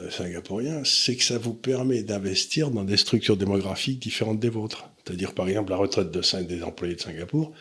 euh, 0.00 0.08
singapourien, 0.08 0.82
c'est 0.84 1.16
que 1.16 1.24
ça 1.24 1.36
vous 1.36 1.52
permet 1.52 2.02
d'investir 2.02 2.70
dans 2.70 2.84
des 2.84 2.96
structures 2.96 3.36
démographiques 3.36 3.98
différentes 3.98 4.38
des 4.38 4.48
vôtres. 4.48 4.88
C'est-à-dire, 5.04 5.34
par 5.34 5.48
exemple, 5.48 5.70
la 5.70 5.78
retraite 5.78 6.12
de 6.12 6.22
5 6.22 6.46
des 6.46 6.62
employés 6.62 6.94
de 6.94 7.00
Singapour 7.00 7.52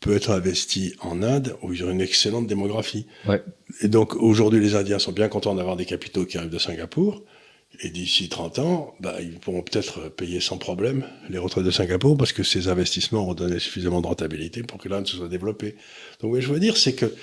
peut 0.00 0.16
être 0.16 0.30
investie 0.30 0.94
en 1.00 1.22
Inde, 1.22 1.56
où 1.62 1.72
ils 1.72 1.84
ont 1.84 1.90
une 1.90 2.00
excellente 2.00 2.48
démographie. 2.48 3.06
Ouais. 3.28 3.42
Et 3.80 3.88
donc, 3.88 4.16
aujourd'hui, 4.16 4.60
les 4.60 4.74
Indiens 4.74 4.98
sont 4.98 5.12
bien 5.12 5.28
contents 5.28 5.54
d'avoir 5.54 5.76
des 5.76 5.84
capitaux 5.84 6.24
qui 6.24 6.36
arrivent 6.36 6.50
de 6.50 6.58
Singapour. 6.58 7.22
Et 7.80 7.90
d'ici 7.90 8.28
30 8.28 8.58
ans, 8.58 8.94
bah, 8.98 9.16
ils 9.20 9.38
pourront 9.38 9.62
peut-être 9.62 10.08
payer 10.08 10.40
sans 10.40 10.58
problème 10.58 11.04
les 11.30 11.38
retraites 11.38 11.64
de 11.64 11.70
Singapour 11.70 12.16
parce 12.16 12.32
que 12.32 12.42
ces 12.42 12.68
investissements 12.68 13.28
ont 13.28 13.34
donné 13.34 13.60
suffisamment 13.60 14.00
de 14.00 14.06
rentabilité 14.06 14.64
pour 14.64 14.78
que 14.78 14.88
l'Inde 14.88 15.06
se 15.06 15.16
soit 15.16 15.28
développée. 15.28 15.76
Donc, 16.20 16.34
ce 16.34 16.40
que 16.40 16.46
je 16.46 16.52
veux 16.52 16.60
dire, 16.60 16.76
c'est 16.76 16.94
que 16.94 17.14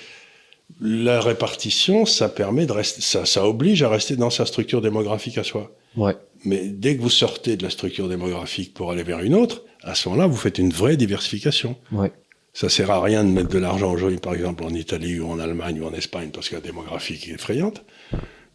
la 0.80 1.20
répartition, 1.20 2.06
ça 2.06 2.28
permet 2.28 2.66
de 2.66 2.72
rester, 2.72 3.02
ça, 3.02 3.26
ça 3.26 3.46
oblige 3.46 3.82
à 3.82 3.88
rester 3.88 4.16
dans 4.16 4.30
sa 4.30 4.46
structure 4.46 4.80
démographique 4.80 5.38
à 5.38 5.44
soi. 5.44 5.74
Ouais. 5.96 6.16
Mais 6.44 6.68
dès 6.68 6.96
que 6.96 7.02
vous 7.02 7.10
sortez 7.10 7.56
de 7.56 7.62
la 7.62 7.70
structure 7.70 8.08
démographique 8.08 8.72
pour 8.72 8.90
aller 8.90 9.02
vers 9.02 9.20
une 9.20 9.34
autre, 9.34 9.62
à 9.82 9.94
ce 9.94 10.08
moment-là, 10.08 10.26
vous 10.26 10.36
faites 10.36 10.58
une 10.58 10.70
vraie 10.70 10.96
diversification. 10.96 11.76
Ouais. 11.92 12.12
Ça 12.52 12.70
sert 12.70 12.90
à 12.90 13.02
rien 13.02 13.22
de 13.22 13.28
mettre 13.28 13.50
de 13.50 13.58
l'argent 13.58 13.92
aujourd'hui, 13.92 14.18
par 14.18 14.34
exemple, 14.34 14.64
en 14.64 14.70
Italie 14.70 15.20
ou 15.20 15.30
en 15.30 15.38
Allemagne 15.38 15.80
ou 15.82 15.86
en 15.86 15.92
Espagne 15.92 16.30
parce 16.32 16.48
que 16.48 16.54
la 16.54 16.62
démographie 16.62 17.14
est 17.14 17.34
effrayante. 17.34 17.84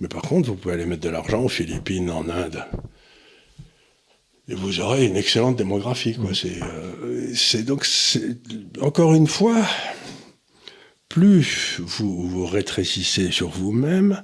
Mais 0.01 0.07
par 0.07 0.23
contre, 0.23 0.49
vous 0.49 0.55
pouvez 0.55 0.73
aller 0.73 0.87
mettre 0.87 1.03
de 1.03 1.09
l'argent 1.09 1.43
aux 1.43 1.47
Philippines, 1.47 2.09
en 2.09 2.27
Inde. 2.27 2.65
Et 4.47 4.55
vous 4.55 4.79
aurez 4.79 5.05
une 5.05 5.15
excellente 5.15 5.57
démographie. 5.57 6.15
Quoi. 6.15 6.31
C'est, 6.33 6.59
euh, 6.59 7.63
donc, 7.63 7.87
encore 8.81 9.13
une 9.13 9.27
fois, 9.27 9.63
plus 11.07 11.79
vous 11.81 12.27
vous 12.27 12.47
rétrécissez 12.47 13.29
sur 13.29 13.49
vous-même, 13.49 14.23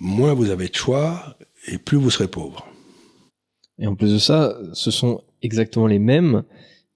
moins 0.00 0.34
vous 0.34 0.50
avez 0.50 0.68
de 0.68 0.74
choix 0.74 1.38
et 1.68 1.78
plus 1.78 1.96
vous 1.96 2.10
serez 2.10 2.28
pauvre. 2.28 2.66
Et 3.78 3.86
en 3.86 3.94
plus 3.94 4.12
de 4.12 4.18
ça, 4.18 4.58
ce 4.72 4.90
sont 4.90 5.22
exactement 5.42 5.86
les 5.86 6.00
mêmes 6.00 6.42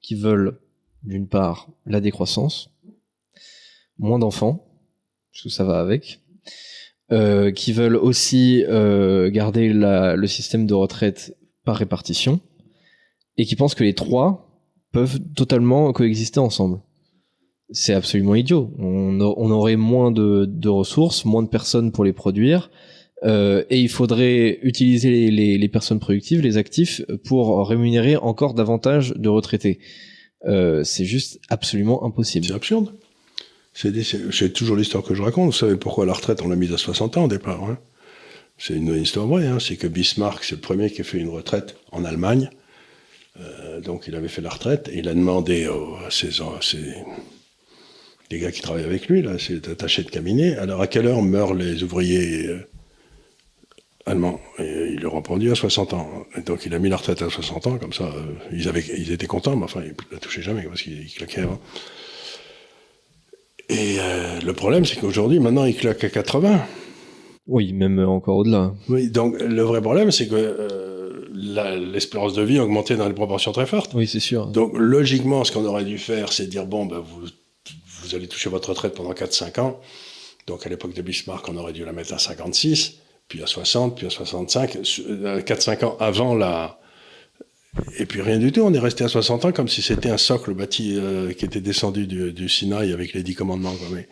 qui 0.00 0.16
veulent, 0.16 0.58
d'une 1.04 1.28
part, 1.28 1.68
la 1.86 2.00
décroissance, 2.00 2.70
moins 3.96 4.18
d'enfants, 4.18 4.68
que 5.40 5.48
ça 5.48 5.62
va 5.62 5.78
avec, 5.78 6.20
euh, 7.10 7.50
qui 7.50 7.72
veulent 7.72 7.96
aussi 7.96 8.64
euh, 8.68 9.30
garder 9.30 9.72
la, 9.72 10.16
le 10.16 10.26
système 10.26 10.66
de 10.66 10.74
retraite 10.74 11.36
par 11.64 11.76
répartition 11.76 12.40
et 13.36 13.44
qui 13.46 13.56
pensent 13.56 13.74
que 13.74 13.84
les 13.84 13.94
trois 13.94 14.62
peuvent 14.92 15.18
totalement 15.34 15.92
coexister 15.92 16.40
ensemble. 16.40 16.80
C'est 17.70 17.94
absolument 17.94 18.34
idiot. 18.34 18.72
On, 18.78 19.20
on 19.20 19.50
aurait 19.50 19.76
moins 19.76 20.10
de, 20.10 20.46
de, 20.46 20.68
ressources, 20.68 21.24
moins 21.24 21.42
de 21.42 21.48
personnes 21.48 21.92
pour 21.92 22.04
les 22.04 22.14
produire, 22.14 22.70
euh, 23.24 23.64
et 23.68 23.80
il 23.80 23.88
faudrait 23.88 24.58
utiliser 24.62 25.10
les, 25.10 25.30
les, 25.30 25.58
les, 25.58 25.68
personnes 25.68 26.00
productives, 26.00 26.40
les 26.40 26.56
actifs, 26.56 27.02
pour 27.24 27.68
rémunérer 27.68 28.16
encore 28.16 28.54
davantage 28.54 29.12
de 29.16 29.28
retraités. 29.28 29.80
Euh, 30.46 30.84
c'est 30.84 31.04
juste 31.04 31.40
absolument 31.48 32.04
impossible. 32.04 32.46
C'est 32.46 32.54
absurde. 32.54 32.92
C'est 33.80 34.52
toujours 34.52 34.76
l'histoire 34.76 35.04
que 35.04 35.14
je 35.14 35.22
raconte. 35.22 35.46
Vous 35.46 35.52
savez 35.52 35.76
pourquoi 35.76 36.04
la 36.04 36.12
retraite, 36.12 36.42
on 36.42 36.48
l'a 36.48 36.56
mise 36.56 36.72
à 36.72 36.78
60 36.78 37.16
ans 37.16 37.24
au 37.26 37.28
départ. 37.28 37.62
Hein 37.62 37.78
c'est 38.56 38.74
une 38.74 38.94
histoire 38.96 39.26
vraie. 39.26 39.46
Hein 39.46 39.58
c'est 39.60 39.76
que 39.76 39.86
Bismarck, 39.86 40.42
c'est 40.42 40.56
le 40.56 40.60
premier 40.60 40.90
qui 40.90 41.02
a 41.02 41.04
fait 41.04 41.18
une 41.18 41.28
retraite 41.28 41.76
en 41.92 42.04
Allemagne. 42.04 42.50
Euh, 43.38 43.80
donc 43.80 44.08
il 44.08 44.16
avait 44.16 44.28
fait 44.28 44.42
la 44.42 44.50
retraite 44.50 44.88
et 44.88 44.98
il 44.98 45.08
a 45.08 45.14
demandé 45.14 45.66
à 45.66 46.10
ses, 46.10 46.30
les 48.32 48.38
gars 48.40 48.50
qui 48.50 48.62
travaillent 48.62 48.84
avec 48.84 49.06
lui, 49.06 49.22
là, 49.22 49.38
ses 49.38 49.56
attachés 49.56 50.02
de 50.02 50.10
cabinet, 50.10 50.56
alors 50.56 50.82
à 50.82 50.88
quelle 50.88 51.06
heure 51.06 51.22
meurent 51.22 51.54
les 51.54 51.84
ouvriers 51.84 52.46
euh, 52.46 52.68
allemands? 54.06 54.40
Et 54.58 54.90
ils 54.94 55.00
leur 55.00 55.14
répondu 55.14 55.52
à 55.52 55.54
60 55.54 55.92
ans. 55.94 56.26
Donc 56.46 56.66
il 56.66 56.74
a 56.74 56.80
mis 56.80 56.88
la 56.88 56.96
retraite 56.96 57.22
à 57.22 57.30
60 57.30 57.66
ans, 57.68 57.78
comme 57.78 57.92
ça, 57.92 58.04
euh, 58.04 58.34
ils, 58.50 59.12
étaient 59.12 59.26
contents, 59.26 59.54
mais 59.54 59.64
enfin, 59.64 59.82
ils 59.82 59.90
ne 59.90 60.12
la 60.12 60.18
touchaient 60.18 60.42
jamais 60.42 60.62
parce 60.62 60.82
qu'ils 60.82 61.06
claquaient 61.14 61.42
avant. 61.42 61.60
Et 63.68 63.96
euh, 63.98 64.40
le 64.40 64.52
problème, 64.52 64.84
c'est 64.84 64.96
qu'aujourd'hui, 64.96 65.40
maintenant, 65.40 65.64
il 65.64 65.76
claque 65.76 66.02
à 66.04 66.08
80. 66.08 66.60
Oui, 67.46 67.72
même 67.72 67.98
encore 67.98 68.36
au-delà. 68.36 68.72
Oui, 68.88 69.10
donc 69.10 69.40
le 69.40 69.62
vrai 69.62 69.80
problème, 69.80 70.10
c'est 70.10 70.28
que 70.28 70.34
euh, 70.34 71.28
l'espérance 71.32 72.34
de 72.34 72.42
vie 72.42 72.58
a 72.58 72.64
augmenté 72.64 72.96
dans 72.96 73.06
des 73.06 73.14
proportions 73.14 73.52
très 73.52 73.66
fortes. 73.66 73.92
Oui, 73.94 74.06
c'est 74.06 74.20
sûr. 74.20 74.46
Donc 74.46 74.72
logiquement, 74.74 75.44
ce 75.44 75.52
qu'on 75.52 75.64
aurait 75.64 75.84
dû 75.84 75.98
faire, 75.98 76.32
c'est 76.32 76.46
dire 76.46 76.66
bon, 76.66 76.86
ben, 76.86 76.98
vous, 76.98 77.26
vous 78.02 78.14
allez 78.14 78.26
toucher 78.26 78.50
votre 78.50 78.70
retraite 78.70 78.94
pendant 78.94 79.12
4-5 79.12 79.60
ans. 79.60 79.80
Donc 80.46 80.66
à 80.66 80.68
l'époque 80.68 80.94
de 80.94 81.02
Bismarck, 81.02 81.46
on 81.48 81.56
aurait 81.56 81.72
dû 81.72 81.84
la 81.84 81.92
mettre 81.92 82.14
à 82.14 82.18
56, 82.18 82.94
puis 83.28 83.42
à 83.42 83.46
60, 83.46 83.96
puis 83.96 84.06
à 84.06 84.10
65, 84.10 84.76
4-5 84.76 85.84
ans 85.84 85.96
avant 86.00 86.34
la. 86.34 86.77
Et 87.98 88.06
puis 88.06 88.22
rien 88.22 88.38
du 88.38 88.50
tout, 88.50 88.62
on 88.62 88.72
est 88.72 88.78
resté 88.78 89.04
à 89.04 89.08
60 89.08 89.44
ans 89.44 89.52
comme 89.52 89.68
si 89.68 89.82
c'était 89.82 90.10
un 90.10 90.16
socle 90.16 90.54
bâti 90.54 90.96
euh, 90.96 91.32
qui 91.32 91.44
était 91.44 91.60
descendu 91.60 92.06
du, 92.06 92.32
du, 92.32 92.48
Sinaï 92.48 92.92
avec 92.92 93.12
les 93.12 93.22
dix 93.22 93.34
commandements. 93.34 93.74
Quoi. 93.74 93.88
Mais, 93.92 94.08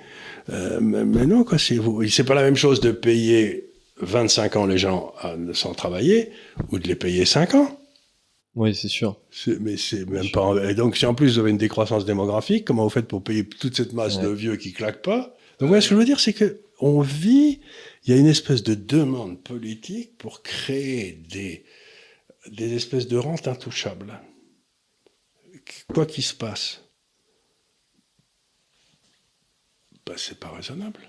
euh, 0.50 0.78
mais, 0.80 1.26
non, 1.26 1.42
quoi, 1.42 1.58
c'est, 1.58 1.78
c'est 2.08 2.24
pas 2.24 2.34
la 2.34 2.42
même 2.42 2.56
chose 2.56 2.80
de 2.80 2.92
payer 2.92 3.70
25 4.02 4.56
ans 4.56 4.66
les 4.66 4.78
gens 4.78 5.14
sans 5.52 5.72
travailler 5.72 6.30
ou 6.70 6.78
de 6.78 6.86
les 6.86 6.94
payer 6.94 7.24
5 7.24 7.54
ans. 7.54 7.80
Oui, 8.56 8.74
c'est 8.74 8.88
sûr. 8.88 9.18
mais 9.60 9.76
c'est 9.76 10.08
même 10.08 10.30
pas. 10.30 10.54
Et 10.68 10.74
donc, 10.74 10.96
si 10.96 11.04
en 11.04 11.14
plus 11.14 11.34
vous 11.34 11.38
avez 11.38 11.50
une 11.50 11.58
décroissance 11.58 12.06
démographique, 12.06 12.64
comment 12.64 12.84
vous 12.84 12.90
faites 12.90 13.06
pour 13.06 13.22
payer 13.22 13.46
toute 13.46 13.76
cette 13.76 13.92
masse 13.92 14.18
de 14.18 14.28
vieux 14.28 14.56
qui 14.56 14.72
claquent 14.72 15.02
pas? 15.02 15.36
Donc, 15.60 15.70
ouais, 15.70 15.80
ce 15.80 15.88
que 15.88 15.94
je 15.94 15.98
veux 15.98 16.06
dire, 16.06 16.20
c'est 16.20 16.32
que 16.32 16.60
on 16.80 17.00
vit. 17.00 17.60
Il 18.04 18.14
y 18.14 18.16
a 18.16 18.20
une 18.20 18.26
espèce 18.26 18.62
de 18.62 18.74
demande 18.74 19.42
politique 19.42 20.16
pour 20.16 20.42
créer 20.42 21.20
des 21.28 21.64
des 22.50 22.74
espèces 22.74 23.08
de 23.08 23.16
rentes 23.16 23.48
intouchables. 23.48 24.20
Quoi 25.92 26.06
qu'il 26.06 26.24
se 26.24 26.34
passe, 26.34 26.82
ben, 30.06 30.14
c'est 30.16 30.38
pas 30.38 30.50
raisonnable. 30.50 31.00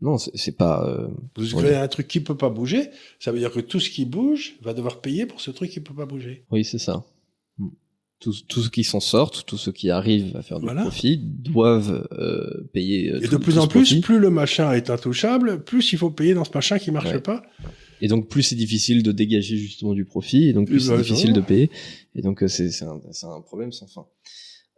Non, 0.00 0.18
c'est 0.18 0.56
pas. 0.56 0.84
Euh, 0.84 1.08
Vous 1.36 1.58
créez 1.58 1.76
un 1.76 1.88
truc 1.88 2.08
qui 2.08 2.20
peut 2.20 2.36
pas 2.36 2.50
bouger, 2.50 2.90
ça 3.20 3.30
veut 3.30 3.38
dire 3.38 3.52
que 3.52 3.60
tout 3.60 3.78
ce 3.78 3.88
qui 3.88 4.04
bouge 4.04 4.56
va 4.60 4.74
devoir 4.74 5.00
payer 5.00 5.26
pour 5.26 5.40
ce 5.40 5.52
truc 5.52 5.70
qui 5.70 5.80
peut 5.80 5.94
pas 5.94 6.06
bouger. 6.06 6.44
Oui, 6.50 6.64
c'est 6.64 6.78
ça. 6.78 7.04
Hmm. 7.58 7.68
Tous, 8.18 8.44
ceux 8.48 8.68
qui 8.68 8.82
s'en 8.82 8.98
sortent, 8.98 9.46
tous 9.46 9.58
ceux 9.58 9.70
qui 9.70 9.90
arrivent 9.90 10.36
à 10.36 10.42
faire 10.42 10.58
du 10.58 10.66
profit, 10.66 11.18
doivent 11.18 12.08
euh, 12.12 12.68
payer. 12.72 13.10
Euh, 13.10 13.20
Et 13.20 13.28
de 13.28 13.36
plus 13.36 13.58
en 13.58 13.68
plus, 13.68 14.00
plus 14.00 14.18
le 14.18 14.30
machin 14.30 14.72
est 14.72 14.90
intouchable, 14.90 15.62
plus 15.62 15.92
il 15.92 15.98
faut 15.98 16.10
payer 16.10 16.34
dans 16.34 16.44
ce 16.44 16.52
machin 16.52 16.78
qui 16.78 16.90
marche 16.90 17.18
pas. 17.18 17.42
Et 18.02 18.08
donc 18.08 18.28
plus 18.28 18.42
c'est 18.42 18.56
difficile 18.56 19.02
de 19.02 19.12
dégager 19.12 19.56
justement 19.56 19.94
du 19.94 20.04
profit, 20.04 20.48
et 20.48 20.52
donc 20.52 20.66
plus 20.66 20.80
c'est 20.80 20.98
difficile 20.98 21.32
de 21.32 21.40
payer. 21.40 21.70
Et 22.14 22.20
donc 22.20 22.42
euh, 22.42 22.48
c'est 22.48 22.68
un, 22.82 23.00
un 23.30 23.40
problème 23.40 23.72
sans 23.72 23.86
fin. 23.86 24.04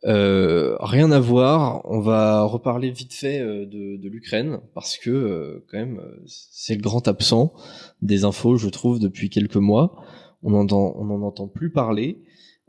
Euh, 0.07 0.77
rien 0.81 1.11
à 1.11 1.19
voir. 1.19 1.81
On 1.85 2.01
va 2.01 2.43
reparler 2.45 2.91
vite 2.91 3.15
fait 3.15 3.41
euh, 3.41 3.65
de, 3.65 3.97
de 3.97 4.09
l'Ukraine 4.11 4.59
parce 4.75 4.99
que 4.99 5.09
euh, 5.09 5.65
quand 5.71 5.79
même 5.79 5.99
c'est 6.27 6.75
le 6.75 6.83
grand 6.83 7.09
absent 7.09 7.55
des 8.03 8.25
infos, 8.25 8.57
je 8.57 8.69
trouve, 8.69 9.01
depuis 9.01 9.31
quelques 9.31 9.57
mois. 9.57 9.97
On 10.43 10.53
entend, 10.53 10.95
on 10.99 11.09
en 11.09 11.23
entend 11.23 11.49
plus 11.49 11.71
parler. 11.71 12.19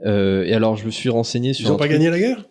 et 0.06 0.54
alors 0.54 0.78
je 0.78 0.86
me 0.86 0.92
suis 0.92 1.10
renseigné 1.10 1.54
sur. 1.54 1.66
Ils 1.68 1.72
n'ont 1.72 1.78
pas 1.78 1.90
gagné 1.90 2.10
la 2.10 2.20
guerre? 2.20 2.48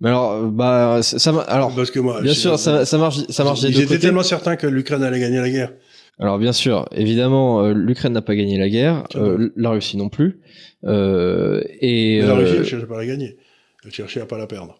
Mais 0.00 0.08
alors, 0.08 0.50
bah, 0.50 1.00
ça, 1.02 1.38
alors. 1.42 1.74
Parce 1.74 1.90
que 1.90 1.98
moi, 1.98 2.22
bien 2.22 2.32
sûr, 2.32 2.58
ça, 2.58 2.86
ça 2.86 2.96
marche, 2.96 3.26
ça 3.28 3.44
marche 3.44 3.60
des 3.60 3.72
J'étais 3.72 3.98
tellement 3.98 4.22
certain 4.22 4.56
que 4.56 4.66
l'Ukraine 4.66 5.02
allait 5.02 5.20
gagner 5.20 5.38
la 5.38 5.50
guerre. 5.50 5.74
Alors 6.20 6.38
bien 6.38 6.52
sûr, 6.52 6.86
évidemment, 6.92 7.62
euh, 7.62 7.72
l'Ukraine 7.72 8.12
n'a 8.12 8.20
pas 8.20 8.36
gagné 8.36 8.58
la 8.58 8.68
guerre, 8.68 9.04
euh, 9.16 9.50
la 9.56 9.70
Russie 9.70 9.96
non 9.96 10.10
plus. 10.10 10.40
Euh, 10.84 11.62
et 11.80 12.20
la 12.20 12.34
Russie, 12.34 12.56
elle 12.58 12.64
cherchait 12.66 12.86
pas 12.86 12.96
à 12.96 12.98
la 12.98 13.06
gagner, 13.06 13.38
elle 13.84 13.90
cherchait 13.90 14.20
à 14.20 14.26
pas 14.26 14.36
la 14.36 14.46
perdre. 14.46 14.78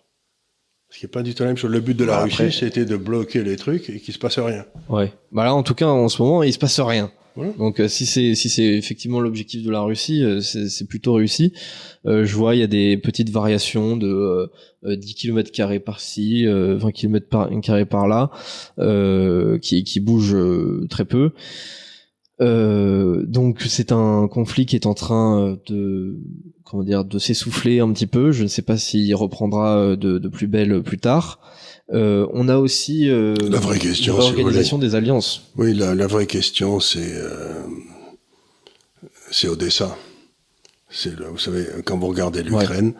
Ce 0.90 0.98
qui 0.98 1.06
est 1.06 1.08
pas 1.08 1.22
du 1.22 1.34
tout 1.34 1.42
la 1.42 1.48
même 1.48 1.56
chose. 1.56 1.70
Le 1.70 1.80
but 1.80 1.96
de 1.96 2.04
la 2.04 2.16
bah, 2.16 2.22
Russie, 2.24 2.52
c'était 2.52 2.84
de 2.84 2.96
bloquer 2.96 3.42
les 3.42 3.56
trucs 3.56 3.88
et 3.88 4.00
qu'il 4.00 4.12
se 4.12 4.18
passe 4.18 4.38
rien. 4.38 4.66
Ouais. 4.88 5.12
Bah 5.32 5.44
là, 5.44 5.54
en 5.54 5.62
tout 5.62 5.74
cas, 5.74 5.86
en 5.86 6.08
ce 6.08 6.20
moment, 6.20 6.42
il 6.42 6.52
se 6.52 6.58
passe 6.58 6.78
rien. 6.78 7.10
Donc 7.36 7.80
si 7.88 8.06
c'est 8.06 8.34
si 8.34 8.48
c'est 8.48 8.64
effectivement 8.64 9.20
l'objectif 9.20 9.62
de 9.62 9.70
la 9.70 9.80
Russie, 9.80 10.22
c'est 10.40 10.86
plutôt 10.86 11.14
réussi. 11.14 11.52
je 12.04 12.34
vois 12.34 12.54
il 12.54 12.58
y 12.58 12.62
a 12.62 12.66
des 12.66 12.96
petites 12.96 13.30
variations 13.30 13.96
de 13.96 14.50
10 14.84 15.14
km 15.14 15.50
carrés 15.52 15.80
par-ci, 15.80 16.46
20 16.46 16.90
km 16.92 17.28
par 17.28 17.48
par 17.88 18.08
là, 18.08 18.30
euh, 18.78 19.58
qui 19.58 19.84
qui 19.84 20.00
bougent 20.00 20.36
très 20.88 21.04
peu. 21.04 21.32
Euh, 22.40 23.22
donc 23.26 23.60
c'est 23.60 23.92
un 23.92 24.26
conflit 24.26 24.64
qui 24.64 24.74
est 24.74 24.86
en 24.86 24.94
train 24.94 25.58
de 25.66 26.18
comment 26.64 26.82
dire 26.82 27.04
de 27.04 27.18
s'essouffler 27.18 27.80
un 27.80 27.92
petit 27.92 28.06
peu. 28.06 28.32
Je 28.32 28.42
ne 28.42 28.48
sais 28.48 28.62
pas 28.62 28.78
s'il 28.78 29.14
reprendra 29.14 29.96
de, 29.96 30.18
de, 30.18 30.28
plus 30.28 30.46
belle 30.46 30.82
plus 30.82 30.98
tard. 30.98 31.40
Euh, 31.92 32.26
on 32.32 32.48
a 32.48 32.56
aussi 32.56 33.08
euh, 33.08 33.34
la 33.48 33.58
vraie 33.58 33.78
question, 33.78 34.16
l'organisation 34.16 34.78
des 34.78 34.94
alliances. 34.94 35.50
Oui, 35.56 35.74
la, 35.74 35.94
la 35.94 36.06
vraie 36.06 36.26
question 36.26 36.78
c'est 36.78 37.14
euh, 37.14 37.64
c'est 39.30 39.48
Odessa. 39.48 39.96
C'est 40.88 41.18
vous 41.18 41.38
savez 41.38 41.66
quand 41.84 41.98
vous 41.98 42.08
regardez 42.08 42.42
l'Ukraine. 42.42 42.94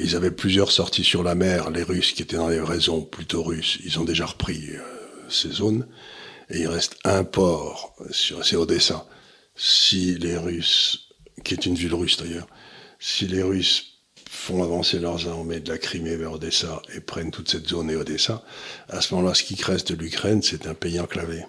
Ils 0.00 0.16
avaient 0.16 0.32
plusieurs 0.32 0.72
sorties 0.72 1.04
sur 1.04 1.22
la 1.22 1.36
mer, 1.36 1.70
les 1.70 1.84
Russes 1.84 2.12
qui 2.12 2.22
étaient 2.22 2.36
dans 2.36 2.48
les 2.48 2.60
raisons 2.60 3.00
plutôt 3.02 3.44
russes, 3.44 3.78
ils 3.84 4.00
ont 4.00 4.04
déjà 4.04 4.26
repris 4.26 4.70
ces 5.28 5.50
zones, 5.50 5.86
et 6.50 6.62
il 6.62 6.66
reste 6.66 6.96
un 7.04 7.22
port, 7.22 7.94
sur, 8.10 8.44
c'est 8.44 8.56
Odessa. 8.56 9.06
Si 9.54 10.18
les 10.18 10.36
Russes, 10.36 11.10
qui 11.44 11.54
est 11.54 11.64
une 11.64 11.76
ville 11.76 11.94
russe 11.94 12.16
d'ailleurs, 12.16 12.48
si 12.98 13.28
les 13.28 13.42
Russes 13.42 13.91
font 14.42 14.62
avancer 14.62 14.98
leurs 14.98 15.28
armées 15.28 15.60
de 15.60 15.70
la 15.70 15.78
Crimée 15.78 16.16
vers 16.16 16.32
Odessa 16.32 16.82
et 16.94 17.00
prennent 17.00 17.30
toute 17.30 17.48
cette 17.48 17.68
zone 17.68 17.90
et 17.90 17.96
Odessa, 17.96 18.42
à 18.88 19.00
ce 19.00 19.14
moment-là, 19.14 19.34
ce 19.34 19.42
qui 19.44 19.62
reste 19.62 19.92
de 19.92 19.96
l'Ukraine, 19.96 20.42
c'est 20.42 20.66
un 20.66 20.74
pays 20.74 20.98
enclavé, 20.98 21.44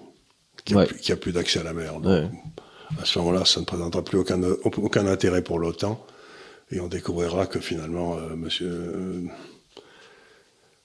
qui 0.64 0.76
a, 0.76 0.86
plus, 0.86 1.16
plus 1.18 1.32
d'accès 1.32 1.60
à 1.60 1.64
la 1.64 1.74
mer. 1.74 2.00
Donc, 2.00 2.30
À 3.02 3.06
ce 3.06 3.18
moment-là, 3.20 3.46
ça 3.46 3.60
ne 3.60 3.66
présentera 3.66 4.04
plus 4.04 4.20
aucun, 4.20 4.42
aucun 4.44 5.08
intérêt 5.08 5.42
pour 5.42 5.60
l'OTAN 5.60 6.06
et 6.74 6.80
on 6.80 6.88
découvrira 6.88 7.46
que 7.46 7.60
finalement, 7.60 8.18
euh, 8.18 8.36
Monsieur 8.36 8.68
euh, 8.70 9.22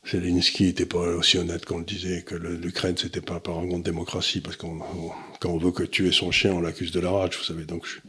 Zelensky 0.04 0.64
n'était 0.64 0.86
pas 0.86 0.98
aussi 0.98 1.38
honnête 1.38 1.64
qu'on 1.64 1.78
le 1.78 1.84
disait, 1.84 2.22
que 2.22 2.34
l'Ukraine 2.34 2.96
c'était 2.96 3.20
pas 3.20 3.40
par 3.40 3.58
un 3.58 3.66
de 3.66 3.82
démocratie, 3.82 4.40
parce 4.40 4.56
qu'on 4.56 4.80
quand 5.40 5.50
on 5.50 5.58
veut 5.58 5.72
que 5.72 5.82
tuer 5.82 6.12
son 6.12 6.30
chien, 6.30 6.52
on 6.52 6.60
l'accuse 6.60 6.92
de 6.92 7.00
la 7.00 7.10
rage, 7.10 7.38
vous 7.38 7.44
savez. 7.44 7.64
Donc 7.64 7.86
je, 7.86 8.00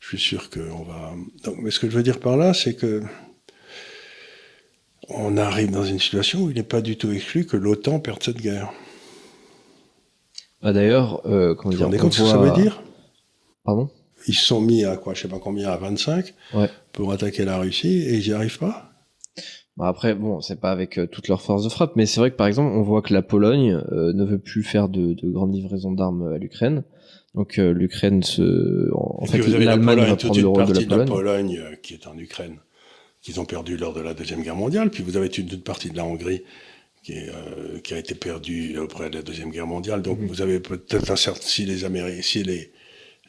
suis 0.00 0.18
sûr 0.18 0.50
qu'on 0.50 0.82
va. 0.82 1.12
Donc, 1.44 1.58
mais 1.58 1.70
ce 1.70 1.78
que 1.78 1.88
je 1.88 1.96
veux 1.96 2.02
dire 2.02 2.18
par 2.18 2.36
là, 2.36 2.54
c'est 2.54 2.74
que 2.74 3.02
on 5.16 5.36
arrive 5.36 5.70
dans 5.70 5.84
une 5.84 5.98
situation 5.98 6.42
où 6.42 6.50
il 6.50 6.56
n'est 6.56 6.62
pas 6.62 6.80
du 6.80 6.96
tout 6.96 7.12
exclu 7.12 7.46
que 7.46 7.56
l'OTAN 7.56 8.00
perde 8.00 8.22
cette 8.22 8.40
guerre. 8.40 8.72
Ah, 10.62 10.72
D'ailleurs, 10.72 11.26
euh, 11.26 11.54
comment 11.54 11.74
dire, 11.74 11.88
on 11.88 11.96
compte 11.96 12.12
ce 12.12 12.22
que 12.22 12.28
ça 12.28 12.38
veut 12.38 12.52
dire? 12.52 12.82
Pardon? 13.64 13.88
Ils 14.28 14.34
se 14.34 14.44
sont 14.46 14.60
mis 14.60 14.84
à 14.84 14.96
quoi, 14.96 15.14
je 15.14 15.22
sais 15.22 15.28
pas 15.28 15.40
combien, 15.40 15.68
à 15.68 15.76
25 15.76 16.34
pour 16.92 17.12
attaquer 17.12 17.44
la 17.44 17.58
Russie 17.58 18.02
et 18.02 18.18
ils 18.18 18.28
n'y 18.28 18.32
arrivent 18.32 18.58
pas? 18.58 18.92
Bon 19.76 19.84
après, 19.84 20.14
bon, 20.14 20.40
c'est 20.42 20.60
pas 20.60 20.70
avec 20.70 20.98
euh, 20.98 21.06
toute 21.06 21.28
leur 21.28 21.40
force 21.40 21.64
de 21.64 21.70
frappe, 21.70 21.96
mais 21.96 22.04
c'est 22.04 22.20
vrai 22.20 22.30
que 22.30 22.36
par 22.36 22.46
exemple, 22.46 22.72
on 22.74 22.82
voit 22.82 23.00
que 23.00 23.14
la 23.14 23.22
Pologne 23.22 23.80
euh, 23.90 24.12
ne 24.12 24.24
veut 24.24 24.38
plus 24.38 24.62
faire 24.62 24.88
de, 24.88 25.14
de 25.14 25.30
grandes 25.30 25.54
livraisons 25.54 25.92
d'armes 25.92 26.30
à 26.34 26.38
l'Ukraine. 26.38 26.84
Donc 27.34 27.58
euh, 27.58 27.72
l'Ukraine 27.72 28.22
se, 28.22 28.90
en, 28.92 29.24
fait, 29.24 29.38
l'Allemagne 29.38 30.00
va 30.00 30.16
prendre 30.16 30.38
le 30.38 30.46
rôle 30.46 30.66
de 30.66 30.74
la 30.74 30.86
Pologne. 30.86 30.98
la 30.98 31.04
Pologne 31.06 31.60
qui 31.82 31.94
est 31.94 32.06
en 32.06 32.18
Ukraine, 32.18 32.56
qu'ils 33.22 33.40
ont 33.40 33.44
perdu 33.44 33.76
lors 33.76 33.94
de 33.94 34.00
la 34.00 34.14
deuxième 34.14 34.42
guerre 34.42 34.56
mondiale. 34.56 34.90
Puis 34.90 35.02
vous 35.02 35.16
avez 35.16 35.28
une, 35.28 35.46
toute 35.46 35.64
partie 35.64 35.90
de 35.90 35.96
la 35.96 36.04
Hongrie 36.04 36.42
qui, 37.02 37.12
est, 37.12 37.30
qui 37.82 37.94
a 37.94 37.98
été 37.98 38.14
perdue 38.14 38.76
auprès 38.78 39.10
de 39.10 39.16
la 39.16 39.22
deuxième 39.22 39.50
guerre 39.50 39.66
mondiale. 39.66 40.02
Donc 40.02 40.20
mm-hmm. 40.20 40.26
vous 40.26 40.42
avez 40.42 40.60
peut-être 40.60 41.10
un 41.10 41.16
certain 41.16 41.46
si 41.46 41.64
les 41.64 41.84
Américains, 41.84 42.22
si 42.22 42.42
les 42.42 42.72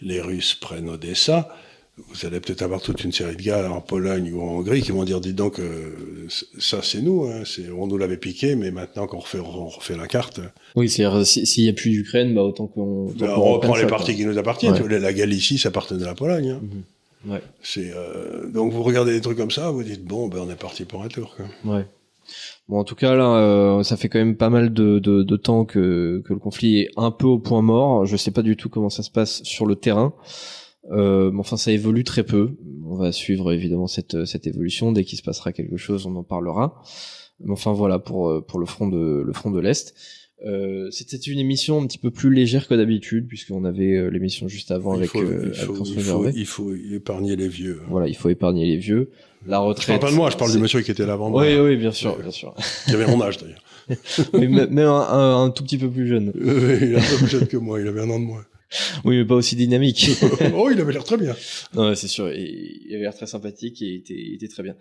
les 0.04 0.22
Russes 0.22 0.56
prennent 0.56 0.90
Odessa, 0.90 1.50
vous 1.96 2.26
allez 2.26 2.40
peut-être 2.40 2.64
avoir 2.64 2.82
toute 2.82 3.04
une 3.04 3.12
série 3.12 3.36
de 3.36 3.42
gars 3.42 3.70
en 3.72 3.80
Pologne 3.80 4.32
ou 4.34 4.42
en 4.42 4.58
Hongrie 4.58 4.82
qui 4.82 4.92
vont 4.92 5.04
dire, 5.04 5.22
dis 5.22 5.34
donc, 5.34 5.60
euh, 5.60 6.28
ça 6.58 6.80
c'est 6.82 7.02
nous, 7.02 7.26
hein, 7.26 7.44
on 7.78 7.86
nous 7.86 7.98
l'avait 7.98 8.18
piqué, 8.18 8.56
mais 8.56 8.72
maintenant 8.72 9.06
qu'on 9.06 9.20
refait, 9.20 9.40
on 9.40 9.68
refait 9.68 9.96
la 9.96 10.08
carte. 10.08 10.42
Oui, 10.76 10.90
c'est-à-dire 10.90 11.26
s'il 11.26 11.64
n'y 11.64 11.70
a 11.70 11.74
plus 11.74 11.92
d'Ukraine, 11.92 12.34
bah 12.34 12.42
autant 12.42 12.66
qu'on 12.66 13.12
bah, 13.12 13.36
on, 13.38 13.54
reprend 13.54 13.76
les 13.76 13.86
parties 13.86 14.16
qui 14.16 14.26
nous 14.26 14.38
appartiennent. 14.38 14.76
La 14.76 15.14
Galicie, 15.14 15.60
ça 15.60 15.70
appartenait 15.70 16.04
à 16.04 16.08
la 16.08 16.16
Pologne. 16.16 16.50
Hein. 16.52 16.62
Mhm. 16.64 16.84
Ouais. 17.28 17.42
C'est 17.62 17.92
euh, 17.94 18.50
donc 18.50 18.72
vous 18.72 18.84
regardez 18.84 19.14
des 19.14 19.22
trucs 19.22 19.38
comme 19.38 19.52
ça, 19.52 19.72
vous 19.72 19.84
dites 19.84 20.04
bon, 20.04 20.28
ben 20.28 20.40
on 20.40 20.50
est 20.50 20.56
parti 20.56 20.86
pour 20.86 21.04
un 21.04 21.08
tour. 21.08 21.36
Quoi. 21.36 21.76
Ouais. 21.76 21.86
Bon, 22.70 22.80
en 22.80 22.84
tout 22.84 22.96
cas, 22.96 23.16
là, 23.16 23.36
euh, 23.36 23.84
ça 23.84 23.98
fait 23.98 24.08
quand 24.08 24.20
même 24.20 24.38
pas 24.38 24.50
mal 24.50 24.74
de, 24.74 25.00
de, 25.00 25.24
de, 25.24 25.36
temps 25.36 25.66
que, 25.66 26.24
que 26.26 26.34
le 26.34 26.40
conflit 26.40 26.80
est 26.80 26.90
un 26.96 27.12
peu 27.12 27.28
au 27.28 27.38
point 27.38 27.62
mort. 27.62 28.06
Je 28.06 28.16
sais 28.16 28.32
pas 28.32 28.42
du 28.42 28.56
tout 28.56 28.70
comment 28.70 28.90
ça 28.90 29.04
se 29.04 29.12
passe 29.12 29.44
sur 29.44 29.66
le 29.66 29.76
terrain. 29.76 30.14
Euh, 30.92 31.32
mais 31.32 31.40
enfin, 31.40 31.58
ça 31.58 31.72
évolue 31.72 32.06
très 32.06 32.24
peu. 32.24 32.58
On 32.86 32.96
va 32.96 33.12
suivre 33.12 33.52
évidemment 33.52 33.88
cette, 33.88 34.26
cette 34.26 34.48
évolution. 34.48 34.94
Dès 34.94 35.04
qu'il 35.04 35.18
se 35.18 35.24
passera 35.24 35.52
quelque 35.52 35.76
chose, 35.76 36.06
on 36.06 36.16
en 36.16 36.24
parlera. 36.24 36.82
Mais 37.42 37.52
enfin, 37.52 37.74
voilà 37.74 38.00
pour, 38.00 38.46
pour 38.46 38.60
le 38.60 38.66
front 38.66 38.88
de, 38.88 39.22
le 39.26 39.34
front 39.34 39.52
de 39.52 39.60
l'Est. 39.60 39.94
Euh, 40.46 40.90
c'était 40.92 41.16
une 41.18 41.40
émission 41.40 41.82
un 41.82 41.88
petit 41.88 41.98
peu 41.98 42.12
plus 42.12 42.30
légère 42.34 42.68
que 42.68 42.74
d'habitude 42.74 43.28
puisqu'on 43.28 43.64
avait 43.64 43.96
euh, 43.96 44.10
l'émission 44.10 44.50
juste 44.50 44.72
avant 44.72 44.94
avec, 44.94 45.16
euh, 45.16 45.52
il 45.54 45.56
faut, 45.56 45.86
il, 45.86 46.02
faut, 46.02 46.28
il, 46.28 46.46
faut, 46.46 46.74
épargner 46.92 47.38
les 47.38 47.48
vieux. 47.48 47.82
Voilà, 47.88 48.08
il 48.10 48.16
faut 48.16 48.30
épargner 48.30 48.66
les 48.66 48.78
vieux. 48.78 49.10
La 49.48 49.60
retraite. 49.60 49.84
Je 49.84 49.88
parle 49.88 50.00
pas 50.02 50.12
de 50.12 50.16
moi, 50.16 50.30
je 50.30 50.38
parle 50.38 50.52
du 50.52 50.60
monsieur 50.60 50.82
qui 50.82 50.92
était 50.92 51.06
là 51.06 51.14
avant 51.14 51.30
moi. 51.30 51.44
Oui, 51.44 51.58
oui, 51.58 51.78
bien 51.78 51.92
sûr, 51.92 52.18
bien 52.18 52.32
sûr. 52.32 52.54
Qui 52.86 52.94
avait 52.94 53.08
mon 53.08 53.22
âge 53.22 53.38
d'ailleurs. 53.38 53.64
mais 54.34 54.48
même 54.48 54.78
un, 54.80 55.44
un, 55.44 55.50
tout 55.50 55.64
petit 55.64 55.78
peu 55.78 55.90
plus 55.90 56.08
jeune. 56.08 56.32
Il 56.36 56.94
est 56.94 56.96
un 56.96 57.02
peu 57.02 57.18
plus 57.18 57.28
jeune 57.28 57.48
que 57.48 57.58
moi, 57.58 57.80
il 57.80 57.88
avait 57.88 58.02
un 58.02 58.10
an 58.10 58.20
de 58.20 58.26
moins. 58.26 58.46
Oui, 59.06 59.18
mais 59.18 59.26
pas 59.26 59.36
aussi 59.36 59.56
dynamique. 59.56 60.10
oh, 60.56 60.70
il 60.72 60.80
avait 60.80 60.94
l'air 60.94 61.04
très 61.04 61.18
bien. 61.18 61.36
Non, 61.74 61.94
c'est 61.96 62.08
sûr. 62.08 62.32
Il 62.32 62.88
avait 62.94 63.04
l'air 63.04 63.16
très 63.16 63.28
sympathique 63.28 63.82
et 63.82 63.86
il 63.86 63.96
était, 63.96 64.14
il 64.14 64.36
était 64.36 64.48
très 64.48 64.64
bien. 64.64 64.76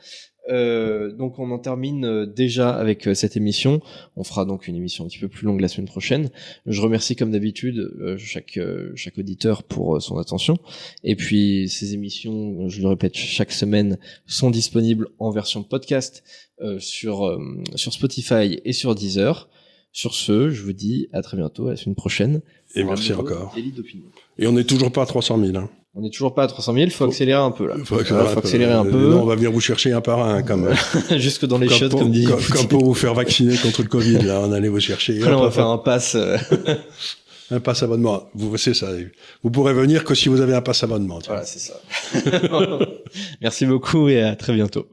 Euh, 0.49 1.13
donc 1.13 1.39
on 1.39 1.51
en 1.53 1.59
termine 1.59 2.05
euh, 2.05 2.27
déjà 2.27 2.71
avec 2.71 3.07
euh, 3.07 3.15
cette 3.15 3.37
émission. 3.37 3.81
On 4.17 4.25
fera 4.25 4.45
donc 4.45 4.67
une 4.67 4.75
émission 4.75 5.05
un 5.05 5.09
petit 5.09 5.21
peu 5.21 5.29
plus 5.29 5.47
longue 5.47 5.61
la 5.61 5.69
semaine 5.69 5.87
prochaine. 5.87 6.31
Je 6.67 6.81
remercie 6.81 7.15
comme 7.15 7.31
d'habitude 7.31 7.79
euh, 7.79 8.17
chaque 8.19 8.59
chaque 8.97 9.19
auditeur 9.19 9.63
pour 9.63 10.03
son 10.03 10.19
attention. 10.19 10.59
Et 11.05 11.15
puis 11.17 11.69
ces 11.69 11.95
émissions, 11.95 12.69
je 12.69 12.81
le 12.81 12.89
répète, 12.89 13.17
chaque 13.17 13.53
semaine 13.53 13.99
sont 14.27 14.51
disponibles 14.51 15.09
en 15.19 15.31
version 15.31 15.63
podcast 15.63 16.25
sur 16.79 17.39
sur 17.75 17.93
Spotify 17.93 18.61
et 18.65 18.73
sur 18.73 18.95
Deezer. 18.95 19.49
Sur 19.93 20.15
ce, 20.15 20.51
je 20.51 20.63
vous 20.63 20.73
dis 20.73 21.09
à 21.13 21.21
très 21.21 21.37
bientôt, 21.37 21.69
à 21.69 21.73
la 21.73 21.77
semaine 21.77 21.95
prochaine. 21.95 22.41
Et 22.75 22.83
merci 22.83 23.13
encore. 23.13 23.55
Et 24.39 24.47
on 24.47 24.53
n'est 24.53 24.65
toujours 24.65 24.91
pas 24.91 25.03
à 25.03 25.07
300 25.07 25.39
000. 25.39 25.57
Hein. 25.57 25.69
On 25.95 26.01
n'est 26.01 26.09
toujours 26.09 26.33
pas 26.33 26.45
à 26.45 26.47
300 26.47 26.73
000, 26.73 26.85
il 26.87 26.91
faut 26.91 27.05
accélérer 27.05 27.39
un 27.39 27.51
peu 27.51 27.67
là. 27.67 27.77
Faut, 27.85 27.99
accélérer, 27.99 28.73
un 28.73 28.85
peu. 28.87 29.13
on 29.15 29.27
va 29.27 29.35
venir 29.35 29.53
vous 29.53 29.61
chercher 29.61 29.93
un 29.93 30.01
par 30.01 30.27
un, 30.27 30.43
comme 30.43 30.71
jusque 31.17 31.45
dans 31.45 31.59
les 31.59 31.69
shots, 31.69 31.91
comme 31.91 32.11
dit. 32.11 32.25
Comme, 32.25 32.69
pour 32.69 32.83
vous 32.83 32.95
faire 32.95 33.13
vacciner 33.13 33.59
contre 33.59 33.83
le 33.83 33.89
Covid, 33.89 34.21
là, 34.21 34.41
on 34.41 34.53
allait 34.53 34.69
vous 34.69 34.81
chercher. 34.81 35.19
Là, 35.19 35.37
on 35.37 35.43
va 35.43 35.51
faire 35.51 35.67
un 35.67 35.77
pass. 35.77 36.15
Euh. 36.15 36.39
un 37.51 37.61
pass 37.61 37.83
abonnement. 37.83 38.31
Vous 38.35 38.57
c'est 38.57 38.73
ça. 38.73 38.89
Vous 39.43 39.51
pourrez 39.51 39.75
venir 39.75 40.05
que 40.05 40.15
si 40.15 40.31
vous 40.31 40.41
avez 40.41 40.55
un 40.55 40.63
pass 40.63 40.83
abonnement. 40.83 41.19
Voilà, 41.27 41.45
c'est 41.45 41.59
ça. 41.59 41.75
Merci 43.43 43.67
beaucoup 43.67 44.09
et 44.09 44.23
à 44.23 44.35
très 44.35 44.55
bientôt. 44.55 44.87